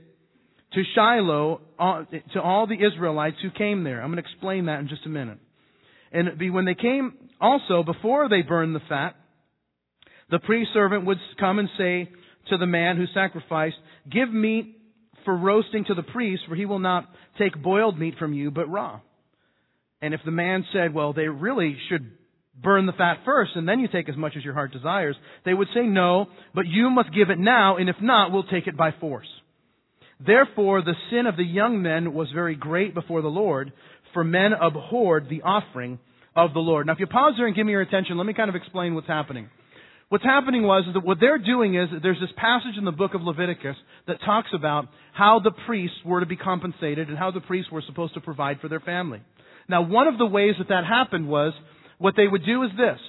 to 0.74 0.84
Shiloh, 0.96 1.60
uh, 1.78 2.04
to 2.34 2.42
all 2.42 2.66
the 2.66 2.75
Israelites 2.75 3.38
who 3.42 3.51
came 3.51 3.84
there. 3.84 4.01
I'm 4.01 4.10
going 4.10 4.24
to 4.24 4.30
explain 4.30 4.68
that 4.68 4.80
in 4.80 4.88
just 4.88 5.06
a 5.06 5.10
minute. 5.10 5.40
And 6.13 6.40
when 6.54 6.63
they 6.63 6.75
came, 6.75 7.13
also, 7.42 7.84
before 7.84 8.30
they 8.30 8.42
burned 8.42 8.74
the 8.74 8.82
fat, 8.88 9.16
the 10.32 10.40
priest 10.40 10.72
servant 10.74 11.06
would 11.06 11.18
come 11.40 11.60
and 11.60 11.70
say 11.78 12.10
to 12.50 12.58
the 12.58 12.66
man 12.66 12.98
who 12.98 13.06
sacrificed, 13.14 13.76
Give 14.10 14.32
meat 14.32 14.78
for 15.26 15.36
roasting 15.36 15.86
to 15.86 15.94
the 15.94 16.04
priest, 16.04 16.44
for 16.48 16.56
he 16.56 16.66
will 16.66 16.80
not 16.80 17.08
take 17.38 17.62
boiled 17.62 18.00
meat 18.00 18.16
from 18.18 18.34
you, 18.34 18.50
but 18.50 18.70
raw. 18.70 19.02
And 20.02 20.14
if 20.14 20.22
the 20.26 20.32
man 20.32 20.66
said, 20.74 20.94
Well, 20.94 21.14
they 21.14 21.28
really 21.28 21.78
should 21.90 22.12
burn 22.62 22.86
the 22.86 22.94
fat 22.94 23.20
first, 23.26 23.52
and 23.56 23.68
then 23.68 23.80
you 23.80 23.88
take 23.88 24.10
as 24.10 24.18
much 24.18 24.34
as 24.36 24.44
your 24.44 24.54
heart 24.54 24.72
desires, 24.72 25.16
they 25.46 25.54
would 25.54 25.68
say, 25.74 25.82
No, 25.82 26.28
but 26.56 26.66
you 26.66 26.90
must 26.90 27.14
give 27.14 27.30
it 27.30 27.40
now, 27.40 27.78
and 27.78 27.90
if 27.90 27.98
not, 28.02 28.32
we'll 28.32 28.44
take 28.44 28.68
it 28.68 28.78
by 28.78 28.92
force. 29.00 29.28
Therefore, 30.26 30.82
the 30.82 30.96
sin 31.10 31.26
of 31.26 31.36
the 31.36 31.44
young 31.44 31.82
men 31.82 32.14
was 32.14 32.30
very 32.34 32.56
great 32.56 32.94
before 32.94 33.22
the 33.22 33.28
Lord, 33.28 33.74
for 34.14 34.24
men 34.24 34.52
abhorred 34.54 35.28
the 35.30 35.42
offering 35.42 36.00
of 36.36 36.54
the 36.54 36.60
Lord. 36.60 36.88
Now, 36.88 36.94
if 36.94 37.00
you 37.00 37.08
pause 37.08 37.34
there 37.38 37.48
and 37.48 37.56
give 37.56 37.66
me 37.66 37.72
your 37.72 37.82
attention, 37.82 38.18
let 38.18 38.28
me 38.28 38.34
kind 38.34 38.50
of 38.50 38.56
explain 38.56 38.94
what's 38.94 39.08
happening. 39.08 39.50
What's 40.12 40.25
happening 40.25 40.63
was 40.63 40.84
that 40.94 41.06
what 41.06 41.20
they're 41.22 41.38
doing 41.38 41.75
is 41.75 41.88
there's 42.03 42.20
this 42.20 42.36
passage 42.36 42.77
in 42.77 42.84
the 42.84 42.91
book 42.91 43.13
of 43.13 43.22
Leviticus 43.22 43.77
that 44.08 44.18
talks 44.25 44.50
about 44.53 44.89
how 45.13 45.39
the 45.39 45.53
priests 45.65 45.96
were 46.03 46.20
to 46.20 46.25
be 46.25 46.36
compensated 46.36 47.08
and 47.08 47.18
how 47.18 47.32
the 47.32 47.39
priests 47.39 47.72
were 47.72 47.82
supposed 47.88 48.15
to 48.15 48.20
provide 48.20 48.60
for 48.60 48.68
their 48.68 48.82
family. 48.82 49.22
Now, 49.70 49.84
one 49.84 50.08
of 50.08 50.18
the 50.18 50.25
ways 50.25 50.56
that 50.58 50.68
that 50.68 50.84
happened 50.84 51.30
was 51.30 51.53
what 51.98 52.15
they 52.18 52.27
would 52.27 52.46
do 52.46 52.62
is 52.63 52.72
this. 52.75 53.00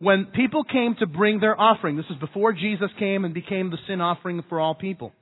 When 0.00 0.24
people 0.34 0.64
came 0.64 0.96
to 0.98 1.06
bring 1.06 1.38
their 1.38 1.58
offering, 1.58 1.96
this 1.96 2.06
is 2.10 2.18
before 2.18 2.52
Jesus 2.52 2.90
came 2.98 3.24
and 3.24 3.32
became 3.32 3.70
the 3.70 3.78
sin 3.86 4.00
offering 4.00 4.42
for 4.48 4.58
all 4.58 4.74
people. 4.74 5.12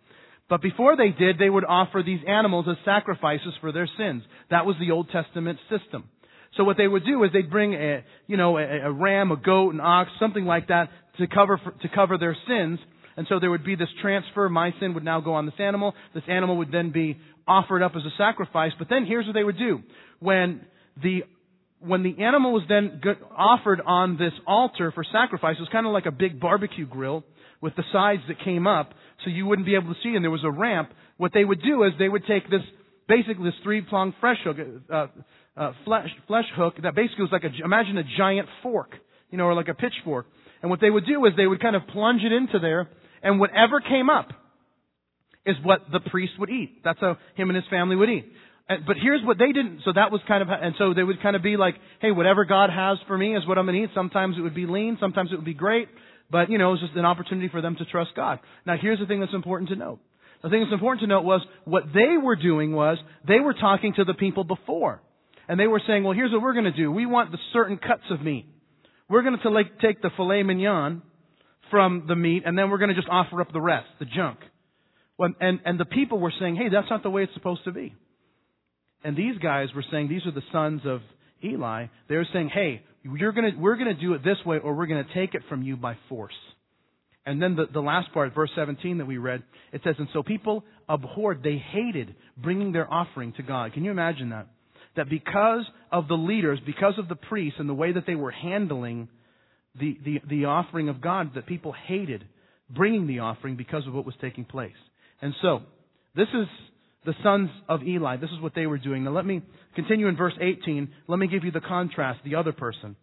But 0.49 0.63
before 0.63 0.97
they 0.97 1.11
did, 1.11 1.39
they 1.39 1.51
would 1.51 1.67
offer 1.67 2.03
these 2.03 2.21
animals 2.27 2.65
as 2.67 2.79
sacrifices 2.87 3.53
for 3.61 3.73
their 3.73 3.91
sins. 3.99 4.23
That 4.49 4.65
was 4.65 4.77
the 4.81 4.91
Old 4.91 5.11
Testament 5.11 5.59
system. 5.69 6.09
So 6.57 6.65
what 6.65 6.77
they 6.79 6.89
would 6.89 7.05
do 7.05 7.23
is 7.25 7.31
they'd 7.33 7.51
bring 7.51 7.75
a, 7.75 8.03
you 8.27 8.37
know, 8.37 8.57
a, 8.57 8.63
a 8.63 8.93
ram, 8.93 9.31
a 9.31 9.37
goat, 9.37 9.75
an 9.75 9.81
ox, 9.81 10.11
something 10.19 10.45
like 10.45 10.69
that 10.69 10.89
to 11.19 11.27
cover, 11.27 11.61
for, 11.63 11.73
to 11.73 11.89
cover 11.95 12.19
their 12.19 12.37
sins. 12.47 12.79
And 13.17 13.27
so 13.29 13.41
there 13.41 13.51
would 13.51 13.65
be 13.65 13.77
this 13.77 13.89
transfer. 14.03 14.49
My 14.49 14.73
sin 14.79 14.95
would 14.95 15.05
now 15.05 15.21
go 15.21 15.35
on 15.35 15.47
this 15.47 15.55
animal. 15.59 15.95
This 16.15 16.25
animal 16.29 16.59
would 16.59 16.71
then 16.71 16.91
be 16.93 17.19
offered 17.49 17.83
up 17.83 17.93
as 17.97 18.03
a 18.03 18.15
sacrifice. 18.19 18.73
But 18.79 18.89
then 18.91 19.07
here's 19.07 19.27
what 19.27 19.33
they 19.33 19.45
would 19.45 19.59
do. 19.59 19.81
When 20.21 20.67
the 21.03 21.23
when 21.81 22.03
the 22.03 22.23
animal 22.25 22.53
was 22.53 22.63
then 22.69 23.01
offered 23.37 23.81
on 23.85 24.17
this 24.17 24.33
altar 24.47 24.91
for 24.93 25.05
sacrifice, 25.05 25.57
it 25.59 25.61
was 25.61 25.69
kind 25.71 25.87
of 25.87 25.93
like 25.93 26.07
a 26.07 26.11
big 26.11 26.41
barbecue 26.41 26.87
grill 26.87 27.23
with 27.61 27.77
the 27.77 27.85
sides 27.93 28.23
that 28.29 28.43
came 28.45 28.67
up 28.67 28.93
so 29.25 29.31
you 29.31 29.47
wouldn't 29.47 29.67
be 29.67 29.75
able 29.75 29.93
to 29.93 30.01
see 30.03 30.15
and 30.15 30.25
there 30.25 30.31
was 30.31 30.45
a 30.45 30.51
ramp. 30.51 30.91
What 31.17 31.33
they 31.33 31.45
would 31.45 31.63
do 31.63 31.85
is 31.85 31.93
they 31.99 32.09
would 32.09 32.27
take 32.27 32.49
this, 32.51 32.61
basically 33.09 33.45
this 33.45 33.55
three-pronged 33.63 34.15
flesh 34.21 34.39
hook, 34.45 34.57
uh, 34.93 35.07
uh, 35.57 35.73
flesh, 35.85 36.09
flesh 36.27 36.45
hook 36.55 36.75
that 36.83 36.95
basically 36.95 37.23
was 37.23 37.33
like 37.33 37.45
a, 37.45 37.65
imagine 37.65 37.97
a 37.99 38.05
giant 38.19 38.49
fork, 38.63 38.91
you 39.31 39.39
know, 39.39 39.45
or 39.45 39.55
like 39.55 39.69
a 39.69 39.75
pitchfork. 39.75 40.27
And 40.63 40.71
what 40.71 40.81
they 40.81 40.91
would 40.91 41.07
do 41.07 41.25
is 41.27 41.33
they 41.37 41.47
would 41.47 41.61
kind 41.61 41.77
of 41.77 41.87
plunge 41.89 42.23
it 42.23 42.33
into 42.33 42.59
there 42.59 42.89
and 43.23 43.41
whatever 43.41 43.81
came 43.81 44.11
up 44.11 44.31
is 45.45 45.57
what 45.63 45.81
the 45.93 46.01
priest 46.01 46.33
would 46.39 46.51
eat. 46.51 46.83
That's 46.85 47.01
how 47.01 47.17
him 47.37 47.51
and 47.51 47.57
his 47.57 47.65
family 47.71 47.97
would 47.97 48.11
eat. 48.11 48.33
But 48.69 48.97
here's 49.01 49.25
what 49.25 49.39
they 49.39 49.53
didn't, 49.53 49.83
so 49.85 49.93
that 49.95 50.11
was 50.11 50.21
kind 50.27 50.43
of, 50.43 50.49
and 50.51 50.75
so 50.77 50.93
they 50.93 51.05
would 51.05 51.23
kind 51.23 51.37
of 51.37 51.43
be 51.43 51.57
like, 51.57 51.77
hey, 52.01 52.11
whatever 52.11 52.45
God 52.45 52.69
has 52.69 52.99
for 53.07 53.17
me 53.17 53.37
is 53.37 53.47
what 53.47 53.59
I'm 53.59 53.67
going 53.67 53.77
to 53.77 53.85
eat. 53.85 53.91
Sometimes 53.95 54.37
it 54.37 54.41
would 54.41 54.57
be 54.57 54.67
lean, 54.67 54.97
sometimes 55.01 55.31
it 55.31 55.37
would 55.37 55.45
be 55.45 55.55
great, 55.55 55.89
but 56.31 56.51
you 56.51 56.59
know, 56.59 56.71
it 56.71 56.73
was 56.73 56.81
just 56.81 56.97
an 56.97 57.05
opportunity 57.05 57.49
for 57.49 57.61
them 57.61 57.77
to 57.77 57.85
trust 57.85 58.11
God. 58.17 58.41
Now 58.67 58.75
here's 58.81 58.99
the 58.99 59.07
thing 59.07 59.21
that's 59.21 59.35
important 59.35 59.71
to 59.71 59.77
note. 59.77 60.01
The 60.43 60.51
thing 60.51 60.61
that's 60.61 60.73
important 60.73 61.01
to 61.03 61.07
note 61.07 61.23
was 61.23 61.43
what 61.65 61.85
they 61.95 62.17
were 62.21 62.35
doing 62.35 62.73
was 62.73 62.99
they 63.27 63.39
were 63.39 63.55
talking 63.55 63.95
to 63.95 64.05
the 64.05 64.15
people 64.15 64.43
before. 64.43 65.01
And 65.49 65.61
they 65.61 65.69
were 65.69 65.81
saying, 65.87 66.03
well, 66.03 66.13
here's 66.13 66.33
what 66.33 66.43
we're 66.43 66.53
going 66.53 66.65
to 66.65 66.73
do. 66.73 66.91
We 66.91 67.07
want 67.07 67.31
the 67.31 67.39
certain 67.53 67.79
cuts 67.79 68.03
of 68.11 68.21
meat. 68.21 68.47
We're 69.09 69.23
going 69.23 69.39
to 69.39 69.65
take 69.81 70.03
the 70.03 70.11
filet 70.17 70.43
mignon 70.43 71.03
from 71.71 72.05
the 72.09 72.17
meat 72.17 72.43
and 72.45 72.59
then 72.59 72.71
we're 72.71 72.79
going 72.79 72.91
to 72.91 72.97
just 72.97 73.09
offer 73.09 73.41
up 73.41 73.53
the 73.53 73.61
rest, 73.61 73.87
the 73.99 74.05
junk. 74.05 74.39
And, 75.19 75.61
and 75.65 75.81
the 75.81 75.85
people 75.85 76.19
were 76.19 76.33
saying, 76.39 76.57
hey, 76.57 76.69
that's 76.71 76.91
not 76.91 77.03
the 77.03 77.11
way 77.11 77.23
it's 77.23 77.35
supposed 77.35 77.65
to 77.65 77.73
be. 77.73 77.95
And 79.05 79.17
these 79.17 79.39
guys 79.39 79.69
were 79.75 79.85
saying, 79.91 80.09
these 80.09 80.27
are 80.27 80.33
the 80.33 80.43
sons 80.53 80.83
of 80.85 81.01
Eli. 81.45 81.87
They 82.09 82.17
were 82.17 82.27
saying, 82.33 82.51
hey, 82.53 82.83
you're 83.03 83.33
gonna, 83.33 83.51
we're 83.57 83.77
going 83.77 83.95
to 83.95 84.01
do 84.01 84.15
it 84.15 84.25
this 84.25 84.39
way 84.45 84.59
or 84.59 84.75
we're 84.75 84.87
going 84.87 85.05
to 85.05 85.15
take 85.15 85.35
it 85.35 85.43
from 85.49 85.63
you 85.63 85.77
by 85.77 85.97
force. 86.09 86.35
And 87.25 87.43
then 87.43 87.57
the, 87.57 87.67
the 87.73 87.81
last 87.81 88.13
part, 88.13 88.35
verse 88.35 88.51
17 88.55 88.99
that 88.99 89.07
we 89.07 89.19
read, 89.19 89.43
it 89.73 89.81
says, 89.85 89.97
And 89.99 90.09
so 90.13 90.23
people 90.23 90.65
abhorred, 90.89 91.43
they 91.43 91.63
hated 91.73 92.15
bringing 92.37 92.73
their 92.73 92.93
offering 92.93 93.33
to 93.35 93.43
God. 93.43 93.73
Can 93.73 93.85
you 93.85 93.91
imagine 93.91 94.31
that? 94.31 94.47
That 94.97 95.09
because 95.09 95.65
of 95.93 96.09
the 96.09 96.15
leaders, 96.15 96.59
because 96.65 96.95
of 96.99 97.09
the 97.09 97.17
priests 97.17 97.59
and 97.59 97.69
the 97.69 97.75
way 97.75 97.93
that 97.93 98.05
they 98.07 98.15
were 98.15 98.31
handling 98.31 99.09
the, 99.79 99.99
the, 100.05 100.21
the 100.29 100.45
offering 100.47 100.89
of 100.89 101.01
God, 101.01 101.35
that 101.35 101.47
people 101.47 101.73
hated 101.73 102.25
bringing 102.71 103.07
the 103.07 103.21
offering 103.21 103.57
because 103.57 103.87
of 103.87 103.95
what 103.95 104.05
was 104.05 104.15
taking 104.21 104.45
place. 104.45 104.73
And 105.21 105.35
so, 105.43 105.61
this 106.15 106.29
is 106.35 106.47
the 107.05 107.15
sons 107.23 107.51
of 107.69 107.83
Eli. 107.83 108.17
This 108.17 108.31
is 108.31 108.41
what 108.41 108.55
they 108.55 108.67
were 108.67 108.79
doing. 108.79 109.05
Now 109.05 109.13
let 109.13 109.25
me 109.25 109.43
continue 109.75 110.09
in 110.09 110.17
verse 110.17 110.35
18. 110.41 110.89
Let 111.07 111.19
me 111.19 111.29
give 111.29 111.45
you 111.45 111.53
the 111.53 111.61
contrast, 111.61 112.21
the 112.25 112.35
other 112.35 112.53
person. 112.53 112.97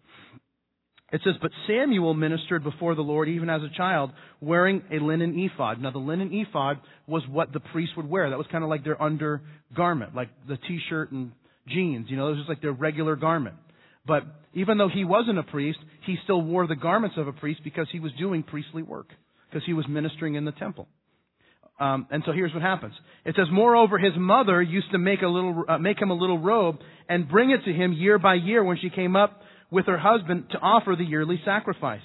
It 1.12 1.22
says, 1.24 1.36
But 1.42 1.52
Samuel 1.68 2.14
ministered 2.16 2.64
before 2.64 2.96
the 2.96 3.02
Lord 3.02 3.30
even 3.30 3.50
as 3.50 3.62
a 3.62 3.76
child, 3.78 4.12
wearing 4.42 4.82
a 4.92 4.96
linen 4.96 5.40
ephod. 5.40 5.80
Now 5.82 5.92
the 5.92 6.00
linen 6.00 6.32
ephod 6.34 6.80
was 7.08 7.24
what 7.30 7.54
the 7.54 7.60
priest 7.60 7.94
would 7.96 8.10
wear. 8.10 8.30
That 8.30 8.38
was 8.38 8.48
kind 8.52 8.64
of 8.64 8.70
like 8.70 8.84
their 8.84 9.02
undergarment, 9.02 10.16
like 10.16 10.30
the 10.48 10.58
t-shirt 10.58 11.12
and 11.12 11.32
jeans. 11.68 12.08
You 12.10 12.18
know, 12.18 12.28
it 12.28 12.32
was 12.32 12.40
just 12.40 12.50
like 12.50 12.62
their 12.62 12.72
regular 12.74 13.16
garment. 13.16 13.56
But 14.06 14.24
even 14.54 14.78
though 14.78 14.90
he 14.90 15.06
wasn't 15.06 15.40
a 15.40 15.44
priest, 15.44 15.80
he 16.06 16.18
still 16.24 16.42
wore 16.42 16.68
the 16.68 16.76
garments 16.76 17.18
of 17.18 17.28
a 17.28 17.34
priest 17.34 17.62
because 17.64 17.88
he 17.92 18.00
was 18.00 18.12
doing 18.20 18.44
priestly 18.44 18.84
work, 18.84 19.08
because 19.50 19.66
he 19.66 19.74
was 19.74 19.86
ministering 19.88 20.36
in 20.36 20.46
the 20.46 20.52
temple. 20.52 20.88
Um, 21.80 22.08
and 22.12 22.22
so 22.26 22.32
here's 22.32 22.54
what 22.54 22.62
happens. 22.62 22.94
It 23.26 23.36
says, 23.36 23.48
moreover, 23.52 23.98
his 23.98 24.14
mother 24.16 24.62
used 24.62 24.92
to 24.92 24.98
make 24.98 25.22
a 25.22 25.28
little, 25.28 25.66
uh, 25.68 25.78
make 25.80 26.00
him 26.00 26.12
a 26.12 26.16
little 26.16 26.38
robe 26.38 26.78
and 27.10 27.28
bring 27.28 27.50
it 27.50 27.66
to 27.66 27.74
him 27.74 27.94
year 27.94 28.20
by 28.20 28.36
year 28.36 28.64
when 28.64 28.78
she 28.78 28.90
came 28.90 29.16
up 29.16 29.42
with 29.72 29.88
her 29.88 29.98
husband 29.98 30.46
to 30.52 30.60
offer 30.60 30.96
the 30.96 31.04
yearly 31.04 31.42
sacrifice. 31.44 32.02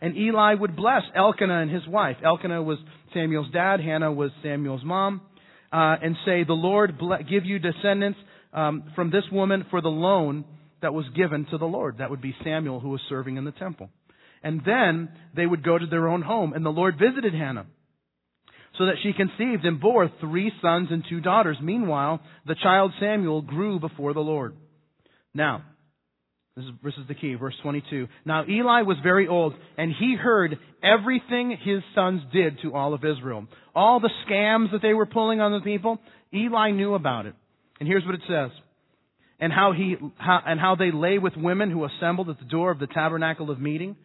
And 0.00 0.16
Eli 0.16 0.54
would 0.54 0.76
bless 0.76 1.02
Elkanah 1.16 1.60
and 1.62 1.70
his 1.70 1.86
wife. 1.88 2.16
Elkanah 2.24 2.62
was 2.62 2.78
Samuel's 3.12 3.50
dad. 3.52 3.80
Hannah 3.80 4.12
was 4.12 4.30
Samuel's 4.42 4.84
mom. 4.84 5.22
Uh, 5.72 5.96
and 6.00 6.16
say, 6.24 6.44
the 6.44 6.54
Lord 6.54 6.98
give 7.28 7.44
you 7.44 7.58
descendants 7.58 8.18
um, 8.58 8.90
from 8.96 9.10
this 9.10 9.24
woman 9.30 9.64
for 9.70 9.80
the 9.80 9.88
loan 9.88 10.44
that 10.82 10.92
was 10.92 11.06
given 11.14 11.46
to 11.50 11.58
the 11.58 11.64
Lord. 11.64 11.98
That 11.98 12.10
would 12.10 12.20
be 12.20 12.34
Samuel 12.42 12.80
who 12.80 12.90
was 12.90 13.00
serving 13.08 13.36
in 13.36 13.44
the 13.44 13.52
temple. 13.52 13.88
And 14.42 14.62
then 14.66 15.10
they 15.36 15.46
would 15.46 15.64
go 15.64 15.78
to 15.78 15.86
their 15.86 16.08
own 16.08 16.22
home. 16.22 16.52
And 16.52 16.66
the 16.66 16.70
Lord 16.70 16.96
visited 16.98 17.34
Hannah 17.34 17.66
so 18.76 18.86
that 18.86 18.96
she 19.02 19.12
conceived 19.12 19.64
and 19.64 19.80
bore 19.80 20.10
three 20.20 20.52
sons 20.60 20.88
and 20.90 21.04
two 21.08 21.20
daughters. 21.20 21.56
Meanwhile, 21.62 22.20
the 22.46 22.56
child 22.60 22.92
Samuel 23.00 23.42
grew 23.42 23.78
before 23.78 24.12
the 24.12 24.20
Lord. 24.20 24.56
Now, 25.34 25.62
this 26.56 26.64
is, 26.64 26.70
this 26.82 26.94
is 26.94 27.06
the 27.06 27.14
key, 27.14 27.34
verse 27.34 27.54
22. 27.62 28.08
Now 28.24 28.44
Eli 28.48 28.82
was 28.82 28.96
very 29.02 29.28
old, 29.28 29.54
and 29.76 29.92
he 29.98 30.16
heard 30.16 30.58
everything 30.82 31.56
his 31.64 31.82
sons 31.94 32.22
did 32.32 32.58
to 32.62 32.74
all 32.74 32.94
of 32.94 33.04
Israel. 33.04 33.46
All 33.74 34.00
the 34.00 34.10
scams 34.28 34.72
that 34.72 34.82
they 34.82 34.94
were 34.94 35.06
pulling 35.06 35.40
on 35.40 35.52
the 35.52 35.60
people, 35.60 35.98
Eli 36.34 36.72
knew 36.72 36.94
about 36.94 37.26
it. 37.26 37.34
And 37.80 37.88
here's 37.88 38.04
what 38.04 38.14
it 38.14 38.22
says. 38.28 38.50
And 39.40 39.52
how 39.52 39.72
he, 39.72 39.96
how, 40.16 40.40
and 40.44 40.58
how 40.58 40.74
they 40.74 40.90
lay 40.90 41.18
with 41.18 41.36
women 41.36 41.70
who 41.70 41.84
assembled 41.84 42.28
at 42.28 42.38
the 42.38 42.44
door 42.44 42.70
of 42.70 42.78
the 42.78 42.88
tabernacle 42.88 43.50
of 43.50 43.60
meeting. 43.60 43.96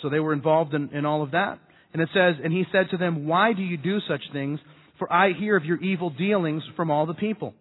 So 0.00 0.08
they 0.08 0.20
were 0.20 0.32
involved 0.32 0.74
in, 0.74 0.90
in 0.90 1.04
all 1.04 1.22
of 1.22 1.32
that. 1.32 1.58
And 1.92 2.00
it 2.00 2.08
says, 2.14 2.36
And 2.42 2.52
he 2.52 2.64
said 2.70 2.86
to 2.90 2.96
them, 2.96 3.26
Why 3.26 3.52
do 3.52 3.62
you 3.62 3.76
do 3.76 3.98
such 4.08 4.22
things? 4.32 4.60
For 4.98 5.12
I 5.12 5.32
hear 5.32 5.56
of 5.56 5.64
your 5.64 5.80
evil 5.80 6.10
dealings 6.10 6.62
from 6.76 6.90
all 6.90 7.06
the 7.06 7.14
people. 7.14 7.54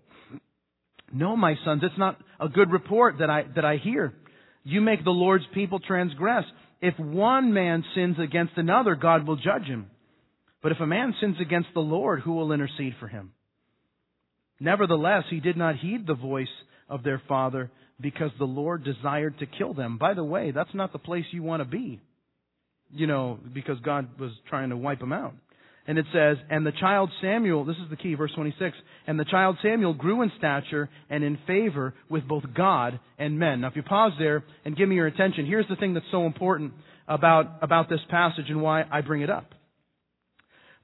No, 1.12 1.36
my 1.36 1.56
sons, 1.66 1.82
it's 1.84 1.98
not 1.98 2.20
a 2.40 2.48
good 2.48 2.72
report 2.72 3.16
that 3.20 3.30
I, 3.30 3.46
that 3.56 3.66
I 3.66 3.78
hear. 3.78 4.14
You 4.64 4.82
make 4.82 5.04
the 5.04 5.10
Lord's 5.10 5.46
people 5.54 5.80
transgress. 5.80 6.44
If 6.82 6.98
one 7.00 7.54
man 7.54 7.84
sins 7.96 8.18
against 8.20 8.54
another, 8.58 8.96
God 8.96 9.28
will 9.28 9.38
judge 9.38 9.64
him. 9.64 9.88
But 10.62 10.74
if 10.74 10.80
a 10.80 10.86
man 10.86 11.16
sins 11.20 11.38
against 11.42 11.70
the 11.74 11.80
Lord, 11.80 12.20
who 12.20 12.34
will 12.34 12.52
intercede 12.52 12.94
for 13.00 13.08
him? 13.08 13.32
Nevertheless, 14.60 15.24
he 15.30 15.40
did 15.40 15.58
not 15.58 15.78
heed 15.78 16.06
the 16.06 16.16
voice 16.16 16.48
of 16.90 17.04
their 17.04 17.22
father, 17.28 17.72
because 18.02 18.32
the 18.38 18.46
Lord 18.46 18.84
desired 18.84 19.38
to 19.40 19.46
kill 19.46 19.74
them. 19.74 19.98
By 19.98 20.14
the 20.14 20.24
way, 20.24 20.52
that's 20.52 20.74
not 20.74 20.94
the 20.94 21.00
place 21.00 21.26
you 21.32 21.44
want 21.44 21.62
to 21.62 21.66
be. 21.68 22.00
You 22.92 23.08
know, 23.08 23.40
because 23.54 23.80
God 23.82 24.20
was 24.20 24.32
trying 24.50 24.70
to 24.70 24.78
wipe 24.78 25.00
them 25.00 25.14
out. 25.14 25.34
And 25.86 25.98
it 25.98 26.06
says, 26.14 26.38
and 26.50 26.66
the 26.66 26.72
child 26.72 27.10
Samuel, 27.22 27.66
this 27.66 27.78
is 27.78 27.90
the 27.90 27.96
key, 27.96 28.14
verse 28.14 28.32
26, 28.36 28.78
and 29.08 29.20
the 29.20 29.26
child 29.26 29.58
Samuel 29.62 29.94
grew 29.94 30.22
in 30.22 30.32
stature 30.38 30.88
and 31.10 31.24
in 31.24 31.38
favor 31.48 31.94
with 32.10 32.28
both 32.28 32.44
God 32.56 33.00
and 33.18 33.40
men. 33.40 33.62
Now 33.62 33.70
if 33.70 33.76
you 33.76 33.84
pause 33.84 34.12
there 34.20 34.44
and 34.66 34.78
give 34.78 34.88
me 34.88 34.96
your 34.96 35.08
attention, 35.08 35.46
here's 35.46 35.68
the 35.68 35.76
thing 35.76 35.96
that's 35.96 36.06
so 36.12 36.26
important 36.26 36.74
about, 37.08 37.58
about 37.64 37.90
this 37.90 38.02
passage 38.10 38.46
and 38.50 38.62
why 38.62 38.84
I 38.92 39.02
bring 39.02 39.24
it 39.24 39.32
up. 39.32 39.52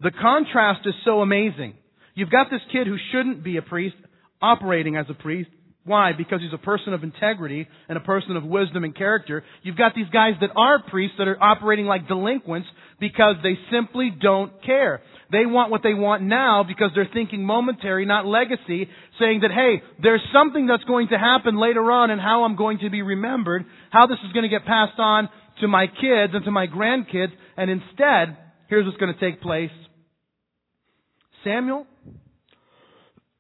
The 0.01 0.11
contrast 0.11 0.81
is 0.85 0.95
so 1.05 1.21
amazing. 1.21 1.75
You've 2.15 2.31
got 2.31 2.49
this 2.49 2.61
kid 2.71 2.87
who 2.87 2.97
shouldn't 3.11 3.43
be 3.43 3.57
a 3.57 3.61
priest, 3.61 3.95
operating 4.41 4.95
as 4.95 5.05
a 5.09 5.13
priest. 5.13 5.49
Why? 5.83 6.13
Because 6.17 6.41
he's 6.41 6.53
a 6.53 6.57
person 6.57 6.93
of 6.93 7.03
integrity 7.03 7.67
and 7.87 7.97
a 7.97 8.01
person 8.01 8.35
of 8.35 8.43
wisdom 8.43 8.83
and 8.83 8.95
character. 8.95 9.43
You've 9.61 9.77
got 9.77 9.93
these 9.93 10.09
guys 10.11 10.33
that 10.41 10.49
are 10.55 10.81
priests 10.81 11.17
that 11.19 11.27
are 11.27 11.41
operating 11.41 11.85
like 11.85 12.07
delinquents 12.07 12.67
because 12.99 13.35
they 13.43 13.53
simply 13.71 14.11
don't 14.19 14.51
care. 14.63 15.01
They 15.31 15.45
want 15.45 15.69
what 15.69 15.83
they 15.83 15.93
want 15.93 16.23
now 16.23 16.63
because 16.67 16.89
they're 16.95 17.09
thinking 17.13 17.45
momentary, 17.45 18.05
not 18.05 18.25
legacy, 18.25 18.89
saying 19.19 19.41
that, 19.41 19.51
hey, 19.51 19.83
there's 20.01 20.21
something 20.33 20.65
that's 20.65 20.83
going 20.85 21.09
to 21.09 21.19
happen 21.19 21.59
later 21.59 21.91
on 21.91 22.09
and 22.09 22.19
how 22.19 22.45
I'm 22.45 22.55
going 22.55 22.79
to 22.79 22.89
be 22.89 23.03
remembered, 23.03 23.65
how 23.91 24.07
this 24.07 24.17
is 24.25 24.31
going 24.33 24.43
to 24.43 24.49
get 24.49 24.65
passed 24.65 24.97
on 24.97 25.29
to 25.61 25.67
my 25.67 25.87
kids 25.87 26.33
and 26.33 26.43
to 26.45 26.51
my 26.51 26.67
grandkids, 26.67 27.31
and 27.57 27.69
instead, 27.69 28.37
here's 28.69 28.85
what's 28.85 28.97
going 28.97 29.13
to 29.13 29.19
take 29.19 29.41
place. 29.41 29.71
Samuel, 31.43 31.85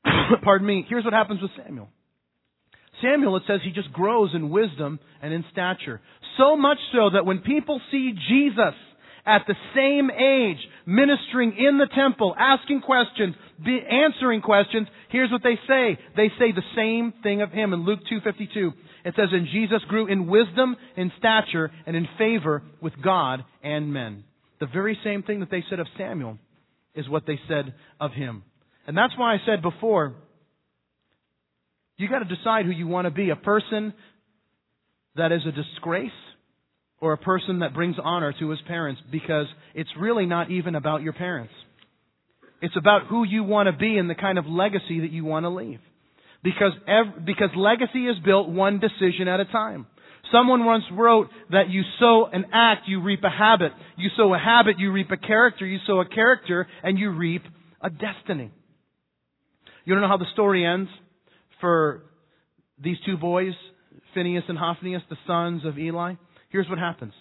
pardon 0.43 0.67
me, 0.67 0.85
here's 0.87 1.03
what 1.03 1.13
happens 1.13 1.41
with 1.41 1.51
Samuel. 1.63 1.89
Samuel, 3.01 3.37
it 3.37 3.43
says 3.47 3.59
he 3.63 3.71
just 3.71 3.91
grows 3.91 4.31
in 4.33 4.49
wisdom 4.49 4.99
and 5.21 5.33
in 5.33 5.43
stature. 5.51 6.01
So 6.37 6.55
much 6.55 6.77
so 6.93 7.09
that 7.13 7.25
when 7.25 7.39
people 7.39 7.81
see 7.91 8.13
Jesus 8.29 8.73
at 9.25 9.41
the 9.47 9.55
same 9.75 10.09
age, 10.11 10.57
ministering 10.85 11.55
in 11.57 11.77
the 11.77 11.87
temple, 11.93 12.35
asking 12.37 12.81
questions, 12.81 13.35
answering 13.65 14.41
questions, 14.41 14.87
here's 15.09 15.31
what 15.31 15.43
they 15.43 15.59
say. 15.67 15.97
They 16.15 16.29
say 16.39 16.51
the 16.51 16.61
same 16.75 17.13
thing 17.23 17.41
of 17.41 17.51
him 17.51 17.73
in 17.73 17.85
Luke 17.85 17.99
2.52. 18.11 18.73
It 19.03 19.13
says, 19.15 19.29
And 19.31 19.47
Jesus 19.51 19.81
grew 19.87 20.07
in 20.07 20.27
wisdom, 20.27 20.75
in 20.95 21.11
stature, 21.17 21.71
and 21.85 21.95
in 21.95 22.07
favor 22.17 22.63
with 22.81 22.93
God 23.03 23.43
and 23.63 23.91
men. 23.91 24.23
The 24.59 24.67
very 24.67 24.97
same 25.03 25.23
thing 25.23 25.41
that 25.41 25.51
they 25.51 25.63
said 25.69 25.79
of 25.79 25.87
Samuel 25.97 26.37
is 26.93 27.09
what 27.09 27.25
they 27.27 27.39
said 27.47 27.73
of 27.99 28.11
him. 28.11 28.43
And 28.87 28.97
that's 28.97 29.13
why 29.17 29.33
I 29.33 29.37
said 29.45 29.61
before, 29.61 30.13
you 31.97 32.09
got 32.09 32.19
to 32.19 32.35
decide 32.35 32.65
who 32.65 32.71
you 32.71 32.87
want 32.87 33.05
to 33.05 33.11
be. 33.11 33.29
A 33.29 33.35
person 33.35 33.93
that 35.15 35.31
is 35.31 35.41
a 35.47 35.51
disgrace 35.51 36.11
or 36.99 37.13
a 37.13 37.17
person 37.17 37.59
that 37.59 37.73
brings 37.73 37.95
honor 38.01 38.33
to 38.39 38.49
his 38.49 38.59
parents 38.67 39.01
because 39.11 39.47
it's 39.73 39.89
really 39.99 40.25
not 40.25 40.51
even 40.51 40.75
about 40.75 41.01
your 41.01 41.13
parents. 41.13 41.53
It's 42.61 42.75
about 42.77 43.07
who 43.07 43.23
you 43.25 43.43
want 43.43 43.67
to 43.67 43.73
be 43.73 43.97
and 43.97 44.09
the 44.09 44.15
kind 44.15 44.37
of 44.37 44.45
legacy 44.45 45.01
that 45.01 45.11
you 45.11 45.25
want 45.25 45.45
to 45.45 45.49
leave. 45.49 45.79
Because, 46.43 46.73
ev- 46.87 47.25
because 47.25 47.49
legacy 47.55 48.05
is 48.05 48.17
built 48.23 48.49
one 48.49 48.79
decision 48.79 49.27
at 49.27 49.39
a 49.39 49.45
time. 49.45 49.87
Someone 50.31 50.65
once 50.65 50.83
wrote 50.91 51.27
that 51.51 51.69
you 51.69 51.83
sow 51.99 52.25
an 52.31 52.45
act, 52.53 52.87
you 52.87 53.01
reap 53.01 53.23
a 53.23 53.29
habit. 53.29 53.71
You 53.97 54.09
sow 54.17 54.33
a 54.33 54.39
habit, 54.39 54.79
you 54.79 54.91
reap 54.91 55.11
a 55.11 55.17
character. 55.17 55.65
You 55.65 55.79
sow 55.85 56.01
a 56.01 56.07
character, 56.07 56.67
and 56.83 56.97
you 56.97 57.11
reap 57.11 57.43
a 57.81 57.89
destiny. 57.89 58.51
You 59.85 59.93
don't 59.93 60.01
know 60.01 60.09
how 60.09 60.17
the 60.17 60.25
story 60.33 60.65
ends? 60.65 60.89
for 61.59 62.03
these 62.83 62.97
two 63.05 63.17
boys, 63.17 63.53
Phineas 64.13 64.43
and 64.47 64.57
Hophnius, 64.57 65.01
the 65.09 65.17
sons 65.27 65.65
of 65.65 65.77
Eli? 65.77 66.13
Here's 66.49 66.69
what 66.69 66.77
happens. 66.77 67.13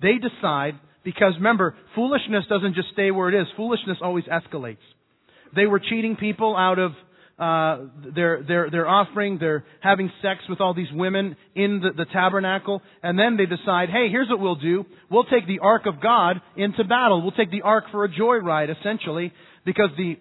They 0.00 0.14
decide, 0.18 0.78
because 1.04 1.34
remember, 1.36 1.74
foolishness 1.94 2.44
doesn't 2.48 2.74
just 2.74 2.88
stay 2.92 3.10
where 3.10 3.28
it 3.28 3.40
is. 3.40 3.46
Foolishness 3.56 3.98
always 4.02 4.24
escalates. 4.24 4.78
They 5.54 5.66
were 5.66 5.80
cheating 5.80 6.16
people 6.16 6.56
out 6.56 6.78
of 6.78 6.92
uh, 7.38 7.86
their, 8.14 8.42
their, 8.46 8.70
their 8.70 8.86
offering. 8.88 9.38
They're 9.38 9.64
having 9.80 10.10
sex 10.22 10.40
with 10.48 10.60
all 10.60 10.74
these 10.74 10.92
women 10.92 11.36
in 11.54 11.80
the, 11.80 12.04
the 12.04 12.06
tabernacle. 12.12 12.82
And 13.02 13.18
then 13.18 13.36
they 13.36 13.46
decide, 13.46 13.88
hey, 13.88 14.08
here's 14.10 14.28
what 14.28 14.38
we'll 14.38 14.54
do. 14.56 14.84
We'll 15.10 15.24
take 15.24 15.46
the 15.46 15.60
Ark 15.60 15.86
of 15.86 16.00
God 16.00 16.40
into 16.56 16.84
battle. 16.84 17.22
We'll 17.22 17.32
take 17.32 17.50
the 17.50 17.62
Ark 17.62 17.84
for 17.90 18.04
a 18.04 18.08
joyride, 18.08 18.68
essentially, 18.78 19.32
because 19.64 19.88
the 19.96 20.18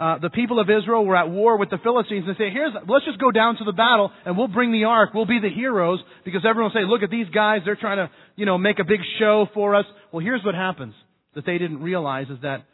uh, 0.00 0.18
the 0.18 0.30
people 0.30 0.58
of 0.58 0.70
Israel 0.70 1.04
were 1.04 1.14
at 1.14 1.28
war 1.28 1.58
with 1.58 1.68
the 1.68 1.76
Philistines 1.76 2.24
and 2.26 2.34
say, 2.38 2.48
here's, 2.50 2.72
let's 2.88 3.04
just 3.04 3.20
go 3.20 3.30
down 3.30 3.56
to 3.58 3.64
the 3.64 3.72
battle 3.72 4.10
and 4.24 4.36
we'll 4.36 4.48
bring 4.48 4.72
the 4.72 4.84
ark. 4.84 5.10
We'll 5.12 5.26
be 5.26 5.40
the 5.40 5.50
heroes 5.50 6.00
because 6.24 6.40
everyone 6.48 6.72
will 6.72 6.80
say, 6.80 6.86
look 6.86 7.02
at 7.02 7.10
these 7.10 7.28
guys. 7.28 7.60
They're 7.66 7.76
trying 7.76 7.98
to, 7.98 8.10
you 8.34 8.46
know, 8.46 8.56
make 8.56 8.78
a 8.78 8.84
big 8.84 9.00
show 9.18 9.46
for 9.52 9.74
us. 9.74 9.84
Well, 10.10 10.24
here's 10.24 10.42
what 10.42 10.54
happens 10.54 10.94
that 11.34 11.44
they 11.44 11.58
didn't 11.58 11.82
realize 11.82 12.28
is 12.30 12.38
that, 12.42 12.64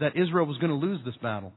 that 0.00 0.16
Israel 0.16 0.46
was 0.46 0.58
going 0.58 0.70
to 0.70 0.76
lose 0.76 1.00
this 1.04 1.14
battle. 1.22 1.52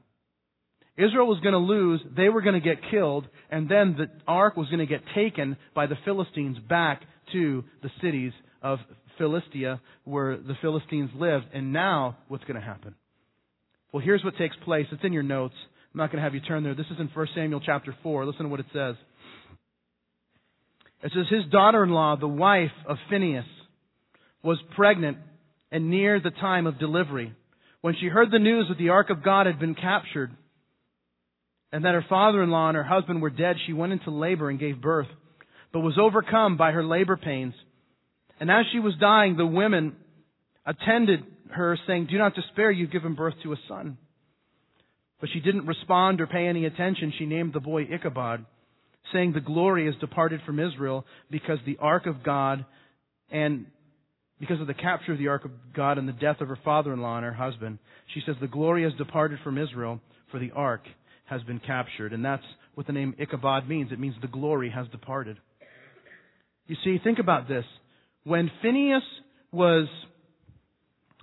Israel 0.98 1.28
was 1.28 1.40
going 1.40 1.54
to 1.54 1.58
lose, 1.58 2.00
they 2.16 2.30
were 2.30 2.42
going 2.42 2.62
to 2.62 2.62
get 2.62 2.78
killed, 2.92 3.28
and 3.50 3.68
then 3.68 3.96
the 3.98 4.08
ark 4.28 4.56
was 4.56 4.68
going 4.68 4.80
to 4.80 4.86
get 4.86 5.02
taken 5.16 5.58
by 5.74 5.88
the 5.88 5.96
Philistines 6.06 6.58
back 6.70 7.02
to 7.32 7.64
the 7.82 7.90
cities 8.04 8.34
of 8.62 8.78
Philistia 9.18 9.82
where 10.04 10.38
the 10.38 10.56
Philistines 10.62 11.10
lived. 11.16 11.46
And 11.54 11.74
now, 11.74 12.18
what's 12.28 12.44
going 12.44 12.60
to 12.60 12.66
happen? 12.66 12.94
Well, 13.92 14.04
here's 14.04 14.24
what 14.24 14.38
takes 14.38 14.56
place. 14.64 14.86
It's 14.92 15.04
in 15.04 15.12
your 15.12 15.24
notes. 15.24 15.56
I'm 15.94 15.98
not 15.98 16.12
going 16.12 16.18
to 16.18 16.24
have 16.24 16.34
you 16.34 16.40
turn 16.40 16.64
there. 16.64 16.76
This 16.76 16.86
is 16.92 16.98
in 17.00 17.10
1 17.14 17.28
Samuel 17.36 17.62
chapter 17.66 17.94
4. 18.04 18.26
Listen 18.26 18.44
to 18.44 18.50
what 18.50 18.62
it 18.62 18.68
says. 18.72 18.96
It 21.04 21.12
says, 21.14 21.26
His 21.30 21.52
daughter 21.52 21.84
in 21.84 21.90
law, 21.90 22.16
the 22.16 22.28
wife 22.28 22.72
of 22.88 22.98
Phineas, 23.10 23.46
was 24.44 24.58
pregnant 24.76 25.18
and 25.72 25.90
near 25.90 26.22
the 26.22 26.32
time 26.32 26.68
of 26.68 26.80
delivery. 26.80 27.34
When 27.82 27.96
she 28.00 28.08
heard 28.08 28.32
the 28.32 28.40
news 28.40 28.68
that 28.70 28.78
the 28.78 28.90
ark 28.90 29.10
of 29.10 29.24
God 29.24 29.46
had 29.46 29.60
been 29.60 29.76
captured 29.76 30.32
and 31.74 31.84
that 31.84 31.94
her 31.94 32.06
father 32.08 32.44
in 32.44 32.50
law 32.50 32.70
and 32.70 32.78
her 32.78 32.84
husband 32.84 33.22
were 33.22 33.30
dead, 33.30 33.56
she 33.66 33.74
went 33.74 33.94
into 33.94 34.12
labor 34.12 34.50
and 34.50 34.60
gave 34.60 34.82
birth, 34.82 35.08
but 35.74 35.80
was 35.80 35.98
overcome 36.00 36.58
by 36.58 36.72
her 36.72 36.84
labor 36.84 37.18
pains. 37.18 37.54
And 38.40 38.50
as 38.50 38.66
she 38.72 38.80
was 38.80 38.94
dying, 39.00 39.36
the 39.36 39.46
women 39.46 39.96
attended 40.66 41.26
her, 41.54 41.78
saying, 41.88 42.08
Do 42.10 42.18
not 42.18 42.36
despair, 42.36 42.72
you've 42.72 42.92
given 42.92 43.16
birth 43.16 43.36
to 43.44 43.54
a 43.54 43.58
son. 43.68 43.98
But 45.20 45.30
she 45.32 45.40
didn't 45.40 45.68
respond 45.68 46.20
or 46.20 46.28
pay 46.28 46.48
any 46.48 46.66
attention. 46.66 47.14
She 47.18 47.26
named 47.26 47.54
the 47.54 47.60
boy 47.60 47.84
Ichabod, 47.84 48.46
saying, 49.14 49.34
The 49.34 49.40
glory 49.40 49.86
has 49.86 49.96
departed 50.00 50.42
from 50.46 50.60
Israel 50.60 51.06
because 51.30 51.60
the 51.66 51.78
ark 51.80 52.08
of 52.08 52.24
God 52.24 52.66
and 53.30 53.68
because 54.40 54.60
of 54.60 54.68
the 54.68 54.74
capture 54.74 55.14
of 55.14 55.20
the 55.20 55.28
ark 55.28 55.46
of 55.46 55.52
God 55.76 56.00
and 56.00 56.08
the 56.08 56.14
death 56.14 56.42
of 56.42 56.48
her 56.48 56.58
father 56.66 56.92
in 56.92 57.02
law 57.02 57.16
and 57.16 57.26
her 57.26 57.34
husband. 57.34 57.78
She 58.14 58.22
says, 58.26 58.36
The 58.42 58.48
glory 58.48 58.84
has 58.84 58.94
departed 58.94 59.40
from 59.44 59.60
Israel, 59.60 60.02
for 60.32 60.40
the 60.40 60.52
ark 60.52 60.82
has 61.26 61.44
been 61.44 61.60
captured. 61.60 62.12
And 62.12 62.26
that's 62.26 62.44
what 62.74 62.88
the 62.88 62.94
name 62.94 63.16
Ichabod 63.20 63.70
means. 63.70 63.92
It 63.92 64.00
means 64.00 64.16
the 64.20 64.28
glory 64.28 64.72
has 64.72 64.88
departed. 64.88 65.38
You 66.66 66.76
see, 66.84 66.98
think 67.04 67.20
about 67.20 67.48
this. 67.48 67.66
When 68.24 68.50
Phineas 68.62 69.04
was 69.52 69.88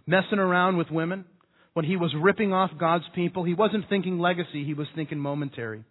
messing 0.09 0.39
around 0.39 0.79
with 0.79 0.91
women, 0.91 1.25
when 1.75 1.85
he 1.85 1.97
was 1.97 2.13
ripping 2.21 2.53
off 2.53 2.71
God's 2.81 3.05
people, 3.15 3.45
he 3.45 3.55
wasn't 3.55 3.89
thinking 3.89 4.19
legacy, 4.19 4.65
he 4.65 4.75
was 4.75 4.89
thinking 4.97 5.19
momentary. 5.19 5.85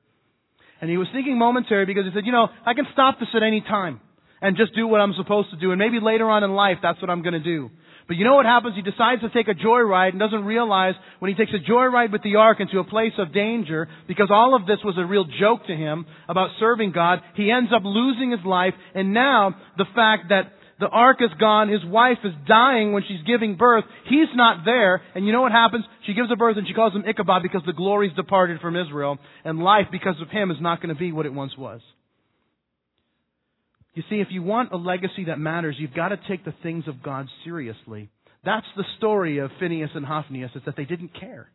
And 0.82 0.90
he 0.90 0.98
was 0.98 1.08
thinking 1.14 1.38
momentary 1.38 1.86
because 1.86 2.04
he 2.06 2.12
said, 2.14 2.26
you 2.26 2.32
know, 2.32 2.48
I 2.66 2.74
can 2.74 2.86
stop 2.92 3.20
this 3.20 3.30
at 3.34 3.44
any 3.44 3.62
time 3.62 4.02
and 4.42 4.58
just 4.58 4.76
do 4.76 4.88
what 4.88 5.00
I'm 5.02 5.14
supposed 5.14 5.52
to 5.52 5.58
do. 5.58 5.72
And 5.72 5.80
maybe 5.80 6.00
later 6.02 6.30
on 6.30 6.44
in 6.44 6.52
life, 6.52 6.78
that's 6.84 7.02
what 7.02 7.10
I'm 7.10 7.22
going 7.22 7.34
to 7.34 7.40
do. 7.40 7.70
But 8.08 8.16
you 8.16 8.24
know 8.24 8.36
what 8.36 8.46
happens? 8.46 8.76
He 8.76 8.82
decides 8.82 9.22
to 9.22 9.30
take 9.30 9.48
a 9.48 9.54
joyride 9.54 10.12
and 10.12 10.20
doesn't 10.20 10.46
realize 10.46 10.94
when 11.20 11.30
he 11.30 11.36
takes 11.36 11.52
a 11.54 11.70
joyride 11.70 12.12
with 12.12 12.24
the 12.24 12.36
ark 12.36 12.60
into 12.60 12.80
a 12.80 12.84
place 12.84 13.14
of 13.18 13.34
danger, 13.34 13.88
because 14.08 14.30
all 14.32 14.56
of 14.56 14.66
this 14.66 14.80
was 14.84 14.96
a 14.98 15.06
real 15.06 15.26
joke 15.40 15.66
to 15.68 15.76
him 15.76 16.06
about 16.30 16.52
serving 16.60 16.92
God, 16.92 17.20
he 17.36 17.52
ends 17.52 17.72
up 17.76 17.82
losing 17.84 18.32
his 18.32 18.46
life. 18.46 18.74
And 18.96 19.14
now 19.14 19.56
the 19.78 19.86
fact 19.94 20.30
that 20.30 20.54
the 20.80 20.88
ark 20.88 21.18
is 21.22 21.32
gone. 21.40 21.70
His 21.70 21.84
wife 21.84 22.20
is 22.24 22.34
dying 22.48 22.94
when 22.94 23.04
she's 23.08 23.26
giving 23.26 23.56
birth. 23.56 23.84
He's 24.08 24.28
not 24.36 24.64
there. 24.64 25.02
And 25.16 25.26
you 25.26 25.32
know 25.32 25.42
what 25.42 25.52
happens? 25.52 25.86
She 26.06 26.14
gives 26.14 26.32
a 26.32 26.36
birth 26.36 26.58
and 26.58 26.68
she 26.68 26.74
calls 26.74 26.94
him 26.94 27.04
Ichabod 27.08 27.42
because 27.42 27.64
the 27.66 27.74
glory's 27.74 28.14
departed 28.16 28.62
from 28.62 28.76
Israel. 28.76 29.18
And 29.44 29.60
life, 29.60 29.88
because 29.92 30.16
of 30.22 30.30
him, 30.30 30.52
is 30.52 30.58
not 30.62 30.82
going 30.82 30.94
to 30.94 31.00
be 31.00 31.12
what 31.12 31.26
it 31.26 31.34
once 31.34 31.54
was. 31.58 31.82
You 33.96 34.04
see, 34.08 34.18
if 34.18 34.28
you 34.30 34.44
want 34.44 34.72
a 34.72 34.78
legacy 34.78 35.26
that 35.26 35.40
matters, 35.40 35.76
you've 35.80 35.96
got 35.96 36.10
to 36.10 36.20
take 36.28 36.46
the 36.46 36.54
things 36.62 36.84
of 36.88 37.02
God 37.02 37.28
seriously. 37.44 38.10
That's 38.46 38.68
the 38.76 38.84
story 39.00 39.40
of 39.40 39.50
Phineas 39.60 39.90
and 39.96 40.06
Hophnius, 40.06 40.56
is 40.56 40.62
that 40.68 40.76
they 40.78 40.86
didn't 40.86 41.20
care. 41.20 41.50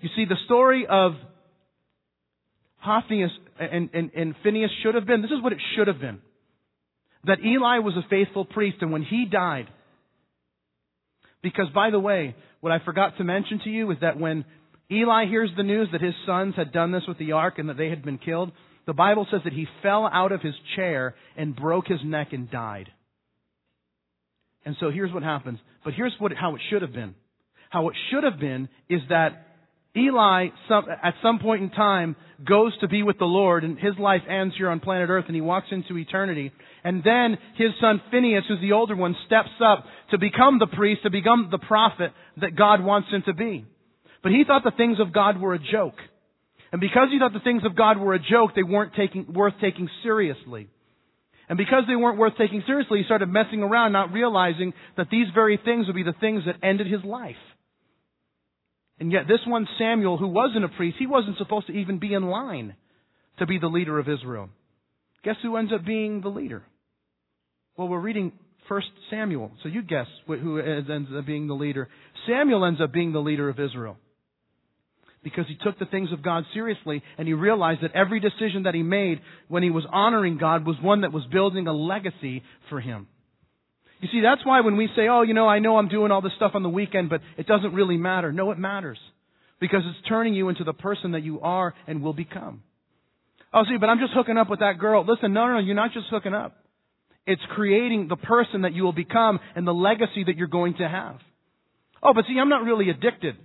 You 0.00 0.08
see, 0.16 0.24
the 0.24 0.36
story 0.46 0.86
of 0.90 1.12
Hophnius 2.84 3.30
and, 3.60 3.90
and, 3.94 4.10
and 4.16 4.34
Phineas 4.42 4.72
should 4.82 4.96
have 4.96 5.06
been, 5.06 5.22
this 5.22 5.30
is 5.30 5.40
what 5.40 5.52
it 5.52 5.60
should 5.76 5.86
have 5.86 6.00
been 6.00 6.18
that 7.26 7.40
Eli 7.44 7.78
was 7.78 7.94
a 7.96 8.08
faithful 8.08 8.44
priest, 8.44 8.78
and 8.80 8.92
when 8.92 9.02
he 9.02 9.26
died, 9.30 9.66
because 11.42 11.66
by 11.74 11.90
the 11.90 12.00
way, 12.00 12.34
what 12.60 12.72
I 12.72 12.78
forgot 12.84 13.18
to 13.18 13.24
mention 13.24 13.60
to 13.64 13.70
you 13.70 13.90
is 13.90 13.98
that 14.00 14.18
when 14.18 14.44
Eli 14.90 15.26
hears 15.26 15.50
the 15.56 15.62
news 15.62 15.88
that 15.92 16.00
his 16.00 16.14
sons 16.26 16.54
had 16.56 16.72
done 16.72 16.92
this 16.92 17.02
with 17.06 17.18
the 17.18 17.32
ark 17.32 17.58
and 17.58 17.68
that 17.68 17.76
they 17.76 17.90
had 17.90 18.04
been 18.04 18.18
killed, 18.18 18.52
the 18.86 18.92
Bible 18.92 19.26
says 19.30 19.40
that 19.44 19.52
he 19.52 19.66
fell 19.82 20.08
out 20.10 20.32
of 20.32 20.42
his 20.42 20.54
chair 20.76 21.14
and 21.36 21.56
broke 21.56 21.86
his 21.86 22.00
neck 22.04 22.32
and 22.32 22.50
died. 22.50 22.88
And 24.64 24.76
so 24.80 24.90
here's 24.90 25.12
what 25.12 25.22
happens. 25.22 25.58
But 25.84 25.94
here's 25.94 26.14
what, 26.18 26.32
how 26.32 26.54
it 26.54 26.62
should 26.70 26.82
have 26.82 26.92
been. 26.92 27.14
How 27.70 27.88
it 27.88 27.96
should 28.10 28.24
have 28.24 28.38
been 28.38 28.68
is 28.88 29.00
that 29.08 29.46
Eli, 29.96 30.48
some, 30.68 30.86
at 31.02 31.14
some 31.22 31.38
point 31.38 31.62
in 31.62 31.70
time, 31.70 32.16
goes 32.44 32.76
to 32.80 32.88
be 32.88 33.02
with 33.04 33.18
the 33.18 33.24
Lord, 33.24 33.62
and 33.62 33.78
his 33.78 33.96
life 33.98 34.22
ends 34.28 34.54
here 34.56 34.68
on 34.68 34.80
planet 34.80 35.08
Earth, 35.08 35.26
and 35.28 35.36
he 35.36 35.40
walks 35.40 35.68
into 35.70 35.96
eternity. 35.96 36.52
And 36.82 37.04
then 37.04 37.38
his 37.56 37.70
son 37.80 38.02
Phineas, 38.10 38.44
who's 38.48 38.60
the 38.60 38.72
older 38.72 38.96
one, 38.96 39.14
steps 39.26 39.50
up 39.64 39.84
to 40.10 40.18
become 40.18 40.58
the 40.58 40.66
priest, 40.66 41.04
to 41.04 41.10
become 41.10 41.48
the 41.50 41.58
prophet 41.58 42.12
that 42.40 42.56
God 42.56 42.82
wants 42.82 43.08
him 43.10 43.22
to 43.26 43.34
be. 43.34 43.64
But 44.22 44.32
he 44.32 44.42
thought 44.44 44.64
the 44.64 44.72
things 44.76 44.98
of 44.98 45.12
God 45.12 45.40
were 45.40 45.54
a 45.54 45.58
joke. 45.58 45.96
And 46.72 46.80
because 46.80 47.08
he 47.12 47.20
thought 47.20 47.32
the 47.32 47.38
things 47.38 47.62
of 47.64 47.76
God 47.76 47.98
were 47.98 48.14
a 48.14 48.18
joke, 48.18 48.50
they 48.56 48.64
weren't 48.64 48.94
taking, 48.96 49.32
worth 49.32 49.54
taking 49.60 49.88
seriously. 50.02 50.68
And 51.48 51.56
because 51.56 51.84
they 51.86 51.94
weren't 51.94 52.18
worth 52.18 52.32
taking 52.36 52.64
seriously, 52.66 52.98
he 52.98 53.04
started 53.04 53.28
messing 53.28 53.62
around, 53.62 53.92
not 53.92 54.12
realizing 54.12 54.72
that 54.96 55.06
these 55.08 55.26
very 55.34 55.58
things 55.64 55.86
would 55.86 55.94
be 55.94 56.02
the 56.02 56.14
things 56.18 56.42
that 56.46 56.56
ended 56.66 56.88
his 56.88 57.04
life. 57.04 57.36
And 59.04 59.12
yet 59.12 59.28
this 59.28 59.40
one 59.46 59.68
Samuel, 59.78 60.16
who 60.16 60.28
wasn't 60.28 60.64
a 60.64 60.68
priest, 60.68 60.96
he 60.98 61.06
wasn't 61.06 61.36
supposed 61.36 61.66
to 61.66 61.74
even 61.74 61.98
be 61.98 62.14
in 62.14 62.22
line 62.22 62.74
to 63.38 63.44
be 63.44 63.58
the 63.58 63.66
leader 63.66 63.98
of 63.98 64.08
Israel. 64.08 64.48
Guess 65.24 65.36
who 65.42 65.58
ends 65.58 65.74
up 65.74 65.84
being 65.84 66.22
the 66.22 66.30
leader? 66.30 66.62
Well, 67.76 67.88
we're 67.88 68.00
reading 68.00 68.32
First 68.66 68.86
Samuel, 69.10 69.50
so 69.62 69.68
you 69.68 69.82
guess 69.82 70.06
who 70.26 70.58
ends 70.58 71.10
up 71.14 71.26
being 71.26 71.48
the 71.48 71.54
leader. 71.54 71.86
Samuel 72.26 72.64
ends 72.64 72.80
up 72.80 72.94
being 72.94 73.12
the 73.12 73.18
leader 73.18 73.50
of 73.50 73.60
Israel 73.60 73.98
because 75.22 75.44
he 75.48 75.58
took 75.62 75.78
the 75.78 75.84
things 75.84 76.10
of 76.10 76.22
God 76.22 76.44
seriously 76.54 77.02
and 77.18 77.28
he 77.28 77.34
realized 77.34 77.82
that 77.82 77.92
every 77.92 78.20
decision 78.20 78.62
that 78.62 78.74
he 78.74 78.82
made 78.82 79.20
when 79.48 79.62
he 79.62 79.68
was 79.68 79.84
honoring 79.92 80.38
God 80.38 80.64
was 80.64 80.76
one 80.80 81.02
that 81.02 81.12
was 81.12 81.24
building 81.30 81.66
a 81.66 81.74
legacy 81.74 82.42
for 82.70 82.80
him. 82.80 83.06
You 84.00 84.08
see, 84.12 84.20
that's 84.20 84.44
why 84.44 84.60
when 84.60 84.76
we 84.76 84.88
say, 84.96 85.08
oh, 85.08 85.22
you 85.22 85.34
know, 85.34 85.48
I 85.48 85.60
know 85.60 85.78
I'm 85.78 85.88
doing 85.88 86.10
all 86.10 86.20
this 86.20 86.32
stuff 86.36 86.52
on 86.54 86.62
the 86.62 86.68
weekend, 86.68 87.08
but 87.10 87.20
it 87.38 87.46
doesn't 87.46 87.72
really 87.72 87.96
matter. 87.96 88.32
No, 88.32 88.50
it 88.50 88.58
matters. 88.58 88.98
Because 89.60 89.82
it's 89.84 90.08
turning 90.08 90.34
you 90.34 90.48
into 90.48 90.64
the 90.64 90.72
person 90.72 91.12
that 91.12 91.22
you 91.22 91.40
are 91.40 91.74
and 91.86 92.02
will 92.02 92.12
become. 92.12 92.62
Oh, 93.52 93.62
see, 93.68 93.76
but 93.78 93.88
I'm 93.88 94.00
just 94.00 94.12
hooking 94.12 94.36
up 94.36 94.50
with 94.50 94.60
that 94.60 94.78
girl. 94.78 95.06
Listen, 95.08 95.32
no, 95.32 95.46
no, 95.46 95.54
no, 95.54 95.58
you're 95.60 95.76
not 95.76 95.92
just 95.92 96.06
hooking 96.10 96.34
up. 96.34 96.56
It's 97.26 97.42
creating 97.54 98.08
the 98.08 98.16
person 98.16 98.62
that 98.62 98.74
you 98.74 98.82
will 98.82 98.92
become 98.92 99.38
and 99.54 99.66
the 99.66 99.72
legacy 99.72 100.24
that 100.26 100.36
you're 100.36 100.48
going 100.48 100.74
to 100.78 100.88
have. 100.88 101.18
Oh, 102.02 102.12
but 102.12 102.24
see, 102.28 102.36
I'm 102.38 102.50
not 102.50 102.64
really 102.64 102.90
addicted. 102.90 103.36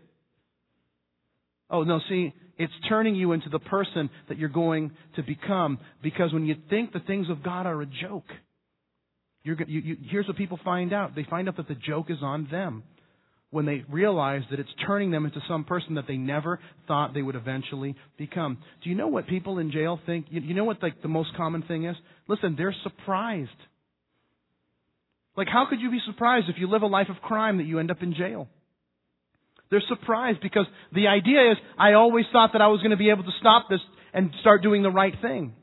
Oh, 1.69 1.83
no, 1.83 2.01
see, 2.09 2.33
it's 2.57 2.73
turning 2.89 3.15
you 3.15 3.31
into 3.31 3.49
the 3.49 3.59
person 3.59 4.09
that 4.27 4.37
you're 4.37 4.49
going 4.49 4.91
to 5.15 5.23
become 5.23 5.79
because 6.03 6.33
when 6.33 6.45
you 6.45 6.55
think 6.69 6.91
the 6.91 6.99
things 6.99 7.29
of 7.29 7.41
God 7.43 7.65
are 7.65 7.81
a 7.81 7.85
joke, 7.85 8.25
you, 9.43 9.55
you, 9.67 9.97
here's 10.09 10.27
what 10.27 10.37
people 10.37 10.59
find 10.63 10.93
out. 10.93 11.15
They 11.15 11.25
find 11.29 11.47
out 11.47 11.57
that 11.57 11.67
the 11.67 11.75
joke 11.75 12.09
is 12.09 12.17
on 12.21 12.47
them 12.51 12.83
when 13.51 13.65
they 13.65 13.83
realize 13.89 14.43
that 14.51 14.59
it's 14.59 14.69
turning 14.85 15.09
them 15.11 15.25
into 15.25 15.39
some 15.47 15.63
person 15.63 15.95
that 15.95 16.05
they 16.07 16.17
never 16.17 16.59
thought 16.87 17.13
they 17.13 17.21
would 17.21 17.35
eventually 17.35 17.95
become. 18.17 18.57
Do 18.83 18.89
you 18.89 18.95
know 18.95 19.07
what 19.07 19.27
people 19.27 19.57
in 19.57 19.71
jail 19.71 19.99
think? 20.05 20.27
You, 20.29 20.41
you 20.41 20.53
know 20.53 20.65
what 20.65 20.83
like 20.83 21.01
the 21.01 21.07
most 21.07 21.29
common 21.35 21.63
thing 21.63 21.85
is? 21.85 21.95
Listen, 22.27 22.55
they're 22.57 22.75
surprised. 22.83 23.49
Like 25.35 25.47
how 25.47 25.65
could 25.69 25.79
you 25.79 25.89
be 25.89 25.99
surprised 26.05 26.47
if 26.49 26.57
you 26.59 26.69
live 26.69 26.83
a 26.83 26.87
life 26.87 27.07
of 27.09 27.21
crime 27.21 27.57
that 27.57 27.65
you 27.65 27.79
end 27.79 27.89
up 27.89 28.03
in 28.03 28.13
jail? 28.13 28.47
They're 29.71 29.83
surprised 29.87 30.41
because 30.41 30.65
the 30.93 31.07
idea 31.07 31.51
is 31.51 31.57
I 31.77 31.93
always 31.93 32.25
thought 32.31 32.51
that 32.53 32.61
I 32.61 32.67
was 32.67 32.81
going 32.81 32.91
to 32.91 32.97
be 32.97 33.09
able 33.09 33.23
to 33.23 33.31
stop 33.39 33.67
this 33.69 33.79
and 34.13 34.31
start 34.41 34.63
doing 34.63 34.83
the 34.83 34.91
right 34.91 35.13
thing. 35.21 35.53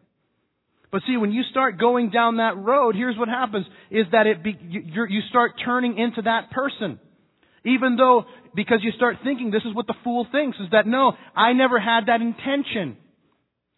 But 0.92 1.02
see, 1.06 1.16
when 1.16 1.32
you 1.32 1.42
start 1.50 1.78
going 1.78 2.10
down 2.10 2.36
that 2.36 2.56
road, 2.56 2.94
here's 2.94 3.18
what 3.18 3.28
happens: 3.28 3.66
is 3.90 4.06
that 4.12 4.26
it 4.26 4.42
be, 4.42 4.56
you, 4.68 5.06
you 5.08 5.20
start 5.28 5.52
turning 5.64 5.98
into 5.98 6.22
that 6.22 6.50
person. 6.50 6.98
Even 7.64 7.96
though, 7.96 8.24
because 8.54 8.78
you 8.82 8.92
start 8.92 9.16
thinking, 9.24 9.50
this 9.50 9.64
is 9.64 9.74
what 9.74 9.88
the 9.88 9.96
fool 10.04 10.26
thinks, 10.30 10.56
is 10.58 10.68
that 10.70 10.86
no, 10.86 11.14
I 11.34 11.52
never 11.52 11.80
had 11.80 12.06
that 12.06 12.20
intention. 12.20 12.96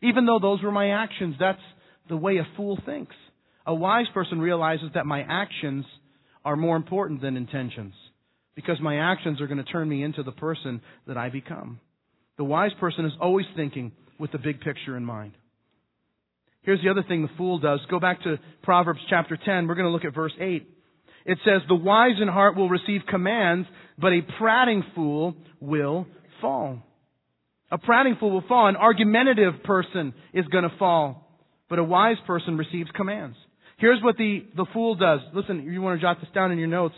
Even 0.03 0.27
though 0.27 0.39
those 0.39 0.63
were 0.63 0.71
my 0.71 0.91
actions, 0.91 1.37
that's 1.41 1.59
the 2.09 2.17
way 2.17 2.37
a 2.37 2.47
fool 2.57 2.79
thinks. 2.85 3.17
A 3.67 3.75
wise 3.75 4.07
person 4.13 4.41
realizes 4.41 4.91
that 4.95 5.07
my 5.07 5.23
actions 5.27 5.85
are 6.45 6.57
more 6.57 6.77
important 6.77 7.23
than 7.23 7.37
intentions. 7.37 7.95
Because 8.55 8.79
my 8.81 9.13
actions 9.13 9.41
are 9.41 9.47
going 9.47 9.63
to 9.65 9.73
turn 9.73 9.89
me 9.89 10.03
into 10.03 10.23
the 10.23 10.33
person 10.33 10.83
that 11.07 11.17
I 11.17 11.31
become. 11.31 11.81
The 12.37 12.45
wise 12.45 12.73
person 12.79 13.05
is 13.05 13.13
always 13.21 13.47
thinking 13.57 13.93
with 14.19 14.33
the 14.33 14.39
big 14.39 14.61
picture 14.61 14.97
in 14.97 15.05
mind. 15.05 15.33
Here's 16.63 16.83
the 16.83 16.91
other 16.91 17.03
thing 17.03 17.23
the 17.23 17.31
fool 17.37 17.59
does. 17.59 17.81
Go 17.91 18.01
back 18.01 18.23
to 18.25 18.39
Proverbs 18.63 19.01
chapter 19.09 19.39
10. 19.43 19.67
We're 19.67 19.75
going 19.75 19.87
to 19.87 19.93
look 19.93 20.05
at 20.05 20.15
verse 20.15 20.33
8. 20.39 20.69
It 21.27 21.39
says, 21.45 21.63
The 21.69 21.75
wise 21.75 22.21
in 22.21 22.29
heart 22.29 22.57
will 22.57 22.69
receive 22.69 23.03
commands, 23.09 23.69
but 23.99 24.13
a 24.13 24.21
prating 24.39 24.83
fool 24.95 25.35
will 25.61 26.07
fall. 26.41 26.83
A 27.71 27.79
prating 27.79 28.17
fool 28.19 28.31
will 28.31 28.45
fall. 28.49 28.67
An 28.67 28.77
argumentative 28.77 29.63
person 29.63 30.15
is 30.33 30.47
going 30.47 30.65
to 30.65 30.77
fall. 30.79 31.29
But 31.69 31.79
a 31.79 31.85
wise 31.85 32.17
person 32.27 32.57
receives 32.57 32.91
commands. 32.95 33.37
Here's 33.77 34.03
what 34.03 34.17
the, 34.17 34.45
the 34.57 34.67
fool 34.73 34.95
does. 34.95 35.21
Listen, 35.35 35.65
you 35.71 35.83
want 35.83 36.01
to 36.01 36.03
jot 36.05 36.19
this 36.21 36.31
down 36.35 36.51
in 36.51 36.59
your 36.59 36.69
notes. 36.69 36.95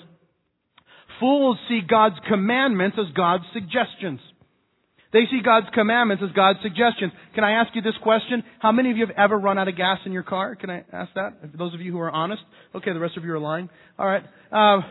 Fools 1.19 1.59
see 1.69 1.81
God's 1.87 2.17
commandments 2.29 2.97
as 2.99 3.13
God's 3.15 3.45
suggestions. 3.53 4.21
They 5.13 5.25
see 5.31 5.41
God's 5.45 5.67
commandments 5.75 6.23
as 6.25 6.31
God's 6.37 6.61
suggestions. 6.63 7.13
Can 7.35 7.43
I 7.43 7.61
ask 7.61 7.75
you 7.75 7.83
this 7.83 7.97
question? 8.03 8.45
How 8.61 8.71
many 8.71 8.93
of 8.93 8.97
you 8.97 9.07
have 9.07 9.17
ever 9.17 9.37
run 9.39 9.59
out 9.59 9.67
of 9.67 9.77
gas 9.77 9.99
in 10.07 10.13
your 10.13 10.23
car? 10.23 10.55
Can 10.55 10.71
I 10.71 10.85
ask 10.93 11.13
that? 11.15 11.59
Those 11.59 11.75
of 11.75 11.81
you 11.81 11.91
who 11.91 11.99
are 11.99 12.11
honest. 12.11 12.43
Okay, 12.77 12.93
the 12.93 13.01
rest 13.01 13.17
of 13.17 13.25
you 13.25 13.33
are 13.33 13.41
lying. 13.41 13.69
All 13.99 14.07
right. 14.07 14.23
Uh, 14.53 14.83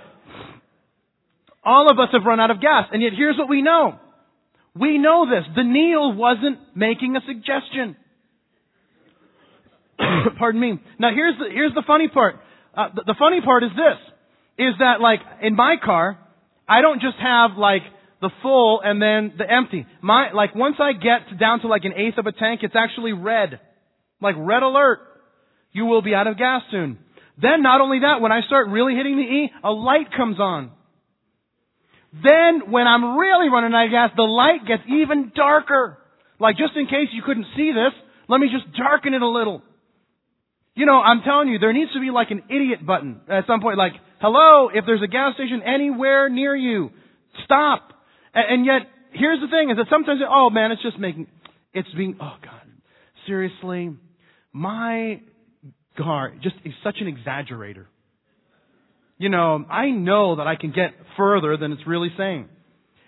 all 1.64 1.90
of 1.90 2.00
us 2.00 2.10
have 2.12 2.24
run 2.26 2.40
out 2.40 2.52
of 2.52 2.60
gas, 2.60 2.86
and 2.92 3.02
yet 3.02 3.14
here's 3.16 3.38
what 3.38 3.50
we 3.50 3.62
know. 3.62 3.98
We 4.76 4.98
know 4.98 5.26
this. 5.30 5.46
The 5.56 5.64
Neil 5.64 6.14
wasn't 6.14 6.60
making 6.76 7.16
a 7.16 7.22
suggestion. 7.26 7.96
Pardon 10.38 10.60
me. 10.60 10.80
Now 11.00 11.10
here's 11.14 11.38
the 11.38 11.46
here's 11.54 11.74
the 11.74 11.84
funny 11.86 12.08
part. 12.08 12.36
Uh, 12.76 12.90
the, 12.96 13.04
the 13.08 13.16
funny 13.18 13.42
part 13.42 13.64
is 13.64 13.72
this: 13.72 14.68
is 14.68 14.74
that 14.80 15.02
like 15.02 15.20
in 15.42 15.56
my 15.56 15.76
car, 15.84 16.18
I 16.68 16.82
don't 16.82 17.02
just 17.02 17.18
have 17.22 17.52
like 17.58 17.82
the 18.22 18.30
full 18.42 18.82
and 18.84 19.02
then 19.02 19.34
the 19.38 19.50
empty. 19.50 19.86
My, 20.02 20.32
like 20.34 20.56
once 20.56 20.76
I 20.80 20.94
get 20.94 21.40
down 21.40 21.62
to 21.62 21.68
like 21.68 21.86
an 21.86 21.94
eighth 21.94 22.18
of 22.18 22.26
a 22.28 22.32
tank, 22.32 22.62
it's 22.64 22.76
actually 22.76 23.14
red. 23.14 23.60
Like 24.22 24.36
red 24.38 24.64
alert. 24.64 25.00
You 25.72 25.86
will 25.86 26.02
be 26.02 26.14
out 26.14 26.28
of 26.28 26.38
gas 26.38 26.62
soon. 26.72 26.98
Then 27.42 27.62
not 27.62 27.80
only 27.80 28.00
that, 28.00 28.20
when 28.22 28.32
I 28.32 28.42
start 28.42 28.68
really 28.68 28.96
hitting 28.96 29.16
the 29.16 29.24
E, 29.24 29.52
a 29.64 29.72
light 29.72 30.12
comes 30.16 30.40
on. 30.40 30.72
Then 32.12 32.72
when 32.72 32.88
I'm 32.88 33.18
really 33.18 33.50
running 33.50 33.74
out 33.74 33.86
of 33.86 33.92
gas, 33.92 34.12
the 34.16 34.24
light 34.24 34.66
gets 34.68 34.84
even 34.90 35.32
darker. 35.36 36.00
Like 36.40 36.58
just 36.58 36.76
in 36.76 36.86
case 36.88 37.10
you 37.14 37.22
couldn't 37.26 37.46
see 37.56 37.72
this, 37.72 37.94
let 38.28 38.40
me 38.40 38.48
just 38.52 38.76
darken 38.76 39.14
it 39.14 39.22
a 39.22 39.28
little. 39.28 39.62
You 40.76 40.86
know, 40.86 41.00
I'm 41.00 41.22
telling 41.24 41.50
you, 41.50 41.60
there 41.60 41.74
needs 41.74 41.92
to 41.94 42.00
be 42.00 42.10
like 42.10 42.32
an 42.32 42.44
idiot 42.50 42.86
button 42.86 43.22
at 43.30 43.46
some 43.48 43.62
point, 43.62 43.78
like, 43.78 43.94
hello, 44.22 44.70
if 44.74 44.86
there's 44.86 45.02
a 45.04 45.08
gas 45.08 45.34
station 45.36 45.62
anywhere 45.62 46.30
near 46.30 46.56
you, 46.56 46.92
stop. 47.44 47.88
And 48.34 48.65
yet, 48.65 48.82
here's 49.12 49.39
the 49.42 49.48
thing: 49.48 49.70
is 49.70 49.78
that 49.78 49.88
sometimes, 49.89 50.22
oh 50.28 50.50
man, 50.50 50.72
it's 50.72 50.82
just 50.82 51.00
making, 51.00 51.28
it's 51.74 51.89
being, 51.96 52.18
oh 52.22 52.36
God, 52.44 52.62
seriously, 53.28 53.96
my 54.54 55.22
car 55.98 56.34
just 56.42 56.56
is 56.63 56.74
such 56.84 56.98
an 57.02 57.08
exaggerator. 57.08 57.86
You 59.18 59.30
know, 59.30 59.65
I 59.70 59.89
know 59.89 60.38
that 60.38 60.48
I 60.48 60.56
can 60.56 60.72
get 60.72 60.92
further 61.18 61.58
than 61.58 61.72
it's 61.74 61.86
really 61.86 62.10
saying. 62.18 62.48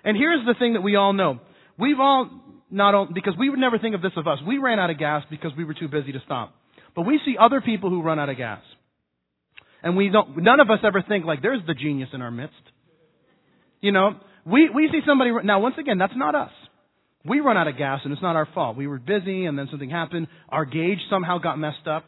And 0.04 0.18
here's 0.18 0.46
the 0.46 0.56
thing 0.58 0.74
that 0.74 0.82
we 0.82 0.96
all 0.96 1.14
know: 1.14 1.40
we've 1.78 2.00
all 2.00 2.30
not 2.72 2.96
only 2.96 3.14
because 3.14 3.34
we 3.38 3.50
would 3.50 3.60
never 3.60 3.78
think 3.78 3.96
of 3.96 4.02
this 4.02 4.14
of 4.16 4.28
us. 4.28 4.40
We 4.48 4.58
ran 4.58 4.80
out 4.80 4.90
of 4.90 4.98
gas 4.98 5.24
because 5.30 5.52
we 5.58 5.66
were 5.66 5.74
too 5.74 5.90
busy 5.90 6.14
to 6.14 6.20
stop. 6.26 6.56
But 6.96 7.04
we 7.04 7.20
see 7.26 7.36
other 7.40 7.62
people 7.62 7.90
who 7.90 8.02
run 8.02 8.18
out 8.18 8.30
of 8.30 8.38
gas. 8.38 8.62
And 9.84 9.98
we 9.98 10.10
don't, 10.10 10.38
none 10.38 10.60
of 10.60 10.70
us 10.70 10.80
ever 10.84 11.04
think 11.08 11.26
like 11.26 11.42
there's 11.42 11.62
the 11.66 11.74
genius 11.74 12.10
in 12.14 12.22
our 12.22 12.32
midst. 12.32 12.56
You 13.82 13.92
know, 13.92 14.12
we, 14.46 14.70
we 14.70 14.90
see 14.92 15.02
somebody, 15.06 15.32
now 15.44 15.60
once 15.60 15.76
again, 15.80 15.98
that's 15.98 16.14
not 16.16 16.36
us. 16.36 16.52
We 17.24 17.40
run 17.40 17.58
out 17.58 17.68
of 17.68 17.78
gas 17.78 18.02
and 18.04 18.14
it's 18.14 18.22
not 18.22 18.36
our 18.36 18.48
fault. 18.54 18.76
We 18.76 18.88
were 18.88 18.98
busy 18.98 19.46
and 19.46 19.58
then 19.58 19.68
something 19.70 19.90
happened. 19.90 20.28
Our 20.50 20.66
gauge 20.66 21.00
somehow 21.10 21.38
got 21.38 21.60
messed 21.60 21.88
up. 21.88 22.06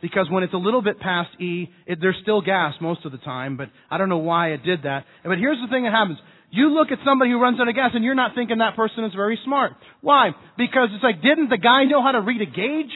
Because 0.00 0.28
when 0.30 0.44
it's 0.44 0.54
a 0.54 0.58
little 0.58 0.82
bit 0.82 1.00
past 1.00 1.30
E, 1.40 1.68
it, 1.86 1.98
there's 2.00 2.16
still 2.22 2.40
gas 2.40 2.74
most 2.80 3.04
of 3.04 3.10
the 3.10 3.18
time, 3.18 3.56
but 3.56 3.68
I 3.90 3.98
don't 3.98 4.08
know 4.08 4.18
why 4.18 4.50
it 4.50 4.62
did 4.62 4.84
that. 4.84 5.04
But 5.24 5.38
here's 5.38 5.58
the 5.60 5.68
thing 5.72 5.82
that 5.84 5.92
happens. 5.92 6.18
You 6.50 6.72
look 6.72 6.92
at 6.92 6.98
somebody 7.04 7.30
who 7.30 7.40
runs 7.40 7.58
out 7.60 7.68
of 7.68 7.74
gas 7.74 7.90
and 7.94 8.04
you're 8.04 8.14
not 8.14 8.32
thinking 8.34 8.58
that 8.58 8.76
person 8.76 9.04
is 9.04 9.12
very 9.14 9.38
smart. 9.44 9.72
Why? 10.00 10.30
Because 10.56 10.90
it's 10.92 11.02
like, 11.02 11.20
didn't 11.20 11.50
the 11.50 11.58
guy 11.58 11.84
know 11.84 12.02
how 12.02 12.12
to 12.12 12.20
read 12.20 12.40
a 12.40 12.46
gauge? 12.46 12.92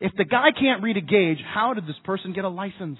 If 0.00 0.12
the 0.16 0.24
guy 0.24 0.48
can't 0.58 0.82
read 0.82 0.96
a 0.96 1.02
gauge, 1.02 1.38
how 1.44 1.74
did 1.74 1.86
this 1.86 1.98
person 2.04 2.32
get 2.32 2.44
a 2.44 2.48
license? 2.48 2.98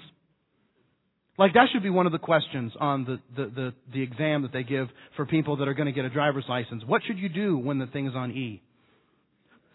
Like 1.37 1.53
that 1.53 1.67
should 1.71 1.83
be 1.83 1.89
one 1.89 2.05
of 2.05 2.11
the 2.11 2.19
questions 2.19 2.73
on 2.79 3.05
the, 3.05 3.19
the, 3.35 3.49
the, 3.49 3.73
the 3.93 4.01
exam 4.01 4.43
that 4.43 4.53
they 4.53 4.63
give 4.63 4.89
for 5.15 5.25
people 5.25 5.57
that 5.57 5.67
are 5.67 5.73
going 5.73 5.87
to 5.87 5.91
get 5.91 6.05
a 6.05 6.09
driver's 6.09 6.45
license. 6.47 6.83
What 6.85 7.01
should 7.05 7.17
you 7.17 7.29
do 7.29 7.57
when 7.57 7.79
the 7.79 7.87
thing 7.87 8.07
is 8.07 8.13
on 8.15 8.31
E? 8.31 8.61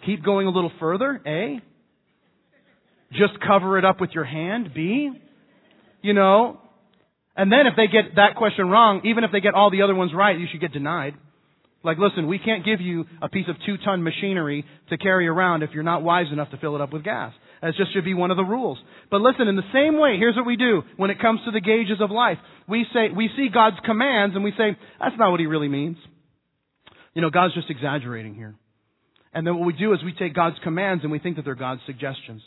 keep 0.05 0.23
going 0.23 0.47
a 0.47 0.51
little 0.51 0.71
further? 0.79 1.21
A. 1.27 1.61
Just 3.13 3.41
cover 3.47 3.79
it 3.79 3.85
up 3.85 4.01
with 4.01 4.11
your 4.11 4.25
hand? 4.25 4.73
B. 4.75 5.11
You 6.03 6.13
know, 6.13 6.61
and 7.37 7.53
then 7.53 7.67
if 7.67 7.75
they 7.77 7.87
get 7.87 8.17
that 8.17 8.37
question 8.37 8.69
wrong, 8.69 9.03
even 9.05 9.25
if 9.25 9.33
they 9.33 9.41
get 9.41 9.55
all 9.55 9.71
the 9.71 9.83
other 9.83 9.95
ones 9.95 10.13
right, 10.15 10.39
you 10.39 10.47
should 10.51 10.61
get 10.61 10.73
denied. 10.73 11.15
Like, 11.83 11.99
listen, 11.99 12.27
we 12.27 12.39
can't 12.39 12.65
give 12.65 12.81
you 12.81 13.05
a 13.21 13.29
piece 13.29 13.47
of 13.49 13.57
two 13.65 13.77
ton 13.85 14.03
machinery 14.03 14.65
to 14.91 14.97
carry 14.97 15.29
around 15.29 15.63
if 15.63 15.71
you're 15.73 15.83
not 15.83 16.03
wise 16.03 16.27
enough 16.33 16.51
to 16.51 16.57
fill 16.57 16.75
it 16.75 16.81
up 16.81 16.93
with 16.93 17.05
gas. 17.05 17.33
That 17.63 17.75
just 17.77 17.93
should 17.95 18.05
be 18.05 18.15
one 18.15 18.31
of 18.31 18.37
the 18.37 18.45
rules. 18.45 18.79
But 19.11 19.21
listen, 19.21 19.49
in 19.49 19.57
the 19.57 19.71
same 19.73 19.99
way, 19.99 20.17
here's 20.19 20.37
what 20.37 20.47
we 20.47 20.57
do 20.57 20.83
when 20.97 21.11
it 21.11 21.21
comes 21.21 21.41
to 21.45 21.51
the 21.51 21.61
gauges 21.61 21.99
of 22.01 22.11
life. 22.11 22.39
We 22.69 22.85
say, 22.93 23.09
we 23.15 23.31
see 23.37 23.49
God's 23.53 23.77
commands 23.85 24.35
and 24.35 24.45
we 24.45 24.53
say, 24.53 24.77
that's 25.01 25.17
not 25.19 25.31
what 25.31 25.41
he 25.41 25.47
really 25.47 25.69
means. 25.69 25.97
You 27.15 27.23
know, 27.23 27.31
God's 27.31 27.55
just 27.55 27.71
exaggerating 27.71 28.35
here. 28.35 28.55
And 29.33 29.47
then 29.47 29.59
what 29.59 29.67
we 29.67 29.73
do 29.73 29.93
is 29.95 30.01
we 30.05 30.13
take 30.13 30.35
God's 30.35 30.57
commands 30.63 31.03
and 31.03 31.11
we 31.11 31.19
think 31.19 31.37
that 31.37 31.45
they're 31.45 31.55
God's 31.55 31.81
suggestions. 31.87 32.43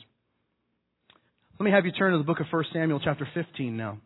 Let 1.59 1.65
me 1.65 1.71
have 1.71 1.85
you 1.85 1.91
turn 1.91 2.13
to 2.13 2.17
the 2.17 2.23
book 2.23 2.39
of 2.39 2.45
1 2.49 2.65
Samuel 2.71 3.01
chapter 3.03 3.27
15 3.33 3.75
now. 3.75 3.97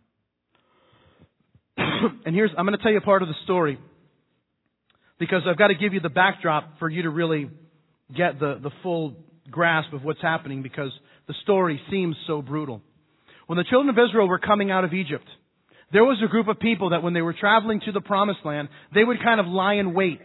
and 1.78 2.34
here's, 2.34 2.52
I'm 2.58 2.66
going 2.66 2.78
to 2.78 2.84
tell 2.84 2.92
you 2.92 3.02
part 3.02 3.22
of 3.22 3.28
the 3.28 3.36
story 3.44 3.78
because 5.20 5.44
I've 5.48 5.58
got 5.58 5.68
to 5.68 5.76
give 5.76 5.94
you 5.94 6.00
the 6.00 6.10
backdrop 6.10 6.80
for 6.80 6.90
you 6.90 7.04
to 7.04 7.10
really 7.10 7.50
get 8.16 8.40
the, 8.40 8.60
the 8.62 8.72
full 8.82 9.16
grasp 9.50 9.94
of 9.94 10.04
what's 10.04 10.22
happening 10.22 10.64
because 10.64 10.92
the 11.28 11.34
story 11.44 11.80
seems 11.90 12.16
so 12.28 12.42
brutal. 12.42 12.82
When 13.48 13.58
the 13.58 13.66
children 13.66 13.90
of 13.90 14.10
Israel 14.10 14.28
were 14.28 14.40
coming 14.40 14.72
out 14.72 14.84
of 14.84 14.94
Egypt, 14.94 15.28
there 15.92 16.04
was 16.04 16.22
a 16.24 16.28
group 16.28 16.48
of 16.48 16.60
people 16.60 16.90
that 16.90 17.04
when 17.04 17.14
they 17.14 17.22
were 17.22 17.34
traveling 17.34 17.82
to 17.82 17.92
the 17.92 18.02
promised 18.02 18.40
land, 18.46 18.70
they 18.94 19.04
would 19.04 19.22
kind 19.24 19.40
of 19.40 19.46
lie 19.46 19.76
in 19.76 19.94
wait 19.94 20.20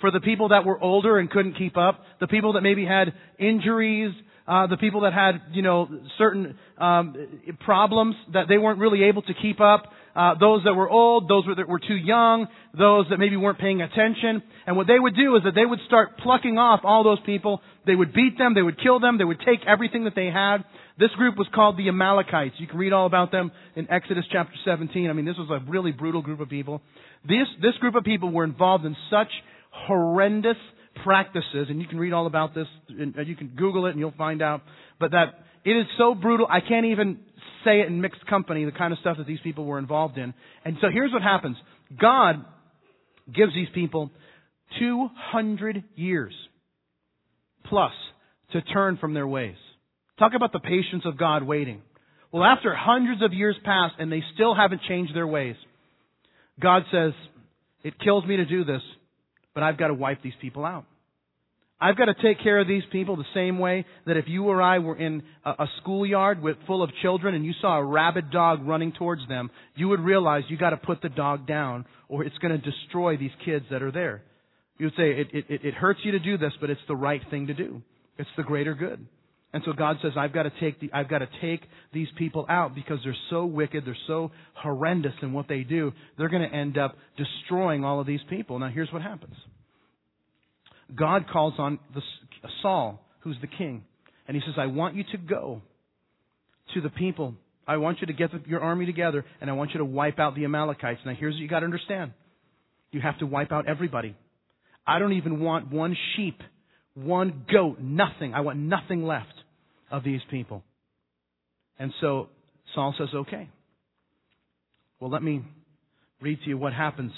for 0.00 0.10
the 0.10 0.20
people 0.20 0.48
that 0.48 0.64
were 0.64 0.80
older 0.80 1.18
and 1.18 1.30
couldn't 1.30 1.54
keep 1.54 1.76
up, 1.76 2.00
the 2.20 2.26
people 2.26 2.54
that 2.54 2.62
maybe 2.62 2.84
had 2.84 3.12
injuries, 3.38 4.12
uh, 4.50 4.66
the 4.66 4.76
people 4.76 5.02
that 5.02 5.12
had, 5.12 5.40
you 5.52 5.62
know, 5.62 5.88
certain 6.18 6.58
um, 6.76 7.14
problems 7.60 8.16
that 8.32 8.46
they 8.48 8.58
weren't 8.58 8.80
really 8.80 9.04
able 9.04 9.22
to 9.22 9.32
keep 9.40 9.60
up, 9.60 9.84
uh, 10.16 10.34
those 10.40 10.64
that 10.64 10.74
were 10.74 10.90
old, 10.90 11.28
those 11.28 11.44
that 11.56 11.68
were 11.68 11.78
too 11.78 11.94
young, 11.94 12.48
those 12.76 13.06
that 13.10 13.18
maybe 13.18 13.36
weren't 13.36 13.60
paying 13.60 13.80
attention. 13.80 14.42
And 14.66 14.76
what 14.76 14.88
they 14.88 14.98
would 14.98 15.14
do 15.14 15.36
is 15.36 15.44
that 15.44 15.54
they 15.54 15.64
would 15.64 15.78
start 15.86 16.18
plucking 16.18 16.58
off 16.58 16.80
all 16.82 17.04
those 17.04 17.20
people. 17.24 17.60
They 17.86 17.94
would 17.94 18.12
beat 18.12 18.38
them, 18.38 18.54
they 18.54 18.62
would 18.62 18.82
kill 18.82 18.98
them, 18.98 19.18
they 19.18 19.24
would 19.24 19.38
take 19.38 19.60
everything 19.68 20.02
that 20.04 20.16
they 20.16 20.26
had. 20.26 20.64
This 20.98 21.10
group 21.16 21.38
was 21.38 21.46
called 21.54 21.78
the 21.78 21.86
Amalekites. 21.86 22.56
You 22.58 22.66
can 22.66 22.76
read 22.76 22.92
all 22.92 23.06
about 23.06 23.30
them 23.30 23.52
in 23.76 23.88
Exodus 23.88 24.24
chapter 24.32 24.54
17. 24.64 25.08
I 25.08 25.12
mean, 25.12 25.26
this 25.26 25.38
was 25.38 25.48
a 25.48 25.70
really 25.70 25.92
brutal 25.92 26.22
group 26.22 26.40
of 26.40 26.48
people. 26.48 26.82
This, 27.22 27.46
this 27.62 27.74
group 27.78 27.94
of 27.94 28.02
people 28.02 28.32
were 28.32 28.44
involved 28.44 28.84
in 28.84 28.96
such 29.10 29.30
horrendous 29.70 30.56
practices, 31.04 31.68
and 31.68 31.80
you 31.80 31.88
can 31.88 31.98
read 31.98 32.12
all 32.12 32.26
about 32.26 32.54
this, 32.54 32.66
and 32.88 33.14
you 33.26 33.36
can 33.36 33.48
Google 33.48 33.86
it 33.86 33.90
and 33.90 33.98
you'll 33.98 34.14
find 34.16 34.42
out, 34.42 34.62
but 34.98 35.12
that 35.12 35.44
it 35.64 35.72
is 35.72 35.86
so 35.98 36.14
brutal, 36.14 36.46
I 36.48 36.60
can't 36.60 36.86
even 36.86 37.20
say 37.64 37.80
it 37.80 37.86
in 37.86 38.00
mixed 38.00 38.26
company, 38.26 38.64
the 38.64 38.72
kind 38.72 38.92
of 38.92 38.98
stuff 39.00 39.18
that 39.18 39.26
these 39.26 39.40
people 39.42 39.64
were 39.64 39.78
involved 39.78 40.18
in. 40.18 40.34
And 40.64 40.76
so 40.80 40.88
here's 40.92 41.12
what 41.12 41.22
happens. 41.22 41.56
God 42.00 42.44
gives 43.34 43.54
these 43.54 43.68
people 43.74 44.10
200 44.78 45.84
years 45.96 46.32
plus 47.66 47.92
to 48.52 48.62
turn 48.62 48.96
from 48.96 49.14
their 49.14 49.26
ways. 49.26 49.56
Talk 50.18 50.32
about 50.34 50.52
the 50.52 50.60
patience 50.60 51.02
of 51.04 51.18
God 51.18 51.42
waiting. 51.42 51.82
Well, 52.32 52.44
after 52.44 52.74
hundreds 52.74 53.22
of 53.22 53.32
years 53.32 53.56
pass 53.64 53.90
and 53.98 54.10
they 54.10 54.22
still 54.34 54.54
haven't 54.54 54.82
changed 54.88 55.14
their 55.14 55.26
ways, 55.26 55.56
God 56.60 56.82
says, 56.92 57.12
it 57.82 57.98
kills 57.98 58.24
me 58.24 58.36
to 58.36 58.44
do 58.44 58.64
this, 58.64 58.82
but 59.60 59.66
I've 59.66 59.76
got 59.76 59.88
to 59.88 59.94
wipe 59.94 60.22
these 60.22 60.32
people 60.40 60.64
out. 60.64 60.86
I've 61.78 61.94
got 61.94 62.06
to 62.06 62.14
take 62.14 62.42
care 62.42 62.58
of 62.60 62.66
these 62.66 62.82
people 62.90 63.16
the 63.16 63.24
same 63.34 63.58
way 63.58 63.84
that 64.06 64.16
if 64.16 64.24
you 64.26 64.44
or 64.44 64.62
I 64.62 64.78
were 64.78 64.96
in 64.96 65.22
a, 65.44 65.66
schoolyard 65.80 66.42
with 66.42 66.56
full 66.66 66.82
of 66.82 66.88
children 67.02 67.34
and 67.34 67.44
you 67.44 67.52
saw 67.60 67.76
a 67.76 67.84
rabid 67.84 68.30
dog 68.30 68.66
running 68.66 68.92
towards 68.92 69.20
them, 69.28 69.50
you 69.76 69.88
would 69.88 70.00
realize 70.00 70.44
you 70.48 70.56
got 70.56 70.70
to 70.70 70.78
put 70.78 71.02
the 71.02 71.10
dog 71.10 71.46
down 71.46 71.84
or 72.08 72.24
it's 72.24 72.38
going 72.38 72.58
to 72.58 72.70
destroy 72.70 73.18
these 73.18 73.32
kids 73.44 73.66
that 73.70 73.82
are 73.82 73.92
there. 73.92 74.22
You 74.78 74.86
would 74.86 74.94
say 74.94 75.10
it, 75.10 75.28
it, 75.32 75.60
it 75.62 75.74
hurts 75.74 76.00
you 76.04 76.12
to 76.12 76.20
do 76.20 76.38
this, 76.38 76.52
but 76.58 76.70
it's 76.70 76.80
the 76.88 76.96
right 76.96 77.20
thing 77.30 77.48
to 77.48 77.54
do. 77.54 77.82
It's 78.16 78.30
the 78.38 78.44
greater 78.44 78.74
good. 78.74 79.06
And 79.52 79.62
so 79.66 79.72
God 79.72 79.96
says, 80.00 80.12
I've 80.16 80.32
got 80.32 80.44
to 80.44 80.52
take 80.60 80.80
the, 80.80 80.90
I've 80.92 81.08
got 81.08 81.18
to 81.18 81.28
take 81.40 81.62
these 81.92 82.08
people 82.16 82.46
out 82.48 82.74
because 82.74 82.98
they're 83.02 83.16
so 83.30 83.44
wicked, 83.44 83.84
they're 83.84 83.96
so 84.06 84.30
horrendous 84.54 85.14
in 85.22 85.32
what 85.32 85.48
they 85.48 85.62
do. 85.62 85.92
They're 86.16 86.28
going 86.28 86.48
to 86.48 86.56
end 86.56 86.78
up 86.78 86.94
destroying 87.16 87.84
all 87.84 88.00
of 88.00 88.06
these 88.06 88.20
people. 88.28 88.58
Now 88.58 88.68
here's 88.68 88.92
what 88.92 89.02
happens. 89.02 89.34
God 90.96 91.26
calls 91.32 91.54
on 91.58 91.78
the, 91.94 92.02
Saul, 92.62 93.00
who's 93.20 93.36
the 93.40 93.46
king, 93.46 93.84
and 94.26 94.36
he 94.36 94.42
says, 94.44 94.54
I 94.56 94.66
want 94.66 94.94
you 94.94 95.04
to 95.12 95.18
go 95.18 95.62
to 96.74 96.80
the 96.80 96.90
people. 96.90 97.34
I 97.66 97.76
want 97.76 98.00
you 98.00 98.06
to 98.06 98.12
get 98.12 98.30
your 98.46 98.60
army 98.60 98.86
together, 98.86 99.24
and 99.40 99.50
I 99.50 99.52
want 99.52 99.72
you 99.72 99.78
to 99.78 99.84
wipe 99.84 100.18
out 100.18 100.34
the 100.34 100.44
Amalekites. 100.44 101.00
Now 101.04 101.14
here's 101.18 101.34
what 101.34 101.40
you 101.40 101.48
got 101.48 101.60
to 101.60 101.66
understand. 101.66 102.12
You 102.90 103.00
have 103.00 103.18
to 103.18 103.26
wipe 103.26 103.52
out 103.52 103.68
everybody. 103.68 104.16
I 104.86 104.98
don't 104.98 105.12
even 105.12 105.40
want 105.40 105.70
one 105.70 105.96
sheep, 106.16 106.40
one 106.94 107.44
goat, 107.52 107.78
nothing. 107.80 108.34
I 108.34 108.40
want 108.40 108.58
nothing 108.58 109.04
left 109.04 109.34
of 109.90 110.02
these 110.02 110.20
people. 110.30 110.64
And 111.78 111.92
so 112.00 112.28
Saul 112.74 112.94
says, 112.98 113.08
okay. 113.14 113.48
Well, 114.98 115.10
let 115.10 115.22
me 115.22 115.42
read 116.20 116.38
to 116.42 116.48
you 116.48 116.58
what 116.58 116.72
happens. 116.72 117.12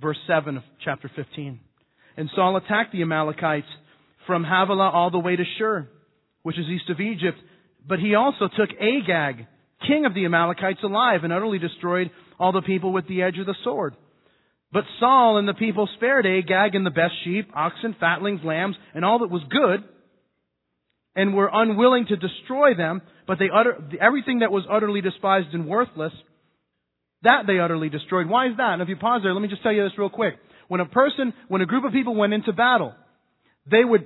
Verse 0.00 0.16
7 0.26 0.56
of 0.56 0.62
chapter 0.84 1.10
15. 1.14 1.60
And 2.18 2.28
Saul 2.34 2.56
attacked 2.56 2.90
the 2.90 3.02
Amalekites 3.02 3.68
from 4.26 4.42
Havilah 4.42 4.90
all 4.90 5.12
the 5.12 5.20
way 5.20 5.36
to 5.36 5.44
Shur, 5.56 5.88
which 6.42 6.58
is 6.58 6.66
east 6.66 6.90
of 6.90 7.00
Egypt. 7.00 7.38
But 7.88 8.00
he 8.00 8.16
also 8.16 8.48
took 8.48 8.70
Agag, 8.70 9.46
king 9.86 10.04
of 10.04 10.14
the 10.14 10.24
Amalekites, 10.24 10.80
alive 10.82 11.20
and 11.22 11.32
utterly 11.32 11.60
destroyed 11.60 12.10
all 12.36 12.50
the 12.50 12.60
people 12.60 12.92
with 12.92 13.06
the 13.06 13.22
edge 13.22 13.38
of 13.38 13.46
the 13.46 13.54
sword. 13.62 13.94
But 14.72 14.82
Saul 14.98 15.38
and 15.38 15.46
the 15.46 15.54
people 15.54 15.88
spared 15.94 16.26
Agag 16.26 16.74
and 16.74 16.84
the 16.84 16.90
best 16.90 17.14
sheep, 17.22 17.50
oxen, 17.54 17.94
fatlings, 18.00 18.40
lambs, 18.44 18.74
and 18.94 19.04
all 19.04 19.20
that 19.20 19.30
was 19.30 19.42
good, 19.48 19.84
and 21.14 21.34
were 21.34 21.50
unwilling 21.52 22.06
to 22.06 22.16
destroy 22.16 22.74
them, 22.74 23.00
but 23.28 23.38
they 23.38 23.48
utter, 23.48 23.78
everything 24.00 24.40
that 24.40 24.50
was 24.50 24.64
utterly 24.68 25.02
despised 25.02 25.54
and 25.54 25.68
worthless, 25.68 26.12
that 27.22 27.44
they 27.46 27.60
utterly 27.60 27.88
destroyed. 27.88 28.28
Why 28.28 28.48
is 28.48 28.56
that? 28.56 28.72
And 28.72 28.82
if 28.82 28.88
you 28.88 28.96
pause 28.96 29.20
there, 29.22 29.32
let 29.32 29.40
me 29.40 29.48
just 29.48 29.62
tell 29.62 29.72
you 29.72 29.84
this 29.84 29.96
real 29.96 30.10
quick. 30.10 30.34
When 30.68 30.80
a 30.80 30.86
person, 30.86 31.32
when 31.48 31.60
a 31.62 31.66
group 31.66 31.84
of 31.84 31.92
people 31.92 32.14
went 32.14 32.32
into 32.32 32.52
battle, 32.52 32.94
they 33.70 33.84
would 33.84 34.04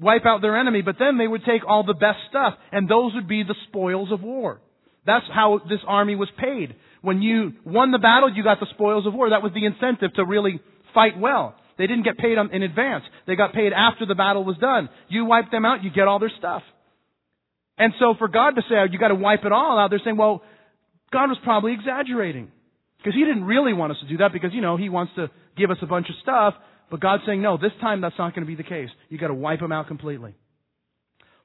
wipe 0.00 0.26
out 0.26 0.42
their 0.42 0.56
enemy, 0.56 0.82
but 0.82 0.96
then 0.98 1.18
they 1.18 1.26
would 1.26 1.44
take 1.44 1.62
all 1.66 1.84
the 1.84 1.94
best 1.94 2.18
stuff, 2.30 2.54
and 2.72 2.88
those 2.88 3.14
would 3.14 3.28
be 3.28 3.42
the 3.42 3.54
spoils 3.68 4.10
of 4.10 4.22
war. 4.22 4.60
That's 5.06 5.24
how 5.32 5.60
this 5.68 5.80
army 5.86 6.14
was 6.14 6.28
paid. 6.38 6.74
When 7.02 7.20
you 7.20 7.52
won 7.64 7.90
the 7.90 7.98
battle, 7.98 8.34
you 8.34 8.42
got 8.42 8.60
the 8.60 8.66
spoils 8.74 9.06
of 9.06 9.12
war. 9.12 9.30
That 9.30 9.42
was 9.42 9.52
the 9.52 9.66
incentive 9.66 10.14
to 10.14 10.24
really 10.24 10.60
fight 10.94 11.18
well. 11.18 11.54
They 11.76 11.86
didn't 11.86 12.04
get 12.04 12.16
paid 12.16 12.38
in 12.38 12.62
advance. 12.62 13.04
They 13.26 13.36
got 13.36 13.52
paid 13.52 13.72
after 13.72 14.06
the 14.06 14.14
battle 14.14 14.44
was 14.44 14.56
done. 14.58 14.88
You 15.08 15.24
wipe 15.24 15.50
them 15.50 15.64
out, 15.64 15.82
you 15.82 15.90
get 15.90 16.08
all 16.08 16.18
their 16.18 16.32
stuff. 16.38 16.62
And 17.76 17.92
so 17.98 18.14
for 18.18 18.28
God 18.28 18.52
to 18.52 18.62
say, 18.62 18.76
oh, 18.76 18.86
you 18.90 18.98
got 18.98 19.08
to 19.08 19.16
wipe 19.16 19.44
it 19.44 19.52
all 19.52 19.78
out, 19.78 19.90
they're 19.90 20.00
saying, 20.04 20.16
well, 20.16 20.42
God 21.12 21.28
was 21.28 21.38
probably 21.42 21.72
exaggerating. 21.72 22.52
Because 22.98 23.14
He 23.14 23.24
didn't 23.24 23.44
really 23.44 23.72
want 23.72 23.92
us 23.92 23.98
to 24.00 24.08
do 24.08 24.18
that 24.18 24.32
because, 24.32 24.52
you 24.54 24.60
know, 24.60 24.76
He 24.76 24.88
wants 24.88 25.12
to 25.16 25.30
give 25.56 25.70
us 25.70 25.78
a 25.82 25.86
bunch 25.86 26.08
of 26.08 26.14
stuff. 26.22 26.54
But 26.90 27.00
God's 27.00 27.22
saying, 27.26 27.42
no, 27.42 27.56
this 27.56 27.72
time 27.80 28.00
that's 28.00 28.18
not 28.18 28.34
going 28.34 28.46
to 28.46 28.50
be 28.50 28.56
the 28.56 28.68
case. 28.68 28.90
You've 29.08 29.20
got 29.20 29.28
to 29.28 29.34
wipe 29.34 29.60
them 29.60 29.72
out 29.72 29.88
completely. 29.88 30.34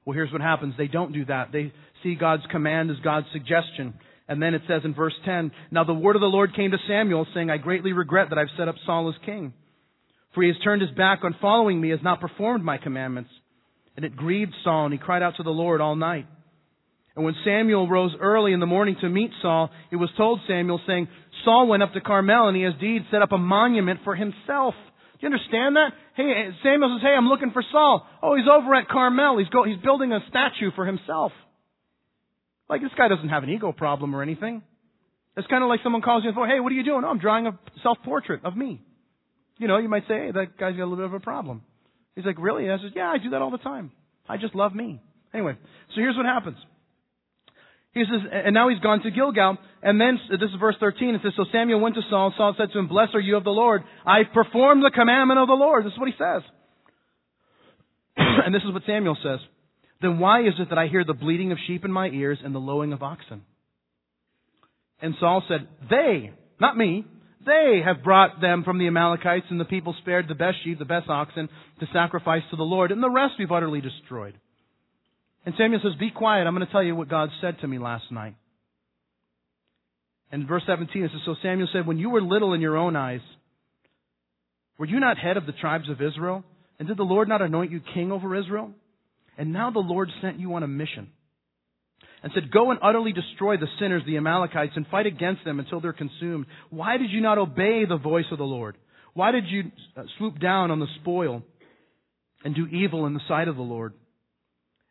Well, 0.05 0.13
here's 0.13 0.31
what 0.31 0.41
happens. 0.41 0.75
They 0.77 0.87
don't 0.87 1.13
do 1.13 1.25
that. 1.25 1.51
They 1.51 1.73
see 2.03 2.15
God's 2.15 2.43
command 2.51 2.91
as 2.91 2.97
God's 3.03 3.27
suggestion. 3.31 3.93
And 4.27 4.41
then 4.41 4.53
it 4.53 4.61
says 4.67 4.81
in 4.83 4.93
verse 4.93 5.13
10, 5.25 5.51
Now 5.71 5.83
the 5.83 5.93
word 5.93 6.15
of 6.15 6.21
the 6.21 6.27
Lord 6.27 6.55
came 6.55 6.71
to 6.71 6.77
Samuel, 6.87 7.25
saying, 7.33 7.49
I 7.49 7.57
greatly 7.57 7.93
regret 7.93 8.29
that 8.29 8.37
I've 8.37 8.55
set 8.57 8.67
up 8.67 8.75
Saul 8.85 9.09
as 9.09 9.15
king. 9.25 9.53
For 10.33 10.43
he 10.43 10.49
has 10.49 10.57
turned 10.63 10.81
his 10.81 10.91
back 10.91 11.19
on 11.23 11.35
following 11.41 11.81
me, 11.81 11.89
has 11.89 11.99
not 12.03 12.21
performed 12.21 12.63
my 12.63 12.77
commandments. 12.77 13.31
And 13.95 14.05
it 14.05 14.15
grieved 14.15 14.53
Saul, 14.63 14.85
and 14.85 14.93
he 14.93 14.99
cried 14.99 15.23
out 15.23 15.35
to 15.37 15.43
the 15.43 15.49
Lord 15.49 15.81
all 15.81 15.95
night. 15.95 16.27
And 17.15 17.25
when 17.25 17.35
Samuel 17.43 17.89
rose 17.89 18.11
early 18.19 18.53
in 18.53 18.59
the 18.59 18.65
morning 18.65 18.95
to 19.01 19.09
meet 19.09 19.31
Saul, 19.41 19.69
it 19.91 19.97
was 19.97 20.09
told 20.15 20.39
Samuel, 20.47 20.79
saying, 20.87 21.07
Saul 21.43 21.67
went 21.67 21.83
up 21.83 21.93
to 21.93 22.01
Carmel 22.01 22.47
and 22.47 22.55
he 22.55 22.63
has 22.63 22.73
deed 22.79 23.03
set 23.11 23.21
up 23.21 23.31
a 23.31 23.37
monument 23.37 24.01
for 24.03 24.15
himself. 24.15 24.73
Do 25.19 25.27
you 25.27 25.33
understand 25.33 25.75
that? 25.75 25.89
Hey, 26.15 26.49
Samuel 26.63 26.97
says, 26.97 27.03
hey, 27.03 27.15
I'm 27.17 27.27
looking 27.27 27.51
for 27.51 27.63
Saul. 27.71 28.07
Oh, 28.23 28.35
he's 28.35 28.45
over 28.49 28.73
at 28.75 28.87
Carmel. 28.87 29.37
He's, 29.37 29.49
go, 29.49 29.65
he's 29.65 29.81
building 29.83 30.13
a 30.13 30.19
statue 30.29 30.71
for 30.75 30.85
himself. 30.85 31.33
Like, 32.69 32.81
this 32.81 32.91
guy 32.97 33.09
doesn't 33.09 33.27
have 33.27 33.43
an 33.43 33.49
ego 33.49 33.73
problem 33.73 34.15
or 34.15 34.21
anything. 34.21 34.61
It's 35.35 35.47
kind 35.47 35.63
of 35.63 35.69
like 35.69 35.81
someone 35.83 36.01
calls 36.01 36.23
you 36.23 36.29
and 36.29 36.37
says, 36.37 36.49
hey, 36.49 36.59
what 36.59 36.71
are 36.71 36.75
you 36.75 36.83
doing? 36.83 37.03
Oh, 37.03 37.09
I'm 37.09 37.19
drawing 37.19 37.47
a 37.47 37.59
self-portrait 37.83 38.45
of 38.45 38.55
me. 38.55 38.81
You 39.57 39.67
know, 39.67 39.77
you 39.77 39.89
might 39.89 40.03
say, 40.07 40.27
hey, 40.27 40.31
that 40.31 40.57
guy's 40.57 40.75
got 40.75 40.83
a 40.83 40.85
little 40.85 40.97
bit 40.97 41.05
of 41.05 41.13
a 41.13 41.19
problem. 41.19 41.63
He's 42.15 42.25
like, 42.25 42.39
really? 42.39 42.63
And 42.63 42.73
I 42.73 42.77
says, 42.77 42.91
yeah, 42.95 43.09
I 43.09 43.17
do 43.17 43.31
that 43.31 43.41
all 43.41 43.51
the 43.51 43.57
time. 43.57 43.91
I 44.27 44.37
just 44.37 44.55
love 44.55 44.73
me. 44.73 45.01
Anyway, 45.33 45.57
so 45.89 45.95
here's 45.95 46.15
what 46.15 46.25
happens. 46.25 46.57
He 47.93 48.03
says, 48.03 48.21
and 48.31 48.53
now 48.53 48.69
he's 48.69 48.79
gone 48.79 49.01
to 49.01 49.11
Gilgal. 49.11 49.57
And 49.81 49.99
then, 49.99 50.19
this 50.29 50.49
is 50.49 50.59
verse 50.59 50.75
13, 50.79 51.15
it 51.15 51.21
says, 51.23 51.33
So 51.35 51.45
Samuel 51.51 51.79
went 51.79 51.95
to 51.95 52.01
Saul. 52.09 52.33
Saul 52.37 52.53
said 52.57 52.69
to 52.73 52.79
him, 52.79 52.87
Blessed 52.87 53.15
are 53.15 53.19
you 53.19 53.37
of 53.37 53.43
the 53.43 53.49
Lord. 53.49 53.83
I 54.05 54.23
performed 54.31 54.83
the 54.83 54.91
commandment 54.93 55.39
of 55.39 55.47
the 55.47 55.53
Lord. 55.53 55.85
This 55.85 55.93
is 55.93 55.99
what 55.99 56.09
he 56.09 56.15
says. 56.17 56.43
and 58.17 58.53
this 58.53 58.61
is 58.63 58.73
what 58.73 58.83
Samuel 58.85 59.17
says. 59.23 59.39
Then 60.01 60.19
why 60.19 60.41
is 60.41 60.53
it 60.59 60.69
that 60.69 60.77
I 60.77 60.87
hear 60.87 61.03
the 61.03 61.13
bleating 61.13 61.51
of 61.51 61.57
sheep 61.65 61.83
in 61.83 61.91
my 61.91 62.07
ears 62.07 62.39
and 62.43 62.53
the 62.53 62.59
lowing 62.59 62.93
of 62.93 63.01
oxen? 63.01 63.41
And 65.01 65.15
Saul 65.19 65.43
said, 65.47 65.67
They, 65.89 66.31
not 66.59 66.77
me, 66.77 67.05
they 67.45 67.81
have 67.83 68.03
brought 68.03 68.41
them 68.41 68.63
from 68.63 68.77
the 68.77 68.87
Amalekites, 68.87 69.45
and 69.49 69.59
the 69.59 69.65
people 69.65 69.95
spared 70.01 70.27
the 70.27 70.35
best 70.35 70.57
sheep, 70.63 70.77
the 70.77 70.85
best 70.85 71.09
oxen, 71.09 71.49
to 71.79 71.87
sacrifice 71.93 72.43
to 72.51 72.57
the 72.57 72.63
Lord, 72.63 72.91
and 72.91 73.01
the 73.01 73.09
rest 73.09 73.35
we've 73.39 73.51
utterly 73.51 73.81
destroyed. 73.81 74.35
And 75.49 75.55
Samuel 75.57 75.81
says, 75.81 75.93
Be 75.99 76.11
quiet, 76.11 76.45
I'm 76.45 76.53
going 76.53 76.63
to 76.63 76.71
tell 76.71 76.83
you 76.83 76.95
what 76.95 77.09
God 77.09 77.29
said 77.41 77.57
to 77.61 77.67
me 77.67 77.79
last 77.79 78.11
night. 78.11 78.35
And 80.31 80.47
verse 80.47 80.61
17 80.67 81.05
it 81.05 81.09
says, 81.11 81.21
So 81.25 81.33
Samuel 81.41 81.67
said, 81.73 81.87
When 81.87 81.97
you 81.97 82.11
were 82.11 82.21
little 82.21 82.53
in 82.53 82.61
your 82.61 82.77
own 82.77 82.95
eyes, 82.95 83.21
were 84.77 84.85
you 84.85 84.99
not 84.99 85.17
head 85.17 85.37
of 85.37 85.47
the 85.47 85.51
tribes 85.51 85.89
of 85.89 86.03
Israel? 86.03 86.43
And 86.77 86.87
did 86.87 86.97
the 86.97 87.03
Lord 87.03 87.27
not 87.27 87.41
anoint 87.41 87.71
you 87.71 87.81
king 87.95 88.11
over 88.11 88.35
Israel? 88.35 88.69
And 89.39 89.51
now 89.51 89.71
the 89.71 89.79
Lord 89.79 90.11
sent 90.21 90.39
you 90.39 90.53
on 90.53 90.61
a 90.61 90.67
mission 90.67 91.09
and 92.21 92.31
said, 92.35 92.51
Go 92.51 92.69
and 92.69 92.79
utterly 92.83 93.11
destroy 93.11 93.57
the 93.57 93.65
sinners, 93.79 94.03
the 94.05 94.17
Amalekites, 94.17 94.73
and 94.75 94.85
fight 94.85 95.07
against 95.07 95.45
them 95.45 95.59
until 95.59 95.81
they're 95.81 95.93
consumed. 95.93 96.45
Why 96.69 96.97
did 96.97 97.09
you 97.09 97.21
not 97.21 97.39
obey 97.39 97.85
the 97.89 97.97
voice 97.97 98.25
of 98.31 98.37
the 98.37 98.43
Lord? 98.43 98.77
Why 99.15 99.31
did 99.31 99.45
you 99.47 99.71
uh, 99.97 100.03
swoop 100.19 100.39
down 100.39 100.69
on 100.69 100.79
the 100.79 100.85
spoil 101.01 101.41
and 102.45 102.53
do 102.53 102.67
evil 102.67 103.07
in 103.07 103.15
the 103.15 103.21
sight 103.27 103.47
of 103.47 103.55
the 103.55 103.63
Lord? 103.63 103.95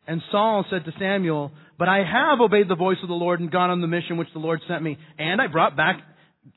And 0.09 0.23
Saul 0.31 0.65
said 0.71 0.85
to 0.85 0.91
Samuel, 0.97 1.51
But 1.77 1.87
I 1.87 1.97
have 1.99 2.41
obeyed 2.41 2.67
the 2.67 2.75
voice 2.75 2.97
of 3.03 3.09
the 3.09 3.13
Lord 3.13 3.41
and 3.41 3.51
gone 3.51 3.69
on 3.69 3.79
the 3.79 3.85
mission 3.85 4.17
which 4.17 4.33
the 4.33 4.39
Lord 4.39 4.59
sent 4.67 4.81
me. 4.81 4.97
And 5.19 5.39
I 5.39 5.45
brought 5.45 5.77
back 5.77 6.01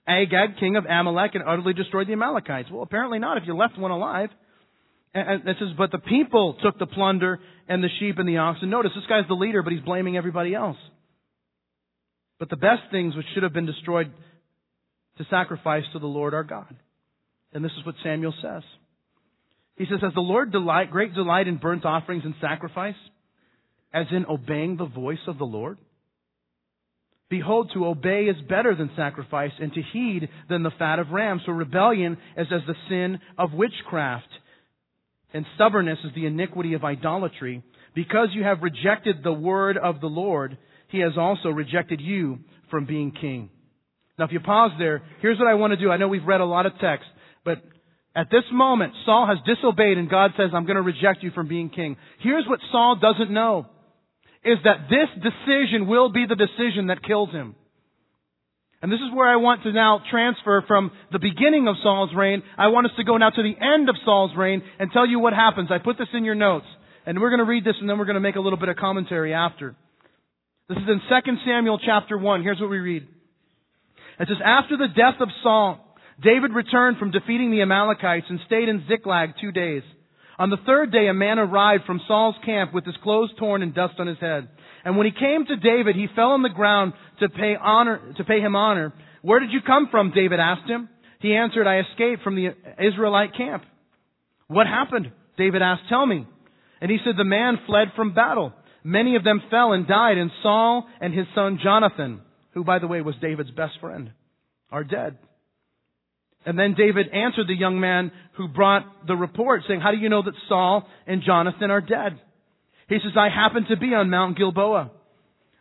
Agag, 0.09 0.57
king 0.59 0.77
of 0.77 0.87
Amalek, 0.87 1.35
and 1.35 1.45
utterly 1.47 1.75
destroyed 1.75 2.09
the 2.09 2.15
Amalekites. 2.15 2.71
Well, 2.73 2.83
apparently 2.83 3.19
not 3.19 3.37
if 3.37 3.43
you 3.47 3.55
left 3.55 3.79
one 3.79 3.91
alive. 3.91 4.31
And 5.13 5.47
it 5.47 5.57
says, 5.61 5.69
but 5.77 5.93
the 5.93 5.99
people 5.99 6.57
took 6.63 6.79
the 6.79 6.87
plunder 6.87 7.41
and 7.69 7.85
the 7.85 7.91
sheep 8.01 8.19
and 8.19 8.27
the 8.27 8.39
oxen. 8.39 8.71
Notice 8.71 8.93
this 8.95 9.05
guy's 9.07 9.29
the 9.29 9.35
leader, 9.35 9.63
but 9.63 9.75
he's 9.75 9.83
blaming 9.83 10.17
everybody 10.17 10.55
else. 10.55 10.79
But 12.39 12.49
the 12.49 12.57
best 12.57 12.91
things 12.91 13.15
which 13.15 13.27
should 13.35 13.43
have 13.43 13.53
been 13.53 13.67
destroyed 13.67 14.11
to 15.19 15.27
sacrifice 15.29 15.85
to 15.93 15.99
the 15.99 16.07
Lord 16.07 16.33
our 16.33 16.43
God. 16.43 16.75
And 17.53 17.63
this 17.63 17.73
is 17.79 17.85
what 17.85 17.97
Samuel 18.03 18.33
says. 18.41 18.63
He 19.77 19.85
says, 19.85 20.01
Has 20.01 20.15
the 20.15 20.21
Lord 20.21 20.53
delight, 20.53 20.91
great 20.91 21.13
delight 21.13 21.49
in 21.49 21.59
burnt 21.59 21.85
offerings 21.85 22.23
and 22.25 22.35
sacrifice, 22.41 22.95
as 23.93 24.07
in 24.11 24.27
obeying 24.27 24.77
the 24.77 24.87
voice 24.87 25.19
of 25.27 25.39
the 25.39 25.45
Lord? 25.45 25.79
Behold, 27.31 27.71
to 27.73 27.87
obey 27.87 28.25
is 28.25 28.37
better 28.49 28.75
than 28.75 28.91
sacrifice, 28.95 29.53
and 29.59 29.73
to 29.73 29.81
heed 29.93 30.29
than 30.51 30.63
the 30.63 30.71
fat 30.79 30.99
of 30.99 31.11
rams. 31.11 31.43
So 31.47 31.53
rebellion 31.53 32.19
is 32.37 32.47
as 32.53 32.61
the 32.67 32.75
sin 32.89 33.19
of 33.39 33.53
witchcraft 33.55 34.29
and 35.35 35.47
stubbornness 35.55 35.99
is 36.05 36.13
the 36.15 36.27
iniquity 36.27 36.75
of 36.75 36.85
idolatry. 36.85 37.63
Because 37.95 38.29
you 38.33 38.43
have 38.43 38.63
rejected 38.63 39.23
the 39.23 39.33
word 39.33 39.79
of 39.79 40.01
the 40.01 40.07
Lord, 40.07 40.59
he 40.89 41.01
has 41.01 41.13
also 41.17 41.49
rejected 41.49 42.01
you 42.01 42.39
from 42.71 42.87
being 42.87 43.13
king. 43.13 43.51
Now, 44.19 44.27
if 44.27 44.33
you 44.33 44.41
pause 44.41 44.73
there, 44.79 45.03
here's 45.21 45.39
what 45.39 45.49
I 45.49 45.55
want 45.55 45.73
to 45.73 45.79
do. 45.79 45.91
I 45.91 45.97
know 45.97 46.09
we've 46.09 46.25
read 46.25 46.41
a 46.41 46.47
lot 46.47 46.67
of 46.67 46.73
text, 46.81 47.07
but 47.45 47.63
at 48.15 48.31
this 48.31 48.45
moment, 48.53 48.93
Saul 49.07 49.27
has 49.27 49.39
disobeyed 49.47 49.97
and 49.97 50.09
God 50.11 50.33
says, 50.37 50.51
I'm 50.55 50.67
going 50.67 50.77
to 50.77 50.83
reject 50.83 51.23
you 51.23 51.31
from 51.31 51.49
being 51.49 51.71
king. 51.71 51.97
Here's 52.21 52.47
what 52.47 52.61
Saul 52.71 52.99
doesn't 53.01 53.33
know, 53.33 53.67
is 54.45 54.59
that 54.65 54.89
this 54.91 55.09
decision 55.23 55.87
will 55.87 56.11
be 56.11 56.27
the 56.27 56.37
decision 56.37 56.89
that 56.89 57.03
kills 57.03 57.31
him. 57.31 57.55
And 58.83 58.91
this 58.91 58.99
is 58.99 59.15
where 59.15 59.29
I 59.29 59.37
want 59.37 59.63
to 59.63 59.73
now 59.73 60.03
transfer 60.11 60.65
from 60.67 60.91
the 61.13 61.21
beginning 61.21 61.69
of 61.69 61.77
Saul's 61.85 62.11
reign. 62.17 62.43
I 62.59 62.67
want 62.67 62.87
us 62.87 62.93
to 62.97 63.05
go 63.05 63.17
now 63.17 63.31
to 63.31 63.43
the 63.43 63.55
end 63.55 63.89
of 63.89 63.95
Saul's 64.05 64.33
reign 64.37 64.63
and 64.81 64.91
tell 64.91 65.07
you 65.07 65.21
what 65.21 65.33
happens. 65.33 65.69
I 65.71 65.79
put 65.79 65.99
this 65.99 66.09
in 66.13 66.25
your 66.25 66.35
notes. 66.35 66.67
And 67.07 67.21
we're 67.21 67.31
going 67.31 67.39
to 67.39 67.45
read 67.45 67.65
this 67.65 67.77
and 67.81 67.89
then 67.89 67.99
we're 67.99 68.07
going 68.07 68.15
to 68.15 68.21
make 68.21 68.35
a 68.35 68.41
little 68.41 68.59
bit 68.59 68.69
of 68.69 68.77
commentary 68.77 69.35
after. 69.35 69.77
This 70.69 70.79
is 70.79 70.85
in 70.89 71.01
2 71.09 71.33
Samuel 71.47 71.79
chapter 71.85 72.19
1. 72.19 72.43
Here's 72.43 72.61
what 72.61 72.71
we 72.71 72.79
read. 72.79 73.07
It 74.19 74.29
says, 74.29 74.39
After 74.45 74.77
the 74.77 74.89
death 74.89 75.21
of 75.21 75.29
Saul, 75.45 75.97
David 76.23 76.53
returned 76.53 76.99
from 76.99 77.11
defeating 77.13 77.51
the 77.51 77.63
Amalekites 77.63 78.27
and 78.29 78.41
stayed 78.47 78.69
in 78.69 78.85
Ziklag 78.89 79.35
two 79.41 79.53
days. 79.53 79.83
On 80.39 80.51
the 80.51 80.57
third 80.67 80.93
day, 80.93 81.09
a 81.09 81.15
man 81.15 81.39
arrived 81.39 81.85
from 81.85 82.01
Saul's 82.09 82.37
camp 82.45 82.73
with 82.73 82.85
his 82.85 82.97
clothes 83.03 83.31
torn 83.39 83.63
and 83.63 83.75
dust 83.75 83.95
on 83.99 84.07
his 84.07 84.19
head. 84.19 84.49
And 84.85 84.97
when 84.97 85.07
he 85.07 85.13
came 85.13 85.45
to 85.47 85.57
David, 85.57 85.95
he 85.95 86.07
fell 86.17 86.31
on 86.31 86.43
the 86.43 86.49
ground 86.49 86.95
to 87.21 87.29
pay 87.29 87.55
honor, 87.61 88.01
to 88.17 88.25
pay 88.25 88.41
him 88.41 88.57
honor. 88.57 88.93
Where 89.21 89.41
did 89.41 89.53
you 89.53 89.61
come 89.65 89.89
from? 89.91 90.13
David 90.13 90.41
asked 90.41 90.69
him. 90.69 90.89
He 91.21 91.35
answered, 91.35 91.69
I 91.69 91.81
escaped 91.81 92.23
from 92.23 92.35
the 92.35 92.49
Israelite 92.85 93.37
camp. 93.37 93.63
What 94.49 94.67
happened? 94.67 95.13
David 95.39 95.63
asked, 95.63 95.83
tell 95.89 96.05
me. 96.05 96.27
And 96.81 96.91
he 96.91 96.99
said, 97.05 97.15
the 97.17 97.25
man 97.25 97.59
fled 97.67 97.89
from 97.95 98.13
battle. 98.13 98.53
Many 98.83 99.15
of 99.15 99.23
them 99.23 99.41
fell 99.49 99.73
and 99.73 99.87
died, 99.87 100.19
and 100.19 100.31
Saul 100.43 100.89
and 101.01 101.15
his 101.15 101.27
son 101.35 101.61
Jonathan, 101.63 102.21
who 102.55 102.65
by 102.65 102.81
the 102.81 102.89
way 102.89 103.01
was 103.01 103.15
David's 103.23 103.53
best 103.53 103.75
friend, 103.81 104.11
are 104.71 104.83
dead. 104.83 105.17
And 106.45 106.59
then 106.59 106.75
David 106.75 107.09
answered 107.13 107.47
the 107.47 107.55
young 107.55 107.79
man 107.79 108.11
who 108.37 108.49
brought 108.49 109.07
the 109.07 109.15
report 109.15 109.63
saying, 109.69 109.81
how 109.81 109.93
do 109.93 109.99
you 109.99 110.09
know 110.09 110.23
that 110.23 110.35
Saul 110.49 110.89
and 111.07 111.23
Jonathan 111.25 111.71
are 111.71 111.81
dead? 111.81 112.19
He 112.89 112.97
says, 112.97 113.13
I 113.17 113.29
happened 113.29 113.67
to 113.71 113.77
be 113.77 113.95
on 113.95 114.11
Mount 114.11 114.37
Gilboa. 114.37 114.91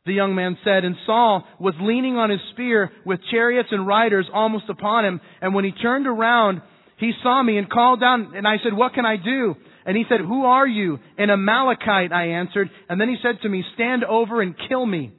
The 0.06 0.14
young 0.14 0.34
man 0.34 0.58
said, 0.64 0.84
and 0.84 0.96
Saul 1.06 1.46
was 1.60 1.76
leaning 1.80 2.18
on 2.18 2.32
his 2.32 2.40
spear 2.54 2.92
with 3.06 3.20
chariots 3.30 3.70
and 3.72 3.86
riders 3.86 4.26
almost 4.34 4.66
upon 4.70 5.06
him. 5.06 5.22
And 5.42 5.54
when 5.54 5.64
he 5.64 5.72
turned 5.72 6.08
around, 6.08 6.62
he 6.98 7.12
saw 7.22 7.42
me 7.44 7.60
and 7.60 7.70
called 7.70 8.02
down, 8.02 8.34
and 8.36 8.48
I 8.48 8.56
said, 8.64 8.74
what 8.74 8.94
can 8.94 9.06
I 9.06 9.18
do? 9.18 9.56
And 9.86 9.96
he 9.96 10.04
said, 10.10 10.22
who 10.22 10.46
are 10.46 10.68
you? 10.68 10.98
An 11.18 11.30
Amalekite, 11.30 12.12
I 12.12 12.30
answered. 12.30 12.70
And 12.90 13.00
then 13.00 13.10
he 13.10 13.18
said 13.22 13.42
to 13.44 13.50
me, 13.50 13.64
stand 13.76 14.04
over 14.04 14.42
and 14.42 14.56
kill 14.68 14.86
me. 14.86 15.12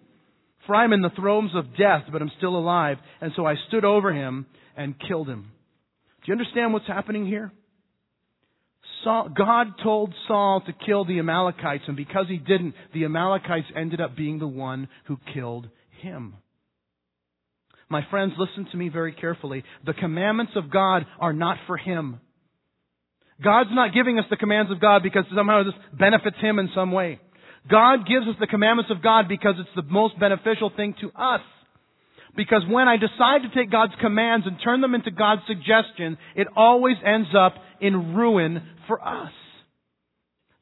For 0.67 0.75
I'm 0.75 0.93
in 0.93 1.03
the 1.03 1.11
throes 1.11 1.51
of 1.55 1.77
death, 1.77 2.03
but 2.11 2.23
I'm 2.23 2.31
still 2.39 2.57
alive. 2.57 2.99
And 3.21 3.33
so 3.35 3.47
I 3.47 3.55
stood 3.69 3.85
over 3.85 4.13
him 4.13 4.47
and 4.77 4.95
killed 5.09 5.29
him. 5.29 5.51
Do 6.25 6.33
you 6.33 6.33
understand 6.33 6.73
what's 6.73 6.87
happening 6.87 7.27
here? 7.27 7.53
Saul, 9.05 9.29
God 9.37 9.67
told 9.83 10.15
Saul 10.29 10.63
to 10.67 10.73
kill 10.87 11.05
the 11.05 11.19
Amalekites, 11.19 11.85
and 11.89 11.97
because 11.97 12.27
he 12.29 12.37
didn't, 12.37 12.75
the 12.95 13.05
Amalekites 13.05 13.67
ended 13.77 14.01
up 14.01 14.17
being 14.17 14.39
the 14.39 14.47
one 14.47 14.89
who 15.07 15.19
killed 15.35 15.69
him. 16.01 16.35
My 17.89 18.07
friends, 18.11 18.33
listen 18.39 18.67
to 18.71 18.77
me 18.77 18.89
very 18.89 19.13
carefully. 19.13 19.65
The 19.85 19.93
commandments 19.93 20.53
of 20.57 20.71
God 20.71 21.05
are 21.21 21.33
not 21.33 21.59
for 21.67 21.77
him. 21.77 22.21
God's 23.43 23.71
not 23.73 23.93
giving 23.93 24.19
us 24.19 24.25
the 24.31 24.37
commands 24.37 24.71
of 24.71 24.81
God 24.81 25.03
because 25.03 25.25
somehow 25.35 25.65
this 25.65 25.75
benefits 25.93 26.37
him 26.41 26.59
in 26.59 26.71
some 26.75 26.93
way. 26.93 27.19
God 27.71 28.07
gives 28.07 28.27
us 28.27 28.37
the 28.41 28.47
commandments 28.47 28.91
of 28.91 29.03
God 29.03 29.29
because 29.29 29.55
it's 29.59 29.69
the 29.77 29.91
most 29.91 30.19
beneficial 30.19 30.71
thing 30.75 30.95
to 31.01 31.11
us. 31.11 31.41
Because 32.37 32.63
when 32.69 32.89
I 32.89 32.97
decide 32.97 33.43
to 33.43 33.55
take 33.55 33.71
God's 33.71 33.93
commands 34.01 34.47
and 34.47 34.57
turn 34.63 34.81
them 34.81 34.95
into 34.95 35.11
God's 35.11 35.43
suggestion, 35.47 36.17
it 36.35 36.49
always 36.57 36.97
ends 37.05 37.29
up 37.37 37.55
in 37.81 38.15
ruin 38.15 38.63
for 38.87 39.03
us. 39.07 39.33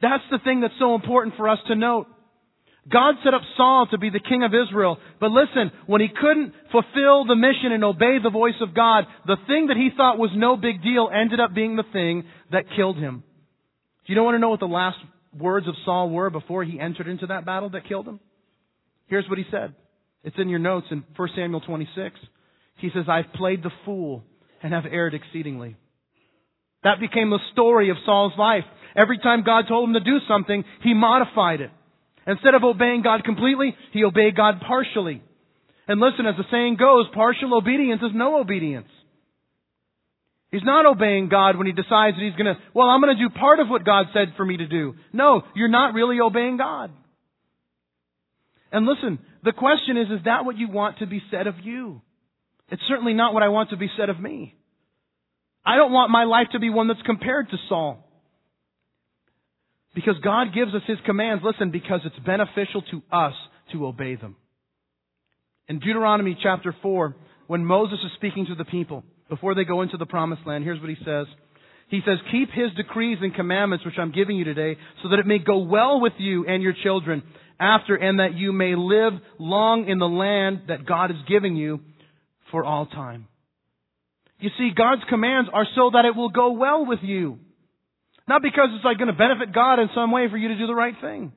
That's 0.02 0.24
the 0.30 0.38
thing 0.42 0.60
that's 0.60 0.74
so 0.78 0.94
important 0.94 1.36
for 1.36 1.48
us 1.48 1.58
to 1.68 1.74
note. 1.74 2.06
God 2.90 3.16
set 3.22 3.34
up 3.34 3.42
Saul 3.56 3.86
to 3.90 3.98
be 3.98 4.10
the 4.10 4.20
king 4.20 4.42
of 4.42 4.52
Israel. 4.54 4.98
But 5.20 5.30
listen, 5.30 5.70
when 5.86 6.00
he 6.00 6.08
couldn't 6.08 6.54
fulfill 6.72 7.24
the 7.24 7.36
mission 7.36 7.72
and 7.72 7.84
obey 7.84 8.16
the 8.22 8.30
voice 8.30 8.58
of 8.60 8.74
God, 8.74 9.04
the 9.26 9.36
thing 9.46 9.66
that 9.66 9.76
he 9.76 9.90
thought 9.96 10.18
was 10.18 10.30
no 10.34 10.56
big 10.56 10.82
deal 10.82 11.10
ended 11.12 11.38
up 11.40 11.54
being 11.54 11.76
the 11.76 11.84
thing 11.92 12.24
that 12.50 12.64
killed 12.74 12.96
him. 12.96 13.22
Do 14.06 14.12
you 14.12 14.14
don't 14.14 14.24
want 14.24 14.36
to 14.36 14.40
know 14.40 14.48
what 14.48 14.60
the 14.60 14.66
last 14.66 14.96
words 15.38 15.68
of 15.68 15.74
Saul 15.84 16.10
were 16.10 16.30
before 16.30 16.64
he 16.64 16.80
entered 16.80 17.06
into 17.06 17.26
that 17.26 17.44
battle 17.44 17.70
that 17.70 17.86
killed 17.86 18.08
him? 18.08 18.18
Here's 19.06 19.28
what 19.28 19.38
he 19.38 19.44
said. 19.50 19.74
It's 20.24 20.36
in 20.38 20.48
your 20.48 20.58
notes 20.58 20.86
in 20.90 21.04
1 21.16 21.28
Samuel 21.34 21.60
26. 21.60 22.18
He 22.78 22.90
says, 22.94 23.04
I've 23.08 23.32
played 23.34 23.62
the 23.62 23.70
fool 23.84 24.22
and 24.62 24.72
have 24.72 24.84
erred 24.90 25.14
exceedingly. 25.14 25.76
That 26.82 27.00
became 27.00 27.30
the 27.30 27.38
story 27.52 27.90
of 27.90 27.96
Saul's 28.04 28.32
life. 28.38 28.64
Every 28.96 29.18
time 29.18 29.44
God 29.44 29.66
told 29.68 29.88
him 29.88 29.94
to 29.94 30.00
do 30.00 30.18
something, 30.28 30.64
he 30.82 30.94
modified 30.94 31.60
it. 31.60 31.70
Instead 32.26 32.54
of 32.54 32.64
obeying 32.64 33.02
God 33.02 33.24
completely, 33.24 33.74
he 33.92 34.04
obeyed 34.04 34.36
God 34.36 34.60
partially. 34.66 35.22
And 35.88 36.00
listen, 36.00 36.26
as 36.26 36.36
the 36.36 36.44
saying 36.50 36.76
goes, 36.76 37.06
partial 37.14 37.54
obedience 37.56 38.02
is 38.02 38.12
no 38.14 38.40
obedience. 38.40 38.88
He's 40.50 40.64
not 40.64 40.86
obeying 40.86 41.28
God 41.28 41.56
when 41.56 41.66
he 41.66 41.72
decides 41.72 42.16
that 42.16 42.22
he's 42.22 42.36
gonna, 42.36 42.58
well, 42.74 42.88
I'm 42.88 43.00
gonna 43.00 43.14
do 43.14 43.30
part 43.30 43.60
of 43.60 43.68
what 43.68 43.84
God 43.84 44.06
said 44.12 44.34
for 44.36 44.44
me 44.44 44.56
to 44.56 44.66
do. 44.66 44.94
No, 45.12 45.42
you're 45.54 45.68
not 45.68 45.94
really 45.94 46.20
obeying 46.20 46.56
God. 46.56 46.90
And 48.72 48.86
listen, 48.86 49.18
the 49.42 49.52
question 49.52 49.96
is, 49.96 50.08
is 50.08 50.24
that 50.24 50.44
what 50.44 50.58
you 50.58 50.68
want 50.68 50.98
to 50.98 51.06
be 51.06 51.22
said 51.30 51.46
of 51.46 51.54
you? 51.62 52.02
It's 52.70 52.82
certainly 52.88 53.14
not 53.14 53.34
what 53.34 53.42
I 53.42 53.48
want 53.48 53.70
to 53.70 53.76
be 53.76 53.88
said 53.96 54.08
of 54.08 54.20
me. 54.20 54.54
I 55.64 55.76
don't 55.76 55.92
want 55.92 56.10
my 56.10 56.24
life 56.24 56.48
to 56.52 56.58
be 56.58 56.70
one 56.70 56.88
that's 56.88 57.02
compared 57.02 57.50
to 57.50 57.56
Saul. 57.68 58.06
Because 59.94 60.14
God 60.22 60.54
gives 60.54 60.74
us 60.74 60.82
His 60.86 60.98
commands, 61.04 61.42
listen, 61.44 61.70
because 61.70 62.00
it's 62.04 62.18
beneficial 62.24 62.82
to 62.90 63.02
us 63.10 63.34
to 63.72 63.86
obey 63.86 64.14
them. 64.14 64.36
In 65.68 65.78
Deuteronomy 65.78 66.36
chapter 66.40 66.74
4, 66.82 67.16
when 67.46 67.64
Moses 67.64 67.98
is 68.04 68.12
speaking 68.16 68.46
to 68.46 68.54
the 68.54 68.64
people 68.64 69.04
before 69.28 69.54
they 69.54 69.64
go 69.64 69.82
into 69.82 69.96
the 69.96 70.06
promised 70.06 70.46
land, 70.46 70.64
here's 70.64 70.80
what 70.80 70.90
he 70.90 70.96
says. 71.04 71.26
He 71.88 72.00
says, 72.06 72.18
keep 72.30 72.50
his 72.52 72.72
decrees 72.76 73.18
and 73.20 73.34
commandments 73.34 73.84
which 73.84 73.98
I'm 73.98 74.12
giving 74.12 74.36
you 74.36 74.44
today 74.44 74.76
so 75.02 75.08
that 75.08 75.18
it 75.18 75.26
may 75.26 75.38
go 75.38 75.58
well 75.58 76.00
with 76.00 76.12
you 76.18 76.46
and 76.46 76.62
your 76.62 76.74
children 76.84 77.24
after 77.60 77.94
and 77.94 78.18
that 78.18 78.34
you 78.34 78.52
may 78.52 78.74
live 78.74 79.12
long 79.38 79.86
in 79.88 79.98
the 79.98 80.08
land 80.08 80.62
that 80.68 80.86
God 80.86 81.10
is 81.10 81.18
giving 81.28 81.54
you 81.54 81.80
for 82.50 82.64
all 82.64 82.86
time. 82.86 83.28
You 84.38 84.50
see, 84.56 84.70
God's 84.74 85.02
commands 85.08 85.50
are 85.52 85.66
so 85.76 85.90
that 85.92 86.06
it 86.06 86.16
will 86.16 86.30
go 86.30 86.52
well 86.52 86.86
with 86.86 87.00
you. 87.02 87.38
Not 88.26 88.42
because 88.42 88.68
it's 88.74 88.84
like 88.84 88.96
going 88.96 89.08
to 89.08 89.12
benefit 89.12 89.52
God 89.52 89.78
in 89.78 89.90
some 89.94 90.10
way 90.10 90.28
for 90.30 90.36
you 90.36 90.48
to 90.48 90.56
do 90.56 90.66
the 90.66 90.74
right 90.74 90.94
thing. 91.00 91.32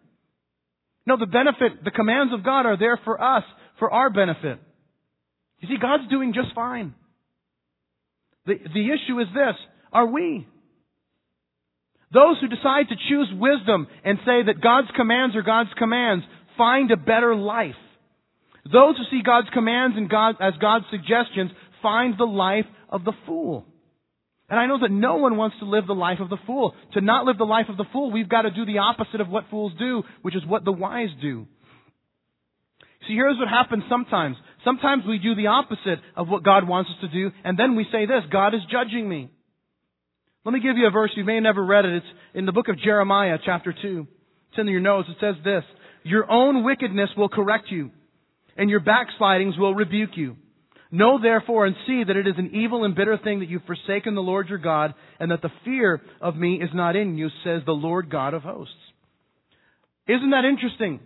No, 1.05 1.17
the 1.17 1.25
benefit, 1.25 1.83
the 1.83 1.91
commands 1.91 2.33
of 2.33 2.45
God 2.45 2.65
are 2.65 2.77
there 2.77 2.99
for 3.03 3.21
us, 3.21 3.43
for 3.77 3.91
our 3.91 4.09
benefit. 4.09 4.59
You 5.59 5.67
see, 5.67 5.77
God's 5.81 6.09
doing 6.09 6.33
just 6.33 6.55
fine. 6.55 6.93
The, 8.45 8.55
the 8.73 8.85
issue 8.85 9.19
is 9.19 9.27
this 9.33 9.55
are 9.91 10.05
we. 10.05 10.47
Those 12.13 12.37
who 12.39 12.47
decide 12.47 12.89
to 12.89 12.95
choose 13.09 13.29
wisdom 13.33 13.87
and 14.03 14.19
say 14.19 14.43
that 14.45 14.61
God's 14.61 14.89
commands 14.95 15.35
are 15.35 15.41
God's 15.41 15.73
commands 15.77 16.23
find 16.57 16.91
a 16.91 16.97
better 16.97 17.35
life. 17.35 17.75
Those 18.71 18.95
who 18.97 19.03
see 19.09 19.23
God's 19.23 19.49
commands 19.51 19.97
and 19.97 20.09
God, 20.09 20.35
as 20.39 20.53
God's 20.61 20.85
suggestions 20.91 21.51
find 21.81 22.15
the 22.17 22.25
life 22.25 22.65
of 22.87 23.03
the 23.03 23.13
fool. 23.25 23.65
And 24.49 24.59
I 24.59 24.67
know 24.67 24.79
that 24.79 24.91
no 24.91 25.15
one 25.15 25.35
wants 25.37 25.55
to 25.59 25.65
live 25.65 25.87
the 25.87 25.95
life 25.95 26.19
of 26.19 26.29
the 26.29 26.37
fool. 26.45 26.75
To 26.93 27.01
not 27.01 27.25
live 27.25 27.37
the 27.39 27.45
life 27.45 27.65
of 27.69 27.77
the 27.77 27.85
fool, 27.91 28.11
we've 28.11 28.29
got 28.29 28.43
to 28.43 28.51
do 28.51 28.65
the 28.65 28.77
opposite 28.77 29.19
of 29.19 29.29
what 29.29 29.45
fools 29.49 29.73
do, 29.79 30.03
which 30.21 30.35
is 30.35 30.45
what 30.45 30.63
the 30.63 30.71
wise 30.71 31.09
do. 31.21 31.47
See, 33.07 33.15
here's 33.15 33.37
what 33.37 33.49
happens 33.49 33.83
sometimes. 33.89 34.37
Sometimes 34.63 35.03
we 35.07 35.17
do 35.17 35.35
the 35.35 35.47
opposite 35.47 35.99
of 36.15 36.29
what 36.29 36.43
God 36.43 36.67
wants 36.67 36.91
us 36.91 36.97
to 37.01 37.07
do, 37.07 37.31
and 37.43 37.57
then 37.57 37.75
we 37.75 37.85
say 37.91 38.05
this, 38.05 38.23
God 38.31 38.53
is 38.53 38.61
judging 38.71 39.09
me. 39.09 39.29
Let 40.45 40.51
me 40.51 40.59
give 40.59 40.77
you 40.77 40.87
a 40.87 40.91
verse. 40.91 41.11
You 41.15 41.23
may 41.23 41.35
have 41.35 41.43
never 41.43 41.63
read 41.63 41.85
it. 41.85 41.95
It's 41.95 42.05
in 42.33 42.45
the 42.45 42.51
book 42.51 42.67
of 42.67 42.77
Jeremiah, 42.77 43.37
chapter 43.45 43.73
2. 43.81 44.07
It's 44.49 44.59
in 44.59 44.67
your 44.67 44.81
nose. 44.81 45.05
It 45.07 45.15
says 45.21 45.35
this, 45.43 45.63
Your 46.03 46.29
own 46.29 46.65
wickedness 46.65 47.09
will 47.15 47.29
correct 47.29 47.67
you, 47.69 47.91
and 48.57 48.69
your 48.69 48.81
backslidings 48.81 49.57
will 49.57 49.73
rebuke 49.73 50.11
you. 50.15 50.35
Know 50.91 51.17
therefore 51.19 51.65
and 51.65 51.75
see 51.87 52.03
that 52.05 52.17
it 52.17 52.27
is 52.27 52.35
an 52.37 52.51
evil 52.53 52.83
and 52.83 52.93
bitter 52.93 53.17
thing 53.23 53.39
that 53.39 53.49
you've 53.49 53.63
forsaken 53.63 54.15
the 54.15 54.21
Lord 54.21 54.49
your 54.49 54.57
God, 54.57 54.93
and 55.17 55.31
that 55.31 55.41
the 55.41 55.49
fear 55.63 56.01
of 56.19 56.35
me 56.35 56.55
is 56.61 56.69
not 56.73 56.97
in 56.97 57.17
you, 57.17 57.29
says 57.45 57.61
the 57.65 57.71
Lord 57.71 58.11
God 58.11 58.33
of 58.33 58.43
hosts. 58.43 58.75
Isn't 60.07 60.31
that 60.31 60.43
interesting? 60.45 60.99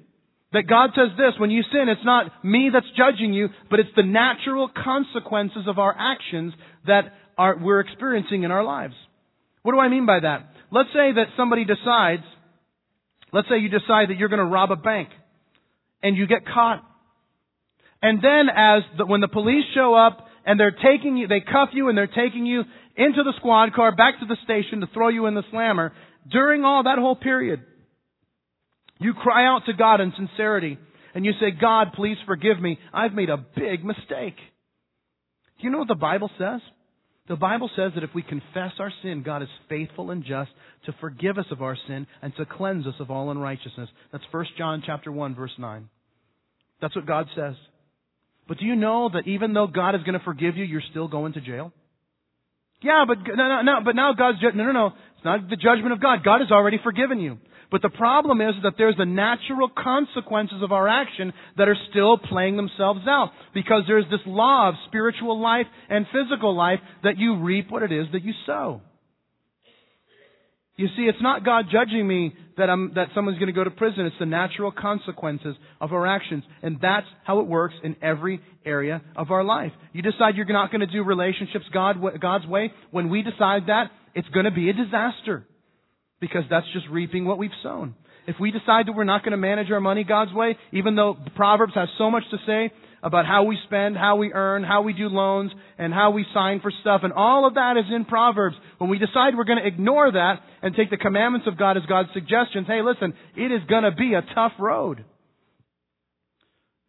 That 0.51 0.63
God 0.67 0.89
says 0.95 1.15
this, 1.15 1.39
when 1.39 1.51
you 1.51 1.61
sin, 1.71 1.89
it's 1.89 2.03
not 2.03 2.43
me 2.43 2.71
that's 2.73 2.87
judging 2.97 3.33
you, 3.33 3.49
but 3.69 3.79
it's 3.79 3.89
the 3.95 4.03
natural 4.03 4.69
consequences 4.69 5.67
of 5.67 5.77
our 5.77 5.95
actions 5.97 6.53
that 6.87 7.13
are, 7.37 7.57
we're 7.61 7.81
experiencing 7.81 8.43
in 8.43 8.51
our 8.51 8.63
lives. 8.63 8.95
What 9.67 9.73
do 9.73 9.79
I 9.81 9.89
mean 9.89 10.05
by 10.05 10.21
that? 10.21 10.47
Let's 10.71 10.87
say 10.93 11.11
that 11.11 11.25
somebody 11.35 11.65
decides, 11.65 12.23
let's 13.33 13.49
say 13.49 13.57
you 13.57 13.67
decide 13.67 14.07
that 14.07 14.17
you're 14.17 14.29
going 14.29 14.39
to 14.39 14.45
rob 14.45 14.71
a 14.71 14.77
bank, 14.77 15.09
and 16.01 16.15
you 16.15 16.25
get 16.25 16.45
caught. 16.45 16.85
And 18.01 18.23
then 18.23 18.47
as 18.47 18.83
the, 18.97 19.05
when 19.05 19.19
the 19.19 19.27
police 19.27 19.65
show 19.75 19.93
up 19.93 20.25
and 20.45 20.57
they're 20.57 20.71
taking 20.71 21.17
you, 21.17 21.27
they 21.27 21.41
cuff 21.41 21.71
you 21.73 21.89
and 21.89 21.97
they're 21.97 22.07
taking 22.07 22.45
you 22.45 22.63
into 22.95 23.23
the 23.23 23.33
squad 23.39 23.73
car 23.73 23.93
back 23.93 24.21
to 24.21 24.25
the 24.25 24.37
station 24.45 24.79
to 24.79 24.87
throw 24.93 25.09
you 25.09 25.25
in 25.25 25.33
the 25.33 25.43
slammer, 25.51 25.91
during 26.31 26.63
all 26.63 26.83
that 26.83 26.97
whole 26.97 27.17
period, 27.17 27.59
you 28.99 29.13
cry 29.15 29.45
out 29.45 29.63
to 29.65 29.73
God 29.73 29.99
in 29.99 30.13
sincerity 30.15 30.77
and 31.13 31.25
you 31.25 31.33
say, 31.41 31.51
God, 31.51 31.87
please 31.93 32.15
forgive 32.25 32.57
me. 32.57 32.79
I've 32.93 33.11
made 33.11 33.29
a 33.29 33.45
big 33.53 33.83
mistake. 33.83 34.37
Do 35.59 35.63
you 35.67 35.71
know 35.71 35.79
what 35.79 35.89
the 35.89 35.95
Bible 35.95 36.31
says? 36.37 36.61
The 37.27 37.35
Bible 37.35 37.69
says 37.75 37.91
that 37.95 38.03
if 38.03 38.11
we 38.15 38.21
confess 38.21 38.71
our 38.79 38.91
sin, 39.01 39.21
God 39.23 39.41
is 39.41 39.49
faithful 39.67 40.11
and 40.11 40.23
just 40.23 40.49
to 40.85 40.93
forgive 41.01 41.37
us 41.37 41.45
of 41.51 41.61
our 41.61 41.77
sin 41.87 42.07
and 42.21 42.33
to 42.37 42.45
cleanse 42.45 42.87
us 42.87 42.93
of 42.99 43.11
all 43.11 43.31
unrighteousness. 43.31 43.89
That's 44.11 44.23
1 44.31 44.45
John 44.57 44.81
chapter 44.85 45.11
1 45.11 45.35
verse 45.35 45.51
9. 45.57 45.89
That's 46.81 46.95
what 46.95 47.05
God 47.05 47.27
says. 47.35 47.55
But 48.47 48.59
do 48.59 48.65
you 48.65 48.75
know 48.75 49.09
that 49.13 49.27
even 49.27 49.53
though 49.53 49.67
God 49.67 49.95
is 49.95 50.03
going 50.03 50.17
to 50.17 50.23
forgive 50.23 50.55
you, 50.55 50.63
you're 50.63 50.81
still 50.89 51.09
going 51.09 51.33
to 51.33 51.41
jail? 51.41 51.73
Yeah, 52.81 53.05
but 53.07 53.17
no, 53.27 53.35
no, 53.35 53.61
no, 53.61 53.79
but 53.83 53.95
now 53.95 54.13
God's 54.13 54.37
no, 54.41 54.63
no, 54.63 54.71
no. 54.71 54.87
It's 54.87 55.25
not 55.25 55.49
the 55.49 55.55
judgment 55.55 55.93
of 55.93 56.01
God. 56.01 56.23
God 56.23 56.41
has 56.41 56.51
already 56.51 56.79
forgiven 56.81 57.19
you. 57.19 57.39
But 57.69 57.81
the 57.81 57.89
problem 57.89 58.39
is 58.39 58.55
that 58.63 58.73
there's 58.77 58.95
the 58.97 59.05
natural 59.05 59.69
consequences 59.69 60.61
of 60.63 60.71
our 60.71 60.87
action 60.87 61.33
that 61.57 61.67
are 61.67 61.75
still 61.89 62.17
playing 62.17 62.55
themselves 62.55 63.01
out. 63.07 63.31
Because 63.53 63.83
there's 63.87 64.05
this 64.09 64.21
law 64.25 64.69
of 64.69 64.75
spiritual 64.87 65.39
life 65.39 65.65
and 65.89 66.05
physical 66.13 66.55
life 66.55 66.79
that 67.03 67.17
you 67.17 67.37
reap 67.41 67.69
what 67.69 67.83
it 67.83 67.91
is 67.91 68.07
that 68.13 68.23
you 68.23 68.33
sow. 68.45 68.81
You 70.77 70.87
see, 70.95 71.03
it's 71.03 71.21
not 71.21 71.43
God 71.43 71.65
judging 71.71 72.07
me 72.07 72.35
that 72.55 72.69
I'm, 72.69 72.93
that 72.93 73.07
someone's 73.15 73.39
going 73.39 73.47
to 73.47 73.53
go 73.53 73.63
to 73.63 73.71
prison. 73.71 74.05
It's 74.05 74.15
the 74.19 74.27
natural 74.27 74.71
consequences 74.71 75.55
of 75.81 75.91
our 75.91 76.05
actions. 76.05 76.43
And 76.61 76.77
that's 76.79 77.07
how 77.23 77.39
it 77.39 77.47
works 77.47 77.73
in 77.83 77.95
every 78.01 78.39
area 78.63 79.01
of 79.15 79.31
our 79.31 79.43
life. 79.43 79.71
You 79.91 80.03
decide 80.03 80.35
you're 80.35 80.45
not 80.45 80.71
going 80.71 80.81
to 80.81 80.87
do 80.87 81.03
relationships 81.03 81.65
God, 81.73 81.97
God's 82.21 82.45
way. 82.45 82.71
When 82.91 83.09
we 83.09 83.23
decide 83.23 83.63
that, 83.67 83.85
it's 84.13 84.29
going 84.29 84.45
to 84.45 84.51
be 84.51 84.69
a 84.69 84.73
disaster. 84.73 85.47
Because 86.19 86.43
that's 86.49 86.65
just 86.73 86.87
reaping 86.89 87.25
what 87.25 87.37
we've 87.37 87.51
sown. 87.61 87.95
If 88.27 88.35
we 88.39 88.51
decide 88.51 88.87
that 88.87 88.93
we're 88.93 89.05
not 89.05 89.23
going 89.23 89.31
to 89.31 89.37
manage 89.37 89.71
our 89.71 89.79
money 89.79 90.03
God's 90.03 90.33
way, 90.33 90.57
even 90.73 90.95
though 90.95 91.17
Proverbs 91.35 91.73
has 91.75 91.87
so 91.97 92.11
much 92.11 92.23
to 92.31 92.37
say 92.45 92.73
about 93.03 93.25
how 93.25 93.43
we 93.43 93.57
spend, 93.65 93.95
how 93.95 94.17
we 94.17 94.33
earn, 94.33 94.63
how 94.63 94.81
we 94.81 94.91
do 94.91 95.07
loans, 95.07 95.51
and 95.77 95.93
how 95.93 96.11
we 96.11 96.25
sign 96.33 96.59
for 96.59 96.71
stuff. 96.81 97.01
And 97.03 97.13
all 97.13 97.47
of 97.47 97.53
that 97.53 97.77
is 97.77 97.85
in 97.93 98.05
Proverbs. 98.05 98.55
When 98.79 98.89
we 98.89 98.97
decide 98.99 99.37
we're 99.37 99.45
going 99.45 99.61
to 99.61 99.67
ignore 99.67 100.11
that 100.11 100.41
and 100.61 100.75
take 100.75 100.89
the 100.89 100.97
commandments 100.97 101.47
of 101.47 101.57
God 101.57 101.77
as 101.77 101.83
God's 101.87 102.09
suggestions, 102.13 102.67
hey, 102.67 102.81
listen, 102.81 103.13
it 103.35 103.51
is 103.51 103.61
going 103.69 103.83
to 103.83 103.91
be 103.91 104.13
a 104.13 104.23
tough 104.33 104.53
road. 104.59 105.05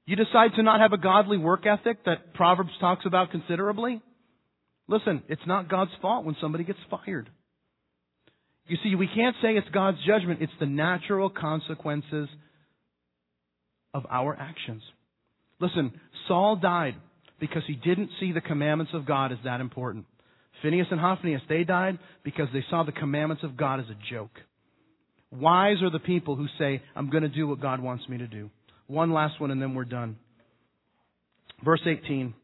You 0.07 0.17
decide 0.17 0.53
to 0.57 0.63
not 0.63 0.81
have 0.81 0.95
a 0.95 0.99
godly 0.99 1.37
work 1.37 1.67
ethic 1.67 2.05
that 2.07 2.33
Proverbs 2.35 2.71
talks 2.81 3.05
about 3.05 3.31
considerably? 3.31 4.01
Listen, 4.89 5.23
it's 5.29 5.47
not 5.47 5.69
God's 5.69 5.91
fault 6.01 6.25
when 6.25 6.35
somebody 6.41 6.65
gets 6.65 6.79
fired. 6.91 7.29
You 8.69 8.77
see, 8.83 8.95
we 8.95 9.09
can't 9.09 9.35
say 9.43 9.53
it's 9.53 9.69
God's 9.71 9.99
judgment. 10.07 10.43
It's 10.43 10.53
the 10.61 10.67
natural 10.67 11.31
consequences 11.31 12.29
of 13.95 14.05
our 14.11 14.37
actions. 14.39 14.83
Listen, 15.59 15.99
Saul 16.29 16.57
died 16.57 16.95
because 17.41 17.63
he 17.67 17.75
didn't 17.75 18.11
see 18.21 18.33
the 18.33 18.41
commandments 18.41 18.93
of 18.95 19.07
God 19.07 19.33
as 19.33 19.39
that 19.45 19.61
important. 19.61 20.05
Phineas 20.63 20.89
and 20.91 21.01
Hophnius, 21.01 21.41
they 21.49 21.65
died 21.65 21.99
because 22.25 22.49
they 22.53 22.65
saw 22.69 22.83
the 22.83 22.93
commandments 22.93 23.43
of 23.43 23.57
God 23.57 23.81
as 23.81 23.87
a 23.87 24.13
joke. 24.13 24.37
Wise 25.31 25.83
are 25.83 25.91
the 25.91 25.99
people 25.99 26.37
who 26.37 26.47
say, 26.59 26.83
I'm 26.95 27.11
going 27.11 27.23
to 27.23 27.29
do 27.29 27.47
what 27.47 27.61
God 27.61 27.81
wants 27.81 28.09
me 28.09 28.19
to 28.19 28.27
do. 28.27 28.51
One 28.87 29.13
last 29.13 29.41
one 29.41 29.51
and 29.51 29.61
then 29.61 29.75
we're 29.75 29.85
done. 29.85 30.17
Verse 31.65 31.83
18. 31.87 32.35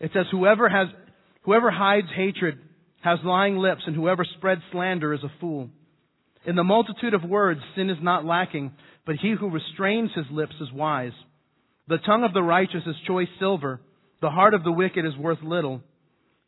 It 0.00 0.10
says, 0.12 0.26
whoever 0.30 0.68
has, 0.68 0.88
whoever 1.42 1.70
hides 1.70 2.08
hatred 2.14 2.58
has 3.06 3.20
lying 3.22 3.56
lips 3.56 3.82
and 3.86 3.94
whoever 3.94 4.26
spreads 4.36 4.62
slander 4.72 5.14
is 5.14 5.22
a 5.22 5.30
fool. 5.40 5.70
In 6.44 6.56
the 6.56 6.64
multitude 6.64 7.14
of 7.14 7.22
words, 7.22 7.60
sin 7.76 7.88
is 7.88 7.98
not 8.02 8.24
lacking, 8.24 8.72
but 9.06 9.14
he 9.14 9.32
who 9.38 9.48
restrains 9.48 10.10
his 10.12 10.24
lips 10.32 10.54
is 10.60 10.72
wise. 10.72 11.12
The 11.86 11.98
tongue 11.98 12.24
of 12.24 12.34
the 12.34 12.42
righteous 12.42 12.82
is 12.84 12.96
choice 13.06 13.28
silver. 13.38 13.80
The 14.20 14.30
heart 14.30 14.54
of 14.54 14.64
the 14.64 14.72
wicked 14.72 15.06
is 15.06 15.16
worth 15.16 15.38
little. 15.44 15.82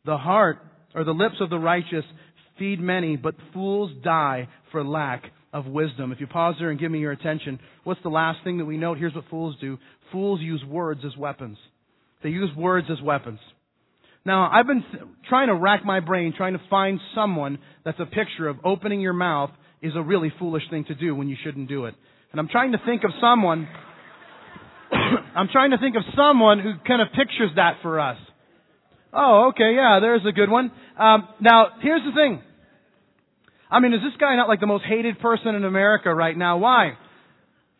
The 0.03 0.17
heart, 0.17 0.57
or 0.93 1.05
the 1.05 1.11
lips 1.11 1.35
of 1.39 1.49
the 1.49 1.57
righteous 1.57 2.03
feed 2.57 2.81
many, 2.81 3.15
but 3.15 3.35
fools 3.53 3.91
die 4.03 4.49
for 4.73 4.83
lack 4.83 5.23
of 5.53 5.65
wisdom. 5.65 6.11
If 6.11 6.19
you 6.19 6.27
pause 6.27 6.55
there 6.59 6.71
and 6.71 6.79
give 6.79 6.91
me 6.91 6.99
your 6.99 7.13
attention, 7.13 7.61
what's 7.85 8.03
the 8.03 8.09
last 8.09 8.39
thing 8.43 8.57
that 8.57 8.65
we 8.65 8.75
note? 8.75 8.97
Here's 8.97 9.15
what 9.15 9.23
fools 9.29 9.55
do. 9.61 9.77
Fools 10.11 10.41
use 10.41 10.63
words 10.67 10.99
as 11.05 11.15
weapons. 11.15 11.57
They 12.21 12.29
use 12.29 12.49
words 12.57 12.87
as 12.91 13.01
weapons. 13.01 13.39
Now, 14.25 14.49
I've 14.51 14.67
been 14.67 14.83
trying 15.27 15.47
to 15.47 15.55
rack 15.55 15.85
my 15.85 15.99
brain, 16.01 16.33
trying 16.35 16.53
to 16.53 16.61
find 16.69 16.99
someone 17.15 17.59
that's 17.85 17.99
a 17.99 18.05
picture 18.05 18.47
of 18.47 18.57
opening 18.63 19.01
your 19.01 19.13
mouth 19.13 19.51
is 19.81 19.93
a 19.95 20.01
really 20.01 20.31
foolish 20.37 20.63
thing 20.69 20.85
to 20.85 20.95
do 20.95 21.15
when 21.15 21.29
you 21.29 21.37
shouldn't 21.43 21.69
do 21.69 21.85
it. 21.85 21.95
And 22.31 22.39
I'm 22.39 22.49
trying 22.49 22.73
to 22.73 22.79
think 22.85 23.03
of 23.03 23.11
someone 23.21 23.67
I'm 25.35 25.47
trying 25.51 25.71
to 25.71 25.77
think 25.77 25.95
of 25.95 26.03
someone 26.15 26.59
who 26.59 26.73
kind 26.87 27.01
of 27.01 27.09
pictures 27.09 27.51
that 27.55 27.77
for 27.81 27.99
us. 27.99 28.17
Oh, 29.13 29.49
okay, 29.49 29.73
yeah, 29.75 29.99
there's 30.01 30.21
a 30.27 30.31
good 30.31 30.49
one. 30.49 30.71
Um, 30.97 31.27
now, 31.39 31.67
here's 31.81 32.01
the 32.03 32.13
thing. 32.13 32.41
I 33.71 33.79
mean, 33.79 33.93
is 33.93 34.01
this 34.01 34.19
guy 34.19 34.35
not 34.35 34.47
like 34.47 34.59
the 34.59 34.67
most 34.67 34.83
hated 34.85 35.19
person 35.19 35.55
in 35.55 35.63
America 35.63 36.13
right 36.13 36.35
now? 36.35 36.57
Why? 36.57 36.93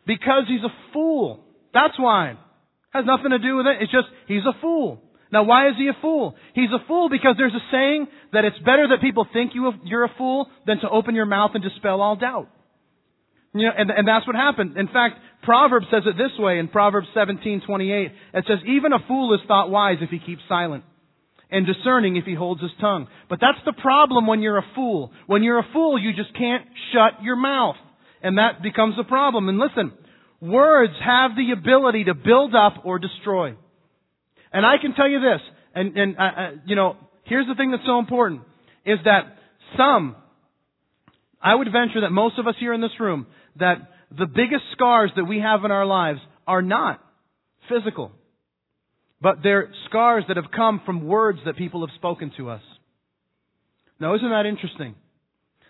Because 0.06 0.44
he's 0.48 0.64
a 0.64 0.74
fool. 0.94 1.44
That's 1.74 1.98
why. 1.98 2.38
Has 2.92 3.06
nothing 3.06 3.32
to 3.32 3.40
do 3.40 3.58
with 3.58 3.68
it. 3.68 3.78
It's 3.82 3.92
just, 3.92 4.08
he's 4.28 4.44
a 4.46 4.60
fool. 4.62 5.02
Now, 5.32 5.44
why 5.44 5.70
is 5.70 5.76
he 5.78 5.88
a 5.88 5.98
fool? 6.02 6.36
He's 6.54 6.70
a 6.72 6.86
fool 6.88 7.10
because 7.10 7.36
there's 7.38 7.54
a 7.54 7.66
saying 7.72 8.08
that 8.34 8.46
it's 8.46 8.58
better 8.60 8.88
that 8.90 9.02
people 9.02 9.28
think 9.32 9.54
you, 9.54 9.72
you're 9.84 10.06
a 10.06 10.14
fool 10.18 10.48
than 10.66 10.80
to 10.80 10.90
open 10.90 11.16
your 11.16 11.28
mouth 11.28 11.52
and 11.54 11.64
dispel 11.64 12.02
all 12.02 12.16
doubt. 12.16 12.50
You 13.54 13.66
know, 13.66 13.72
and, 13.78 13.92
and 13.92 14.08
that's 14.08 14.26
what 14.28 14.36
happened. 14.36 14.78
In 14.78 14.88
fact, 14.88 15.20
Proverbs 15.44 15.88
says 15.92 16.04
it 16.06 16.18
this 16.18 16.38
way 16.38 16.60
in 16.60 16.68
Proverbs 16.68 17.08
17:28. 17.16 18.12
It 18.34 18.46
says, 18.48 18.60
"Even 18.68 18.94
a 18.94 19.00
fool 19.08 19.34
is 19.34 19.42
thought 19.48 19.72
wise 19.72 19.98
if 20.02 20.10
he 20.12 20.20
keeps 20.20 20.42
silent, 20.48 20.84
and 21.52 21.66
discerning 21.66 22.16
if 22.16 22.26
he 22.26 22.36
holds 22.36 22.62
his 22.62 22.72
tongue. 22.80 23.08
But 23.30 23.40
that's 23.42 23.58
the 23.66 23.74
problem 23.74 24.28
when 24.28 24.42
you're 24.42 24.58
a 24.58 24.66
fool. 24.76 25.12
When 25.28 25.44
you're 25.44 25.60
a 25.60 25.68
fool, 25.74 26.00
you 26.00 26.14
just 26.14 26.34
can't 26.36 26.66
shut 26.94 27.24
your 27.24 27.36
mouth. 27.36 27.76
And 28.22 28.38
that 28.38 28.62
becomes 28.62 28.96
a 29.00 29.04
problem. 29.04 29.50
And 29.50 29.58
listen, 29.58 29.94
words 30.42 30.94
have 31.04 31.32
the 31.36 31.52
ability 31.52 32.06
to 32.06 32.14
build 32.14 32.54
up 32.54 32.86
or 32.86 33.00
destroy. 33.00 33.56
And 34.52 34.66
I 34.66 34.76
can 34.82 34.94
tell 34.96 35.08
you 35.08 35.20
this, 35.20 35.42
and, 35.76 35.98
and 35.98 36.18
uh, 36.18 36.22
uh, 36.22 36.52
you 36.66 36.76
know, 36.76 36.98
here's 37.26 37.48
the 37.48 37.56
thing 37.56 37.72
that's 37.72 37.86
so 37.86 38.00
important, 38.00 38.42
is 38.86 38.98
that 39.06 39.38
some, 39.78 40.16
I 41.42 41.54
would 41.54 41.68
venture 41.72 42.02
that 42.02 42.12
most 42.12 42.40
of 42.40 42.48
us 42.48 42.56
here 42.60 42.74
in 42.74 42.82
this 42.82 43.00
room, 43.00 43.28
that 43.60 43.78
the 44.10 44.26
biggest 44.26 44.64
scars 44.72 45.12
that 45.16 45.26
we 45.26 45.40
have 45.40 45.64
in 45.66 45.72
our 45.72 45.86
lives 45.86 46.20
are 46.48 46.64
not 46.64 47.00
physical, 47.70 48.12
but 49.22 49.44
they're 49.44 49.70
scars 49.88 50.24
that 50.28 50.38
have 50.38 50.52
come 50.56 50.82
from 50.86 51.06
words 51.06 51.40
that 51.46 51.56
people 51.56 51.86
have 51.86 51.96
spoken 51.96 52.32
to 52.38 52.50
us. 52.50 52.62
Now, 54.00 54.16
isn't 54.16 54.30
that 54.30 54.46
interesting? 54.48 54.96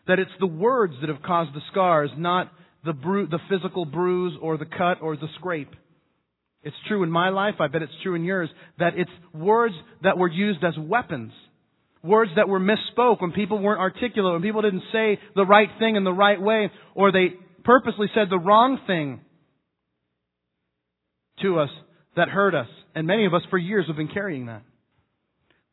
That 0.07 0.19
it's 0.19 0.32
the 0.39 0.47
words 0.47 0.93
that 1.01 1.09
have 1.09 1.21
caused 1.21 1.53
the 1.53 1.61
scars, 1.71 2.11
not 2.15 2.51
the, 2.86 2.93
bru- 2.93 3.27
the 3.27 3.39
physical 3.49 3.84
bruise 3.86 4.38
or 4.41 4.57
the 4.57 4.65
cut 4.65 5.01
or 5.01 5.17
the 5.17 5.27
scrape. 5.36 5.75
It's 6.64 6.76
true 6.88 7.03
in 7.03 7.12
my 7.12 7.30
life, 7.30 7.55
I 7.60 7.68
bet 7.68 7.82
it's 7.82 7.93
true 8.03 8.16
in 8.16 8.24
yours, 8.24 8.49
that 8.80 8.93
it's 8.97 9.12
words 9.34 9.76
that 10.03 10.18
were 10.18 10.30
used 10.30 10.64
as 10.64 10.74
weapons. 10.78 11.32
Words 12.03 12.32
that 12.36 12.49
were 12.49 12.60
misspoke 12.60 13.22
when 13.22 13.32
people 13.32 13.60
weren't 13.60 13.80
articulate, 13.80 14.34
when 14.34 14.41
people 14.41 14.62
didn't 14.62 14.84
say 14.91 15.20
the 15.36 15.45
right 15.45 15.70
thing 15.80 15.95
in 15.95 16.03
the 16.03 16.14
right 16.14 16.41
way, 16.41 16.70
or 16.95 17.12
they 17.12 17.34
purposely 17.64 18.07
said 18.14 18.28
the 18.30 18.39
wrong 18.39 18.80
thing 18.88 19.22
to 21.41 21.60
us 21.60 21.70
that 22.16 22.30
hurt 22.30 22.55
us. 22.55 22.68
And 22.95 23.07
many 23.07 23.26
of 23.26 23.34
us 23.34 23.41
for 23.49 23.57
years 23.57 23.86
have 23.88 23.97
been 23.97 24.10
carrying 24.10 24.47
that. 24.47 24.64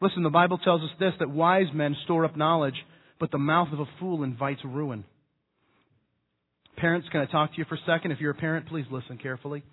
Listen, 0.01 0.23
the 0.23 0.31
Bible 0.31 0.59
tells 0.59 0.83
us 0.83 0.91
this, 1.01 1.15
that 1.19 1.31
wise 1.31 1.67
men 1.73 1.97
store 2.05 2.25
up 2.25 2.37
knowledge, 2.37 2.75
but 3.19 3.31
the 3.31 3.39
mouth 3.39 3.69
of 3.73 3.81
a 3.81 3.87
fool 3.99 4.23
invites 4.23 4.61
ruin. 4.65 5.05
Parents, 6.77 7.09
can 7.11 7.23
I 7.23 7.27
talk 7.27 7.53
to 7.53 7.59
you 7.59 7.65
for 7.69 7.77
a 7.77 7.87
second? 7.87 8.11
If 8.11 8.21
you're 8.21 8.33
a 8.33 8.35
parent, 8.35 8.69
please 8.69 8.85
listen 8.91 9.17
carefully. 9.17 9.65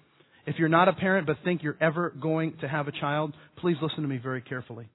If 0.46 0.56
you're 0.58 0.70
not 0.70 0.88
a 0.88 0.94
parent 0.94 1.28
but 1.28 1.38
think 1.44 1.64
you're 1.64 1.78
ever 1.80 2.10
going 2.10 2.58
to 2.62 2.68
have 2.68 2.88
a 2.88 2.92
child, 2.92 3.34
please 3.58 3.78
listen 3.82 4.02
to 4.02 4.08
me 4.08 4.18
very 4.18 4.42
carefully. 4.42 4.90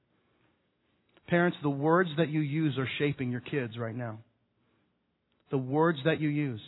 Parents, 1.27 1.57
the 1.63 1.71
words 1.71 2.11
that 2.17 2.29
you 2.29 2.41
use 2.41 2.79
are 2.79 2.89
shaping 2.99 3.31
your 3.31 3.41
kids 3.41 3.77
right 3.79 3.95
now. 3.97 4.19
The 5.51 5.59
words 5.59 5.99
that 6.05 6.21
you 6.21 6.29
use 6.29 6.61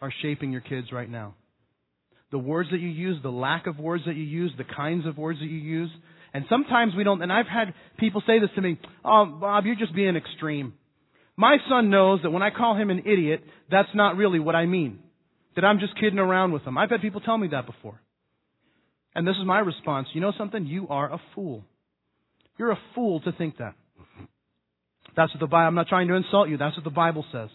are 0.00 0.12
shaping 0.22 0.52
your 0.52 0.60
kids 0.60 0.92
right 0.92 1.08
now. 1.08 1.34
The 2.30 2.38
words 2.38 2.70
that 2.70 2.80
you 2.80 2.88
use, 2.88 3.18
the 3.22 3.30
lack 3.30 3.66
of 3.66 3.78
words 3.78 4.04
that 4.06 4.16
you 4.16 4.24
use, 4.24 4.52
the 4.56 4.64
kinds 4.64 5.06
of 5.06 5.18
words 5.18 5.38
that 5.40 5.46
you 5.46 5.58
use. 5.58 5.90
And 6.34 6.44
sometimes 6.48 6.94
we 6.96 7.04
don't, 7.04 7.22
and 7.22 7.32
I've 7.32 7.46
had 7.46 7.74
people 7.98 8.22
say 8.26 8.38
this 8.40 8.48
to 8.54 8.62
me, 8.62 8.78
oh, 9.04 9.26
Bob, 9.40 9.66
you're 9.66 9.76
just 9.76 9.94
being 9.94 10.16
extreme. 10.16 10.74
My 11.36 11.58
son 11.68 11.90
knows 11.90 12.20
that 12.22 12.30
when 12.30 12.42
I 12.42 12.50
call 12.50 12.76
him 12.76 12.90
an 12.90 13.00
idiot, 13.00 13.42
that's 13.70 13.88
not 13.94 14.16
really 14.16 14.38
what 14.38 14.54
I 14.54 14.66
mean. 14.66 15.00
That 15.56 15.64
I'm 15.64 15.78
just 15.78 15.94
kidding 16.00 16.18
around 16.18 16.52
with 16.52 16.62
him. 16.62 16.78
I've 16.78 16.90
had 16.90 17.02
people 17.02 17.20
tell 17.20 17.36
me 17.36 17.48
that 17.48 17.66
before. 17.66 18.00
And 19.14 19.26
this 19.26 19.36
is 19.36 19.46
my 19.46 19.58
response. 19.58 20.08
You 20.12 20.20
know 20.20 20.32
something? 20.36 20.66
You 20.66 20.88
are 20.88 21.12
a 21.12 21.20
fool. 21.34 21.64
You're 22.58 22.72
a 22.72 22.78
fool 22.94 23.20
to 23.20 23.32
think 23.32 23.58
that. 23.58 23.74
That's 25.16 25.32
what 25.34 25.40
the 25.40 25.46
Bible, 25.46 25.68
I'm 25.68 25.74
not 25.74 25.88
trying 25.88 26.08
to 26.08 26.14
insult 26.14 26.48
you. 26.48 26.56
That's 26.56 26.76
what 26.76 26.84
the 26.84 26.90
Bible 26.90 27.24
says. 27.32 27.50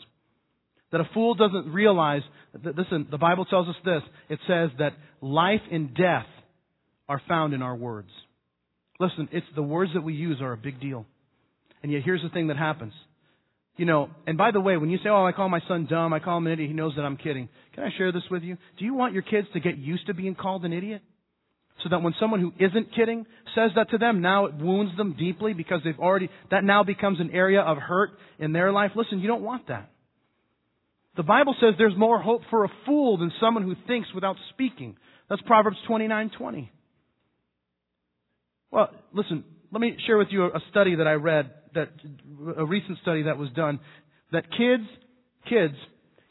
That 0.91 1.01
a 1.01 1.09
fool 1.13 1.33
doesn't 1.33 1.73
realize, 1.73 2.21
that, 2.63 2.75
listen, 2.77 3.07
the 3.09 3.17
Bible 3.17 3.45
tells 3.45 3.67
us 3.67 3.75
this. 3.83 4.01
It 4.29 4.39
says 4.47 4.69
that 4.79 4.93
life 5.21 5.61
and 5.71 5.95
death 5.95 6.27
are 7.09 7.21
found 7.27 7.53
in 7.53 7.61
our 7.61 7.75
words. 7.75 8.09
Listen, 8.99 9.27
it's 9.31 9.45
the 9.55 9.63
words 9.63 9.91
that 9.95 10.01
we 10.01 10.13
use 10.13 10.41
are 10.41 10.53
a 10.53 10.57
big 10.57 10.79
deal. 10.79 11.05
And 11.83 11.91
yet 11.91 12.03
here's 12.03 12.21
the 12.21 12.29
thing 12.29 12.47
that 12.47 12.57
happens. 12.57 12.93
You 13.75 13.85
know, 13.85 14.09
and 14.25 14.37
by 14.37 14.51
the 14.51 14.59
way, 14.59 14.77
when 14.77 14.89
you 14.89 14.97
say, 14.97 15.09
oh, 15.09 15.25
I 15.25 15.31
call 15.31 15.49
my 15.49 15.61
son 15.67 15.87
dumb, 15.89 16.13
I 16.13 16.19
call 16.19 16.37
him 16.37 16.47
an 16.47 16.53
idiot, 16.53 16.69
he 16.69 16.75
knows 16.75 16.93
that 16.95 17.03
I'm 17.03 17.17
kidding. 17.17 17.47
Can 17.75 17.83
I 17.83 17.89
share 17.95 18.11
this 18.11 18.23
with 18.31 18.41
you? 18.41 18.57
Do 18.79 18.85
you 18.85 18.95
want 18.95 19.13
your 19.13 19.21
kids 19.21 19.47
to 19.53 19.59
get 19.59 19.77
used 19.77 20.07
to 20.07 20.15
being 20.15 20.35
called 20.35 20.65
an 20.65 20.73
idiot? 20.73 21.01
So 21.83 21.89
that 21.89 22.01
when 22.01 22.13
someone 22.19 22.39
who 22.39 22.53
isn't 22.59 22.95
kidding 22.95 23.25
says 23.53 23.71
that 23.75 23.91
to 23.91 23.97
them, 23.97 24.21
now 24.21 24.45
it 24.45 24.55
wounds 24.55 24.97
them 24.97 25.15
deeply 25.17 25.53
because 25.53 25.81
they've 25.83 25.99
already, 25.99 26.29
that 26.49 26.63
now 26.63 26.83
becomes 26.83 27.19
an 27.19 27.29
area 27.31 27.61
of 27.61 27.77
hurt 27.77 28.11
in 28.39 28.51
their 28.51 28.71
life. 28.71 28.91
Listen, 28.95 29.19
you 29.19 29.27
don't 29.27 29.43
want 29.43 29.67
that. 29.67 29.91
The 31.15 31.23
Bible 31.23 31.55
says 31.59 31.73
there's 31.77 31.97
more 31.97 32.19
hope 32.21 32.41
for 32.49 32.63
a 32.63 32.71
fool 32.85 33.17
than 33.17 33.31
someone 33.39 33.63
who 33.63 33.75
thinks 33.87 34.07
without 34.13 34.35
speaking. 34.53 34.97
That's 35.29 35.41
Proverbs 35.43 35.77
29:20. 35.89 36.69
Well, 38.71 38.89
listen, 39.13 39.43
let 39.71 39.81
me 39.81 39.97
share 40.05 40.17
with 40.17 40.27
you 40.29 40.45
a 40.45 40.61
study 40.69 40.95
that 40.95 41.07
I 41.07 41.13
read, 41.13 41.51
that 41.73 41.89
a 42.57 42.65
recent 42.65 42.99
study 43.01 43.23
that 43.23 43.37
was 43.37 43.49
done, 43.55 43.79
that 44.31 44.43
kids, 44.51 44.83
kids 45.49 45.73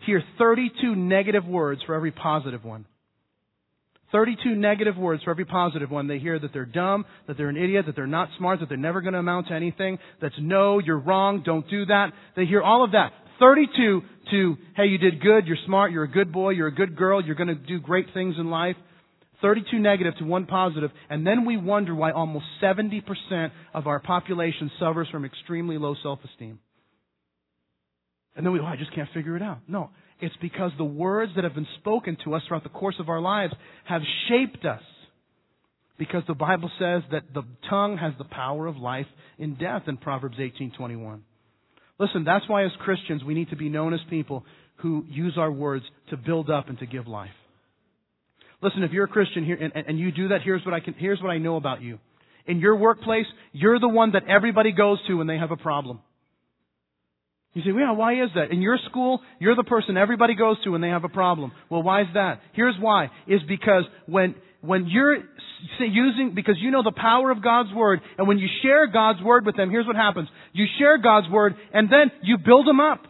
hear 0.04 0.22
32 0.38 0.94
negative 0.94 1.44
words 1.44 1.80
for 1.86 1.94
every 1.94 2.12
positive 2.12 2.64
one. 2.64 2.86
32 4.12 4.54
negative 4.54 4.96
words 4.96 5.22
for 5.22 5.30
every 5.30 5.44
positive 5.44 5.90
one. 5.90 6.06
They 6.06 6.18
hear 6.18 6.38
that 6.38 6.52
they're 6.52 6.64
dumb, 6.64 7.04
that 7.26 7.36
they're 7.36 7.48
an 7.48 7.56
idiot, 7.56 7.86
that 7.86 7.96
they're 7.96 8.06
not 8.06 8.28
smart, 8.38 8.60
that 8.60 8.68
they're 8.68 8.78
never 8.78 9.00
going 9.00 9.14
to 9.14 9.18
amount 9.18 9.48
to 9.48 9.54
anything, 9.54 9.98
that's 10.20 10.34
no, 10.40 10.78
you're 10.78 10.98
wrong, 10.98 11.42
don't 11.44 11.68
do 11.68 11.86
that. 11.86 12.12
They 12.36 12.46
hear 12.46 12.62
all 12.62 12.84
of 12.84 12.92
that. 12.92 13.12
32 13.40 14.02
to, 14.30 14.56
hey, 14.76 14.86
you 14.86 14.98
did 14.98 15.20
good, 15.20 15.46
you're 15.46 15.56
smart, 15.66 15.92
you're 15.92 16.04
a 16.04 16.10
good 16.10 16.32
boy, 16.32 16.50
you're 16.50 16.68
a 16.68 16.74
good 16.74 16.96
girl, 16.96 17.24
you're 17.24 17.34
going 17.34 17.48
to 17.48 17.54
do 17.54 17.80
great 17.80 18.06
things 18.14 18.36
in 18.38 18.48
life. 18.50 18.76
32 19.42 19.78
negative 19.78 20.14
to 20.18 20.24
1 20.24 20.46
positive, 20.46 20.90
and 21.10 21.26
then 21.26 21.44
we 21.44 21.58
wonder 21.58 21.94
why 21.94 22.10
almost 22.10 22.46
70% 22.62 23.02
of 23.74 23.86
our 23.86 24.00
population 24.00 24.70
suffers 24.80 25.08
from 25.10 25.26
extremely 25.26 25.76
low 25.76 25.94
self-esteem. 26.02 26.58
And 28.34 28.46
then 28.46 28.52
we, 28.52 28.60
oh, 28.60 28.64
I 28.64 28.76
just 28.76 28.94
can't 28.94 29.08
figure 29.12 29.36
it 29.36 29.42
out. 29.42 29.58
No, 29.68 29.90
it's 30.20 30.36
because 30.40 30.72
the 30.78 30.84
words 30.84 31.32
that 31.34 31.44
have 31.44 31.54
been 31.54 31.66
spoken 31.78 32.16
to 32.24 32.34
us 32.34 32.42
throughout 32.46 32.62
the 32.62 32.70
course 32.70 32.96
of 32.98 33.08
our 33.08 33.20
lives 33.20 33.52
have 33.84 34.02
shaped 34.28 34.64
us. 34.64 34.82
Because 35.98 36.22
the 36.26 36.34
Bible 36.34 36.70
says 36.78 37.02
that 37.10 37.22
the 37.32 37.42
tongue 37.70 37.96
has 37.96 38.12
the 38.18 38.24
power 38.24 38.66
of 38.66 38.76
life 38.76 39.06
and 39.38 39.58
death 39.58 39.82
in 39.86 39.96
Proverbs 39.96 40.36
18:21. 40.38 41.22
Listen, 41.98 42.24
that's 42.24 42.46
why 42.48 42.64
as 42.64 42.70
Christians 42.80 43.24
we 43.24 43.34
need 43.34 43.50
to 43.50 43.56
be 43.56 43.68
known 43.68 43.94
as 43.94 44.00
people 44.10 44.44
who 44.76 45.04
use 45.08 45.38
our 45.38 45.50
words 45.50 45.84
to 46.10 46.16
build 46.16 46.50
up 46.50 46.68
and 46.68 46.78
to 46.78 46.86
give 46.86 47.06
life. 47.06 47.30
Listen, 48.62 48.82
if 48.82 48.92
you're 48.92 49.04
a 49.04 49.08
Christian 49.08 49.44
here 49.44 49.56
and, 49.60 49.86
and 49.86 49.98
you 49.98 50.12
do 50.12 50.28
that, 50.28 50.42
here's 50.42 50.64
what 50.64 50.74
I 50.74 50.80
can, 50.80 50.94
here's 50.94 51.20
what 51.20 51.30
I 51.30 51.38
know 51.38 51.56
about 51.56 51.82
you. 51.82 51.98
In 52.46 52.58
your 52.58 52.76
workplace, 52.76 53.26
you're 53.52 53.78
the 53.78 53.88
one 53.88 54.12
that 54.12 54.24
everybody 54.28 54.72
goes 54.72 54.98
to 55.06 55.14
when 55.14 55.26
they 55.26 55.38
have 55.38 55.50
a 55.50 55.56
problem. 55.56 56.00
You 57.56 57.62
say, 57.64 57.72
well, 57.72 57.96
why 57.96 58.22
is 58.22 58.28
that? 58.34 58.50
In 58.50 58.60
your 58.60 58.78
school, 58.90 59.22
you're 59.38 59.56
the 59.56 59.64
person 59.64 59.96
everybody 59.96 60.34
goes 60.34 60.62
to 60.64 60.72
when 60.72 60.82
they 60.82 60.90
have 60.90 61.04
a 61.04 61.08
problem. 61.08 61.52
Well, 61.70 61.82
why 61.82 62.02
is 62.02 62.08
that? 62.12 62.42
Here's 62.52 62.74
why. 62.78 63.10
Is 63.26 63.40
because 63.48 63.84
when, 64.04 64.34
when 64.60 64.86
you're 64.86 65.16
using, 65.80 66.32
because 66.34 66.56
you 66.58 66.70
know 66.70 66.82
the 66.82 66.92
power 66.92 67.30
of 67.30 67.42
God's 67.42 67.72
Word, 67.72 68.00
and 68.18 68.28
when 68.28 68.36
you 68.36 68.46
share 68.62 68.86
God's 68.88 69.22
Word 69.22 69.46
with 69.46 69.56
them, 69.56 69.70
here's 69.70 69.86
what 69.86 69.96
happens. 69.96 70.28
You 70.52 70.66
share 70.78 70.98
God's 70.98 71.30
Word, 71.30 71.54
and 71.72 71.90
then 71.90 72.12
you 72.22 72.36
build 72.36 72.66
them 72.66 72.78
up. 72.78 73.04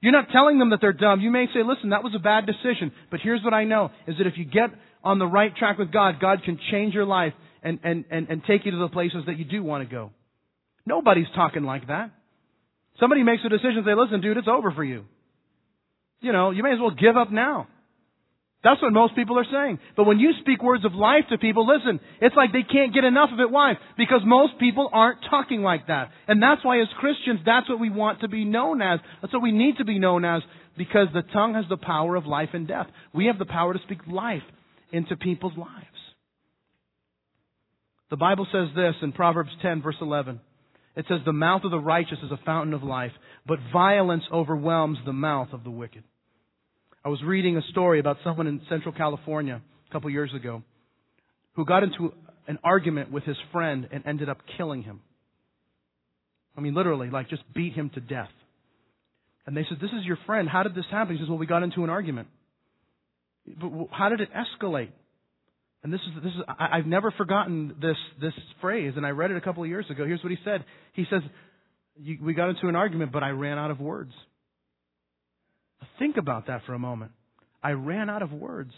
You're 0.00 0.12
not 0.12 0.28
telling 0.30 0.60
them 0.60 0.70
that 0.70 0.78
they're 0.80 0.92
dumb. 0.92 1.20
You 1.20 1.32
may 1.32 1.46
say, 1.52 1.64
listen, 1.66 1.90
that 1.90 2.04
was 2.04 2.12
a 2.14 2.20
bad 2.20 2.46
decision. 2.46 2.92
But 3.10 3.18
here's 3.20 3.42
what 3.42 3.52
I 3.52 3.64
know, 3.64 3.90
is 4.06 4.14
that 4.18 4.28
if 4.28 4.34
you 4.36 4.44
get 4.44 4.70
on 5.02 5.18
the 5.18 5.26
right 5.26 5.50
track 5.56 5.76
with 5.76 5.90
God, 5.90 6.20
God 6.20 6.44
can 6.44 6.56
change 6.70 6.94
your 6.94 7.04
life 7.04 7.32
and, 7.64 7.80
and, 7.82 8.04
and, 8.12 8.28
and 8.28 8.42
take 8.44 8.64
you 8.64 8.70
to 8.70 8.78
the 8.78 8.90
places 8.90 9.24
that 9.26 9.40
you 9.40 9.44
do 9.44 9.60
want 9.64 9.82
to 9.82 9.92
go. 9.92 10.12
Nobody's 10.86 11.26
talking 11.34 11.64
like 11.64 11.88
that. 11.88 12.12
Somebody 13.00 13.22
makes 13.22 13.42
a 13.44 13.48
decision 13.48 13.78
and 13.78 13.86
say, 13.86 13.94
listen, 13.94 14.20
dude, 14.20 14.36
it's 14.36 14.48
over 14.48 14.72
for 14.72 14.84
you. 14.84 15.04
You 16.20 16.32
know, 16.32 16.50
you 16.50 16.62
may 16.62 16.72
as 16.72 16.80
well 16.80 16.90
give 16.90 17.16
up 17.16 17.30
now. 17.30 17.68
That's 18.64 18.82
what 18.82 18.92
most 18.92 19.14
people 19.14 19.38
are 19.38 19.46
saying. 19.50 19.78
But 19.96 20.04
when 20.04 20.18
you 20.18 20.32
speak 20.40 20.62
words 20.64 20.84
of 20.84 20.92
life 20.92 21.24
to 21.30 21.38
people, 21.38 21.64
listen, 21.64 22.00
it's 22.20 22.34
like 22.34 22.52
they 22.52 22.64
can't 22.64 22.92
get 22.92 23.04
enough 23.04 23.30
of 23.32 23.38
it. 23.38 23.50
Why? 23.50 23.74
Because 23.96 24.20
most 24.24 24.58
people 24.58 24.90
aren't 24.92 25.20
talking 25.30 25.62
like 25.62 25.86
that. 25.86 26.10
And 26.26 26.42
that's 26.42 26.64
why 26.64 26.80
as 26.80 26.88
Christians, 26.98 27.38
that's 27.46 27.68
what 27.68 27.78
we 27.78 27.88
want 27.88 28.22
to 28.22 28.28
be 28.28 28.44
known 28.44 28.82
as. 28.82 28.98
That's 29.22 29.32
what 29.32 29.42
we 29.42 29.52
need 29.52 29.76
to 29.78 29.84
be 29.84 30.00
known 30.00 30.24
as 30.24 30.42
because 30.76 31.06
the 31.14 31.22
tongue 31.32 31.54
has 31.54 31.66
the 31.68 31.76
power 31.76 32.16
of 32.16 32.26
life 32.26 32.50
and 32.52 32.66
death. 32.66 32.88
We 33.14 33.26
have 33.26 33.38
the 33.38 33.46
power 33.46 33.74
to 33.74 33.80
speak 33.84 34.00
life 34.08 34.42
into 34.90 35.16
people's 35.16 35.56
lives. 35.56 35.84
The 38.10 38.16
Bible 38.16 38.46
says 38.50 38.68
this 38.74 38.94
in 39.02 39.12
Proverbs 39.12 39.50
10 39.62 39.82
verse 39.82 39.96
11. 40.00 40.40
It 40.98 41.04
says, 41.08 41.20
the 41.24 41.32
mouth 41.32 41.62
of 41.62 41.70
the 41.70 41.78
righteous 41.78 42.18
is 42.24 42.32
a 42.32 42.40
fountain 42.44 42.74
of 42.74 42.82
life, 42.82 43.12
but 43.46 43.60
violence 43.72 44.24
overwhelms 44.32 44.98
the 45.06 45.12
mouth 45.12 45.50
of 45.52 45.62
the 45.62 45.70
wicked. 45.70 46.02
I 47.04 47.08
was 47.08 47.22
reading 47.22 47.56
a 47.56 47.62
story 47.70 48.00
about 48.00 48.16
someone 48.24 48.48
in 48.48 48.60
Central 48.68 48.92
California 48.92 49.62
a 49.88 49.92
couple 49.92 50.10
years 50.10 50.34
ago 50.34 50.64
who 51.52 51.64
got 51.64 51.84
into 51.84 52.12
an 52.48 52.58
argument 52.64 53.12
with 53.12 53.22
his 53.22 53.36
friend 53.52 53.86
and 53.92 54.04
ended 54.06 54.28
up 54.28 54.38
killing 54.56 54.82
him. 54.82 55.00
I 56.56 56.60
mean, 56.60 56.74
literally, 56.74 57.10
like 57.10 57.28
just 57.28 57.44
beat 57.54 57.74
him 57.74 57.90
to 57.94 58.00
death. 58.00 58.28
And 59.46 59.56
they 59.56 59.64
said, 59.68 59.78
This 59.80 59.92
is 59.96 60.04
your 60.04 60.18
friend. 60.26 60.48
How 60.48 60.64
did 60.64 60.74
this 60.74 60.84
happen? 60.90 61.14
He 61.14 61.22
says, 61.22 61.28
Well, 61.28 61.38
we 61.38 61.46
got 61.46 61.62
into 61.62 61.84
an 61.84 61.90
argument. 61.90 62.26
But 63.46 63.70
how 63.92 64.08
did 64.08 64.20
it 64.20 64.30
escalate? 64.32 64.90
And 65.82 65.92
this 65.92 66.00
is, 66.00 66.22
this 66.22 66.32
is, 66.32 66.40
I, 66.48 66.78
I've 66.78 66.86
never 66.86 67.10
forgotten 67.12 67.76
this, 67.80 67.96
this 68.20 68.32
phrase, 68.60 68.94
and 68.96 69.06
I 69.06 69.10
read 69.10 69.30
it 69.30 69.36
a 69.36 69.40
couple 69.40 69.62
of 69.62 69.68
years 69.68 69.86
ago. 69.90 70.04
Here's 70.04 70.22
what 70.22 70.30
he 70.30 70.38
said. 70.44 70.64
He 70.94 71.04
says, 71.10 71.22
we 72.22 72.34
got 72.34 72.48
into 72.48 72.68
an 72.68 72.76
argument, 72.76 73.12
but 73.12 73.22
I 73.22 73.30
ran 73.30 73.58
out 73.58 73.70
of 73.70 73.80
words. 73.80 74.12
Think 75.98 76.16
about 76.16 76.46
that 76.46 76.62
for 76.66 76.74
a 76.74 76.78
moment. 76.78 77.12
I 77.62 77.72
ran 77.72 78.08
out 78.08 78.22
of 78.22 78.32
words. 78.32 78.72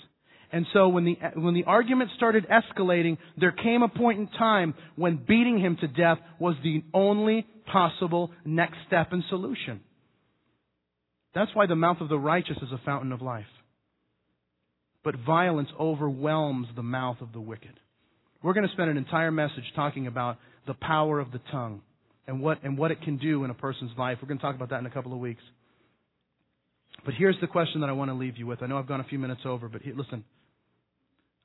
And 0.53 0.67
so 0.73 0.89
when 0.89 1.05
the, 1.05 1.17
when 1.37 1.55
the 1.55 1.65
argument 1.65 2.11
started 2.17 2.47
escalating, 2.49 3.19
there 3.39 3.53
came 3.53 3.83
a 3.83 3.89
point 3.89 4.19
in 4.19 4.29
time 4.29 4.75
when 4.97 5.17
beating 5.17 5.61
him 5.61 5.77
to 5.81 5.87
death 5.87 6.19
was 6.39 6.57
the 6.63 6.83
only 6.93 7.47
possible 7.71 8.33
next 8.45 8.77
step 8.87 9.13
and 9.13 9.23
solution. 9.29 9.81
That's 11.35 11.55
why 11.55 11.67
the 11.67 11.77
mouth 11.77 11.99
of 12.01 12.09
the 12.09 12.19
righteous 12.19 12.57
is 12.57 12.73
a 12.73 12.81
fountain 12.85 13.13
of 13.13 13.23
life. 13.23 13.45
But 15.03 15.17
violence 15.27 15.69
overwhelms 15.79 16.69
the 16.77 16.83
mouth 16.83 17.17
of 17.21 17.33
the 17.33 17.41
wicked. 17.41 17.73
We're 18.43 18.53
going 18.53 18.67
to 18.67 18.73
spend 18.73 18.91
an 18.91 18.97
entire 18.97 19.31
message 19.31 19.65
talking 19.75 20.07
about 20.07 20.39
the 20.67 20.75
power 20.75 21.21
of 21.21 21.33
the 21.33 21.41
tongue 21.51 21.83
and 22.27 22.41
what, 22.41 22.63
and 22.63 22.77
what 22.77 22.91
it 22.91 23.03
can 23.03 23.17
do 23.17 23.45
in 23.45 23.51
a 23.51 23.55
person's 23.55 23.93
life. 23.99 24.19
We're 24.21 24.29
going 24.29 24.39
to 24.39 24.43
talk 24.43 24.55
about 24.55 24.71
that 24.71 24.79
in 24.79 24.87
a 24.87 24.91
couple 24.91 25.13
of 25.13 25.19
weeks. 25.19 25.43
But 27.05 27.15
here's 27.15 27.37
the 27.41 27.47
question 27.47 27.81
that 27.81 27.89
I 27.89 27.93
want 27.93 28.11
to 28.11 28.15
leave 28.15 28.37
you 28.37 28.47
with. 28.47 28.63
I 28.63 28.67
know 28.67 28.79
I've 28.79 28.87
gone 28.87 29.01
a 29.01 29.05
few 29.05 29.19
minutes 29.19 29.43
over, 29.45 29.69
but 29.69 29.83
listen. 29.85 30.25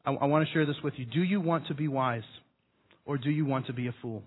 I, 0.06 0.14
I 0.14 0.26
want 0.26 0.46
to 0.46 0.54
share 0.54 0.66
this 0.66 0.76
with 0.84 0.94
you. 0.98 1.06
Do 1.06 1.22
you 1.22 1.42
want 1.42 1.68
to 1.68 1.74
be 1.74 1.88
wise 1.88 2.24
or 3.06 3.18
do 3.18 3.30
you 3.30 3.46
want 3.46 3.68
to 3.68 3.74
be 3.74 3.88
a 3.88 3.96
fool? 4.02 4.24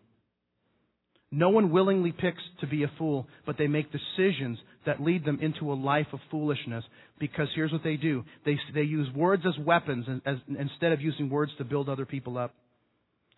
No 1.30 1.50
one 1.50 1.70
willingly 1.70 2.12
picks 2.12 2.42
to 2.60 2.66
be 2.66 2.84
a 2.84 2.90
fool, 2.96 3.26
but 3.44 3.58
they 3.58 3.66
make 3.66 3.92
decisions 3.92 4.58
that 4.86 5.02
lead 5.02 5.24
them 5.24 5.38
into 5.42 5.70
a 5.70 5.74
life 5.74 6.06
of 6.12 6.20
foolishness 6.30 6.84
because 7.18 7.48
here's 7.54 7.72
what 7.72 7.84
they 7.84 7.96
do. 7.96 8.24
They, 8.46 8.58
they 8.74 8.82
use 8.82 9.14
words 9.14 9.42
as 9.46 9.52
weapons 9.62 10.06
as, 10.24 10.36
instead 10.48 10.92
of 10.92 11.02
using 11.02 11.28
words 11.28 11.52
to 11.58 11.64
build 11.64 11.88
other 11.88 12.06
people 12.06 12.38
up. 12.38 12.54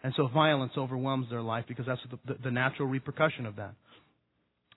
And 0.04 0.14
so 0.16 0.28
violence 0.28 0.72
overwhelms 0.78 1.26
their 1.30 1.42
life 1.42 1.64
because 1.66 1.86
that's 1.86 2.00
the, 2.10 2.34
the, 2.34 2.38
the 2.44 2.50
natural 2.50 2.88
repercussion 2.88 3.44
of 3.44 3.56
that. 3.56 3.74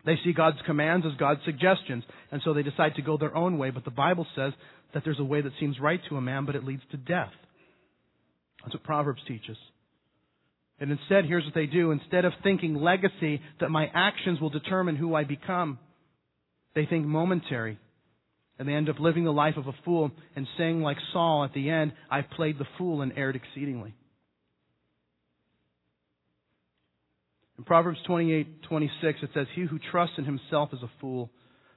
They 0.05 0.16
see 0.24 0.34
God's 0.34 0.57
commands 0.66 1.05
as 1.05 1.18
God's 1.18 1.39
suggestions, 1.45 2.03
and 2.32 2.41
so 2.43 2.53
they 2.53 2.64
decide 2.64 2.95
to 2.95 3.01
go 3.01 3.18
their 3.18 3.36
own 3.36 3.57
way. 3.57 3.70
But 3.70 3.86
the 3.86 3.91
Bible 3.91 4.28
says 4.36 4.51
that 4.93 5.03
there's 5.05 5.20
a 5.20 5.24
way 5.24 5.41
that 5.41 5.53
seems 5.59 5.80
right 5.80 5.99
to 6.09 6.18
a 6.18 6.22
man, 6.22 6.45
but 6.45 6.55
it 6.55 6.66
leads 6.66 6.82
to 6.91 6.97
death. 6.97 7.32
That's 8.64 8.76
what 8.76 8.84
Proverbs 8.84 9.22
teaches. 9.28 9.57
And 10.80 10.91
instead, 10.91 11.26
here's 11.26 11.45
what 11.45 11.53
they 11.53 11.65
do. 11.65 11.91
Instead 11.91 12.26
of 12.26 12.34
thinking 12.43 12.76
legacy, 12.76 13.41
that 13.59 13.69
my 13.69 13.89
actions 13.93 14.41
will 14.41 14.49
determine 14.49 14.95
who 14.95 15.15
I 15.15 15.24
become, 15.24 15.80
they 16.76 16.86
think 16.86 17.05
momentary. 17.05 17.78
And 18.59 18.67
they 18.67 18.74
end 18.74 18.89
up 18.89 18.99
living 18.99 19.24
the 19.24 19.32
life 19.32 19.57
of 19.57 19.67
a 19.67 19.74
fool 19.86 20.11
and 20.36 20.47
saying, 20.57 20.82
like 20.82 20.97
Saul 21.11 21.43
at 21.43 21.53
the 21.53 21.69
end, 21.69 21.93
I've 22.09 22.30
played 22.32 22.57
the 22.57 22.67
fool 22.78 23.01
and 23.01 23.13
erred 23.15 23.36
exceedingly. 23.36 23.93
In 27.57 27.63
Proverbs 27.63 27.99
28:26 28.07 29.24
it 29.24 29.30
says, 29.34 29.47
"He 29.53 29.61
who 29.61 29.80
trusts 29.80 30.17
in 30.17 30.26
himself 30.26 30.74
is 30.74 30.82
a 30.84 30.89
fool, 30.99 31.32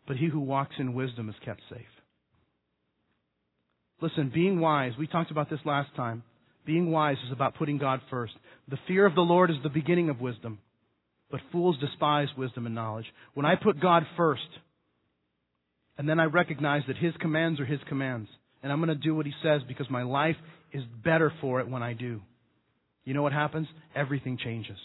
but 0.07 0.17
he 0.17 0.27
who 0.27 0.41
walks 0.41 0.79
in 0.79 0.95
wisdom 0.95 1.29
is 1.29 1.39
kept 1.41 1.63
safe." 1.69 2.03
Listen, 4.01 4.31
being 4.31 4.61
wise, 4.61 4.97
we 4.97 5.07
talked 5.07 5.31
about 5.31 5.49
this 5.49 5.65
last 5.65 5.95
time. 5.95 6.23
Being 6.67 6.91
wise 6.91 7.17
is 7.25 7.33
about 7.33 7.55
putting 7.55 7.79
God 7.79 8.01
first. 8.11 8.35
The 8.69 8.79
fear 8.89 9.07
of 9.07 9.15
the 9.15 9.21
Lord 9.21 9.51
is 9.51 9.57
the 9.63 9.69
beginning 9.69 10.11
of 10.11 10.21
wisdom, 10.21 10.59
but 11.31 11.41
fools 11.53 11.79
despise 11.79 12.29
wisdom 12.37 12.67
and 12.67 12.75
knowledge. 12.75 13.07
When 13.35 13.47
I 13.47 13.55
put 13.55 13.81
God 13.81 14.03
first, 14.17 14.43
and 15.97 16.09
then 16.09 16.21
I 16.21 16.25
recognize 16.25 16.83
that 16.89 16.97
His 16.97 17.15
commands 17.21 17.61
are 17.61 17.65
His 17.65 17.81
commands, 17.89 18.29
and 18.63 18.73
I'm 18.73 18.81
going 18.81 18.89
to 18.89 18.95
do 18.97 19.15
what 19.15 19.27
He 19.27 19.33
says 19.43 19.63
because 19.69 19.89
my 19.89 20.03
life 20.03 20.37
is 20.73 20.83
better 21.05 21.33
for 21.41 21.61
it 21.61 21.69
when 21.71 21.85
I 21.85 21.93
do. 21.93 22.21
You 23.05 23.15
know 23.15 23.23
what 23.23 23.33
happens? 23.33 23.69
Everything 23.95 24.37
changes. 24.37 24.77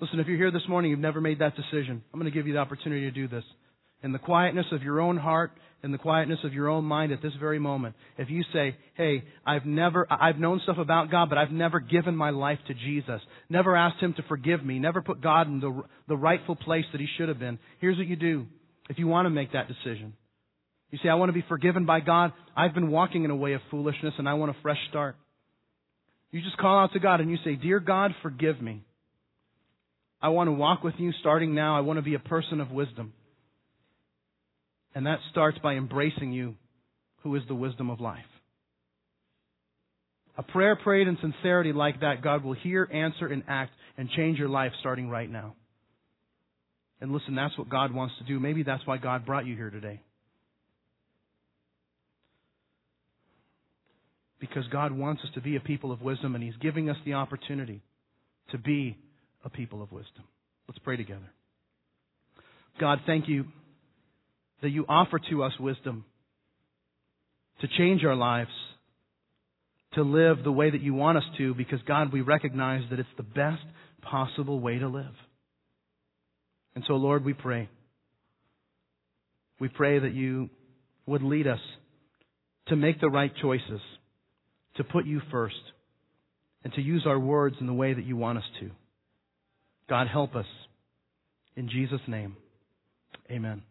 Listen, 0.00 0.18
if 0.18 0.26
you're 0.26 0.36
here 0.36 0.50
this 0.50 0.68
morning, 0.68 0.90
you've 0.90 0.98
never 0.98 1.20
made 1.20 1.38
that 1.38 1.54
decision, 1.54 2.02
I'm 2.12 2.18
going 2.18 2.30
to 2.30 2.36
give 2.36 2.48
you 2.48 2.54
the 2.54 2.58
opportunity 2.58 3.02
to 3.02 3.10
do 3.12 3.28
this. 3.28 3.44
In 4.02 4.12
the 4.12 4.18
quietness 4.18 4.66
of 4.72 4.82
your 4.82 5.00
own 5.00 5.16
heart, 5.16 5.52
in 5.82 5.92
the 5.92 5.98
quietness 5.98 6.38
of 6.44 6.52
your 6.52 6.68
own 6.68 6.84
mind 6.84 7.12
at 7.12 7.22
this 7.22 7.32
very 7.40 7.58
moment, 7.58 7.94
if 8.18 8.28
you 8.30 8.44
say, 8.52 8.76
hey, 8.94 9.24
I've 9.46 9.64
never, 9.64 10.06
I've 10.10 10.38
known 10.38 10.60
stuff 10.62 10.78
about 10.78 11.10
God, 11.10 11.28
but 11.28 11.38
I've 11.38 11.50
never 11.50 11.80
given 11.80 12.14
my 12.14 12.30
life 12.30 12.58
to 12.68 12.74
Jesus, 12.74 13.20
never 13.48 13.76
asked 13.76 14.00
Him 14.00 14.14
to 14.14 14.22
forgive 14.24 14.64
me, 14.64 14.78
never 14.78 15.00
put 15.00 15.22
God 15.22 15.46
in 15.48 15.60
the, 15.60 15.82
the 16.08 16.16
rightful 16.16 16.56
place 16.56 16.84
that 16.92 17.00
He 17.00 17.06
should 17.16 17.28
have 17.28 17.38
been, 17.38 17.58
here's 17.80 17.96
what 17.96 18.06
you 18.06 18.16
do 18.16 18.46
if 18.88 18.98
you 18.98 19.06
want 19.06 19.26
to 19.26 19.30
make 19.30 19.52
that 19.52 19.68
decision. 19.68 20.14
You 20.90 20.98
say, 21.02 21.08
I 21.08 21.14
want 21.14 21.28
to 21.28 21.34
be 21.34 21.44
forgiven 21.48 21.86
by 21.86 22.00
God. 22.00 22.32
I've 22.56 22.74
been 22.74 22.90
walking 22.90 23.24
in 23.24 23.30
a 23.30 23.36
way 23.36 23.52
of 23.52 23.60
foolishness 23.70 24.14
and 24.18 24.28
I 24.28 24.34
want 24.34 24.50
a 24.50 24.60
fresh 24.62 24.78
start. 24.88 25.16
You 26.32 26.42
just 26.42 26.56
call 26.56 26.78
out 26.78 26.92
to 26.92 27.00
God 27.00 27.20
and 27.20 27.30
you 27.30 27.38
say, 27.44 27.54
Dear 27.54 27.80
God, 27.80 28.12
forgive 28.22 28.60
me. 28.60 28.82
I 30.20 30.28
want 30.28 30.48
to 30.48 30.52
walk 30.52 30.82
with 30.82 30.94
you 30.98 31.12
starting 31.20 31.54
now. 31.54 31.76
I 31.76 31.80
want 31.80 31.98
to 31.98 32.02
be 32.02 32.14
a 32.14 32.18
person 32.18 32.60
of 32.60 32.70
wisdom. 32.70 33.12
And 34.94 35.06
that 35.06 35.18
starts 35.30 35.58
by 35.58 35.74
embracing 35.74 36.32
you, 36.32 36.56
who 37.22 37.34
is 37.36 37.42
the 37.48 37.54
wisdom 37.54 37.90
of 37.90 38.00
life. 38.00 38.24
A 40.36 40.42
prayer 40.42 40.76
prayed 40.76 41.06
in 41.06 41.18
sincerity 41.20 41.72
like 41.72 42.00
that, 42.00 42.22
God 42.22 42.42
will 42.42 42.54
hear, 42.54 42.88
answer, 42.90 43.26
and 43.26 43.42
act 43.46 43.72
and 43.98 44.08
change 44.10 44.38
your 44.38 44.48
life 44.48 44.72
starting 44.80 45.10
right 45.10 45.30
now. 45.30 45.54
And 47.00 47.12
listen, 47.12 47.34
that's 47.34 47.56
what 47.58 47.68
God 47.68 47.94
wants 47.94 48.14
to 48.18 48.24
do. 48.24 48.40
Maybe 48.40 48.62
that's 48.62 48.86
why 48.86 48.96
God 48.96 49.26
brought 49.26 49.46
you 49.46 49.56
here 49.56 49.70
today. 49.70 50.00
Because 54.38 54.64
God 54.72 54.92
wants 54.92 55.22
us 55.22 55.30
to 55.34 55.40
be 55.40 55.56
a 55.56 55.60
people 55.60 55.92
of 55.92 56.00
wisdom, 56.00 56.34
and 56.34 56.42
He's 56.42 56.56
giving 56.60 56.88
us 56.88 56.96
the 57.04 57.14
opportunity 57.14 57.82
to 58.52 58.58
be 58.58 58.96
a 59.44 59.50
people 59.50 59.82
of 59.82 59.92
wisdom. 59.92 60.24
Let's 60.68 60.78
pray 60.78 60.96
together. 60.96 61.30
God, 62.78 63.00
thank 63.06 63.28
you 63.28 63.44
that 64.62 64.70
you 64.70 64.84
offer 64.88 65.18
to 65.30 65.42
us 65.42 65.52
wisdom 65.58 66.04
to 67.60 67.68
change 67.78 68.04
our 68.04 68.16
lives, 68.16 68.50
to 69.94 70.02
live 70.02 70.38
the 70.44 70.52
way 70.52 70.70
that 70.70 70.80
you 70.80 70.94
want 70.94 71.18
us 71.18 71.24
to, 71.38 71.54
because 71.54 71.80
God, 71.86 72.12
we 72.12 72.20
recognize 72.20 72.82
that 72.90 72.98
it's 72.98 73.08
the 73.16 73.22
best 73.22 73.62
possible 74.02 74.60
way 74.60 74.78
to 74.78 74.88
live. 74.88 75.14
And 76.74 76.84
so, 76.86 76.94
Lord, 76.94 77.24
we 77.24 77.34
pray. 77.34 77.68
We 79.58 79.68
pray 79.68 79.98
that 79.98 80.14
you 80.14 80.48
would 81.06 81.22
lead 81.22 81.46
us 81.46 81.60
to 82.68 82.76
make 82.76 83.00
the 83.00 83.10
right 83.10 83.32
choices, 83.42 83.80
to 84.76 84.84
put 84.84 85.04
you 85.04 85.20
first, 85.30 85.56
and 86.64 86.72
to 86.74 86.80
use 86.80 87.04
our 87.06 87.18
words 87.18 87.56
in 87.60 87.66
the 87.66 87.74
way 87.74 87.92
that 87.92 88.04
you 88.04 88.16
want 88.16 88.38
us 88.38 88.44
to. 88.60 88.70
God, 89.88 90.06
help 90.06 90.36
us. 90.36 90.46
In 91.56 91.68
Jesus' 91.68 92.00
name, 92.06 92.36
amen. 93.30 93.62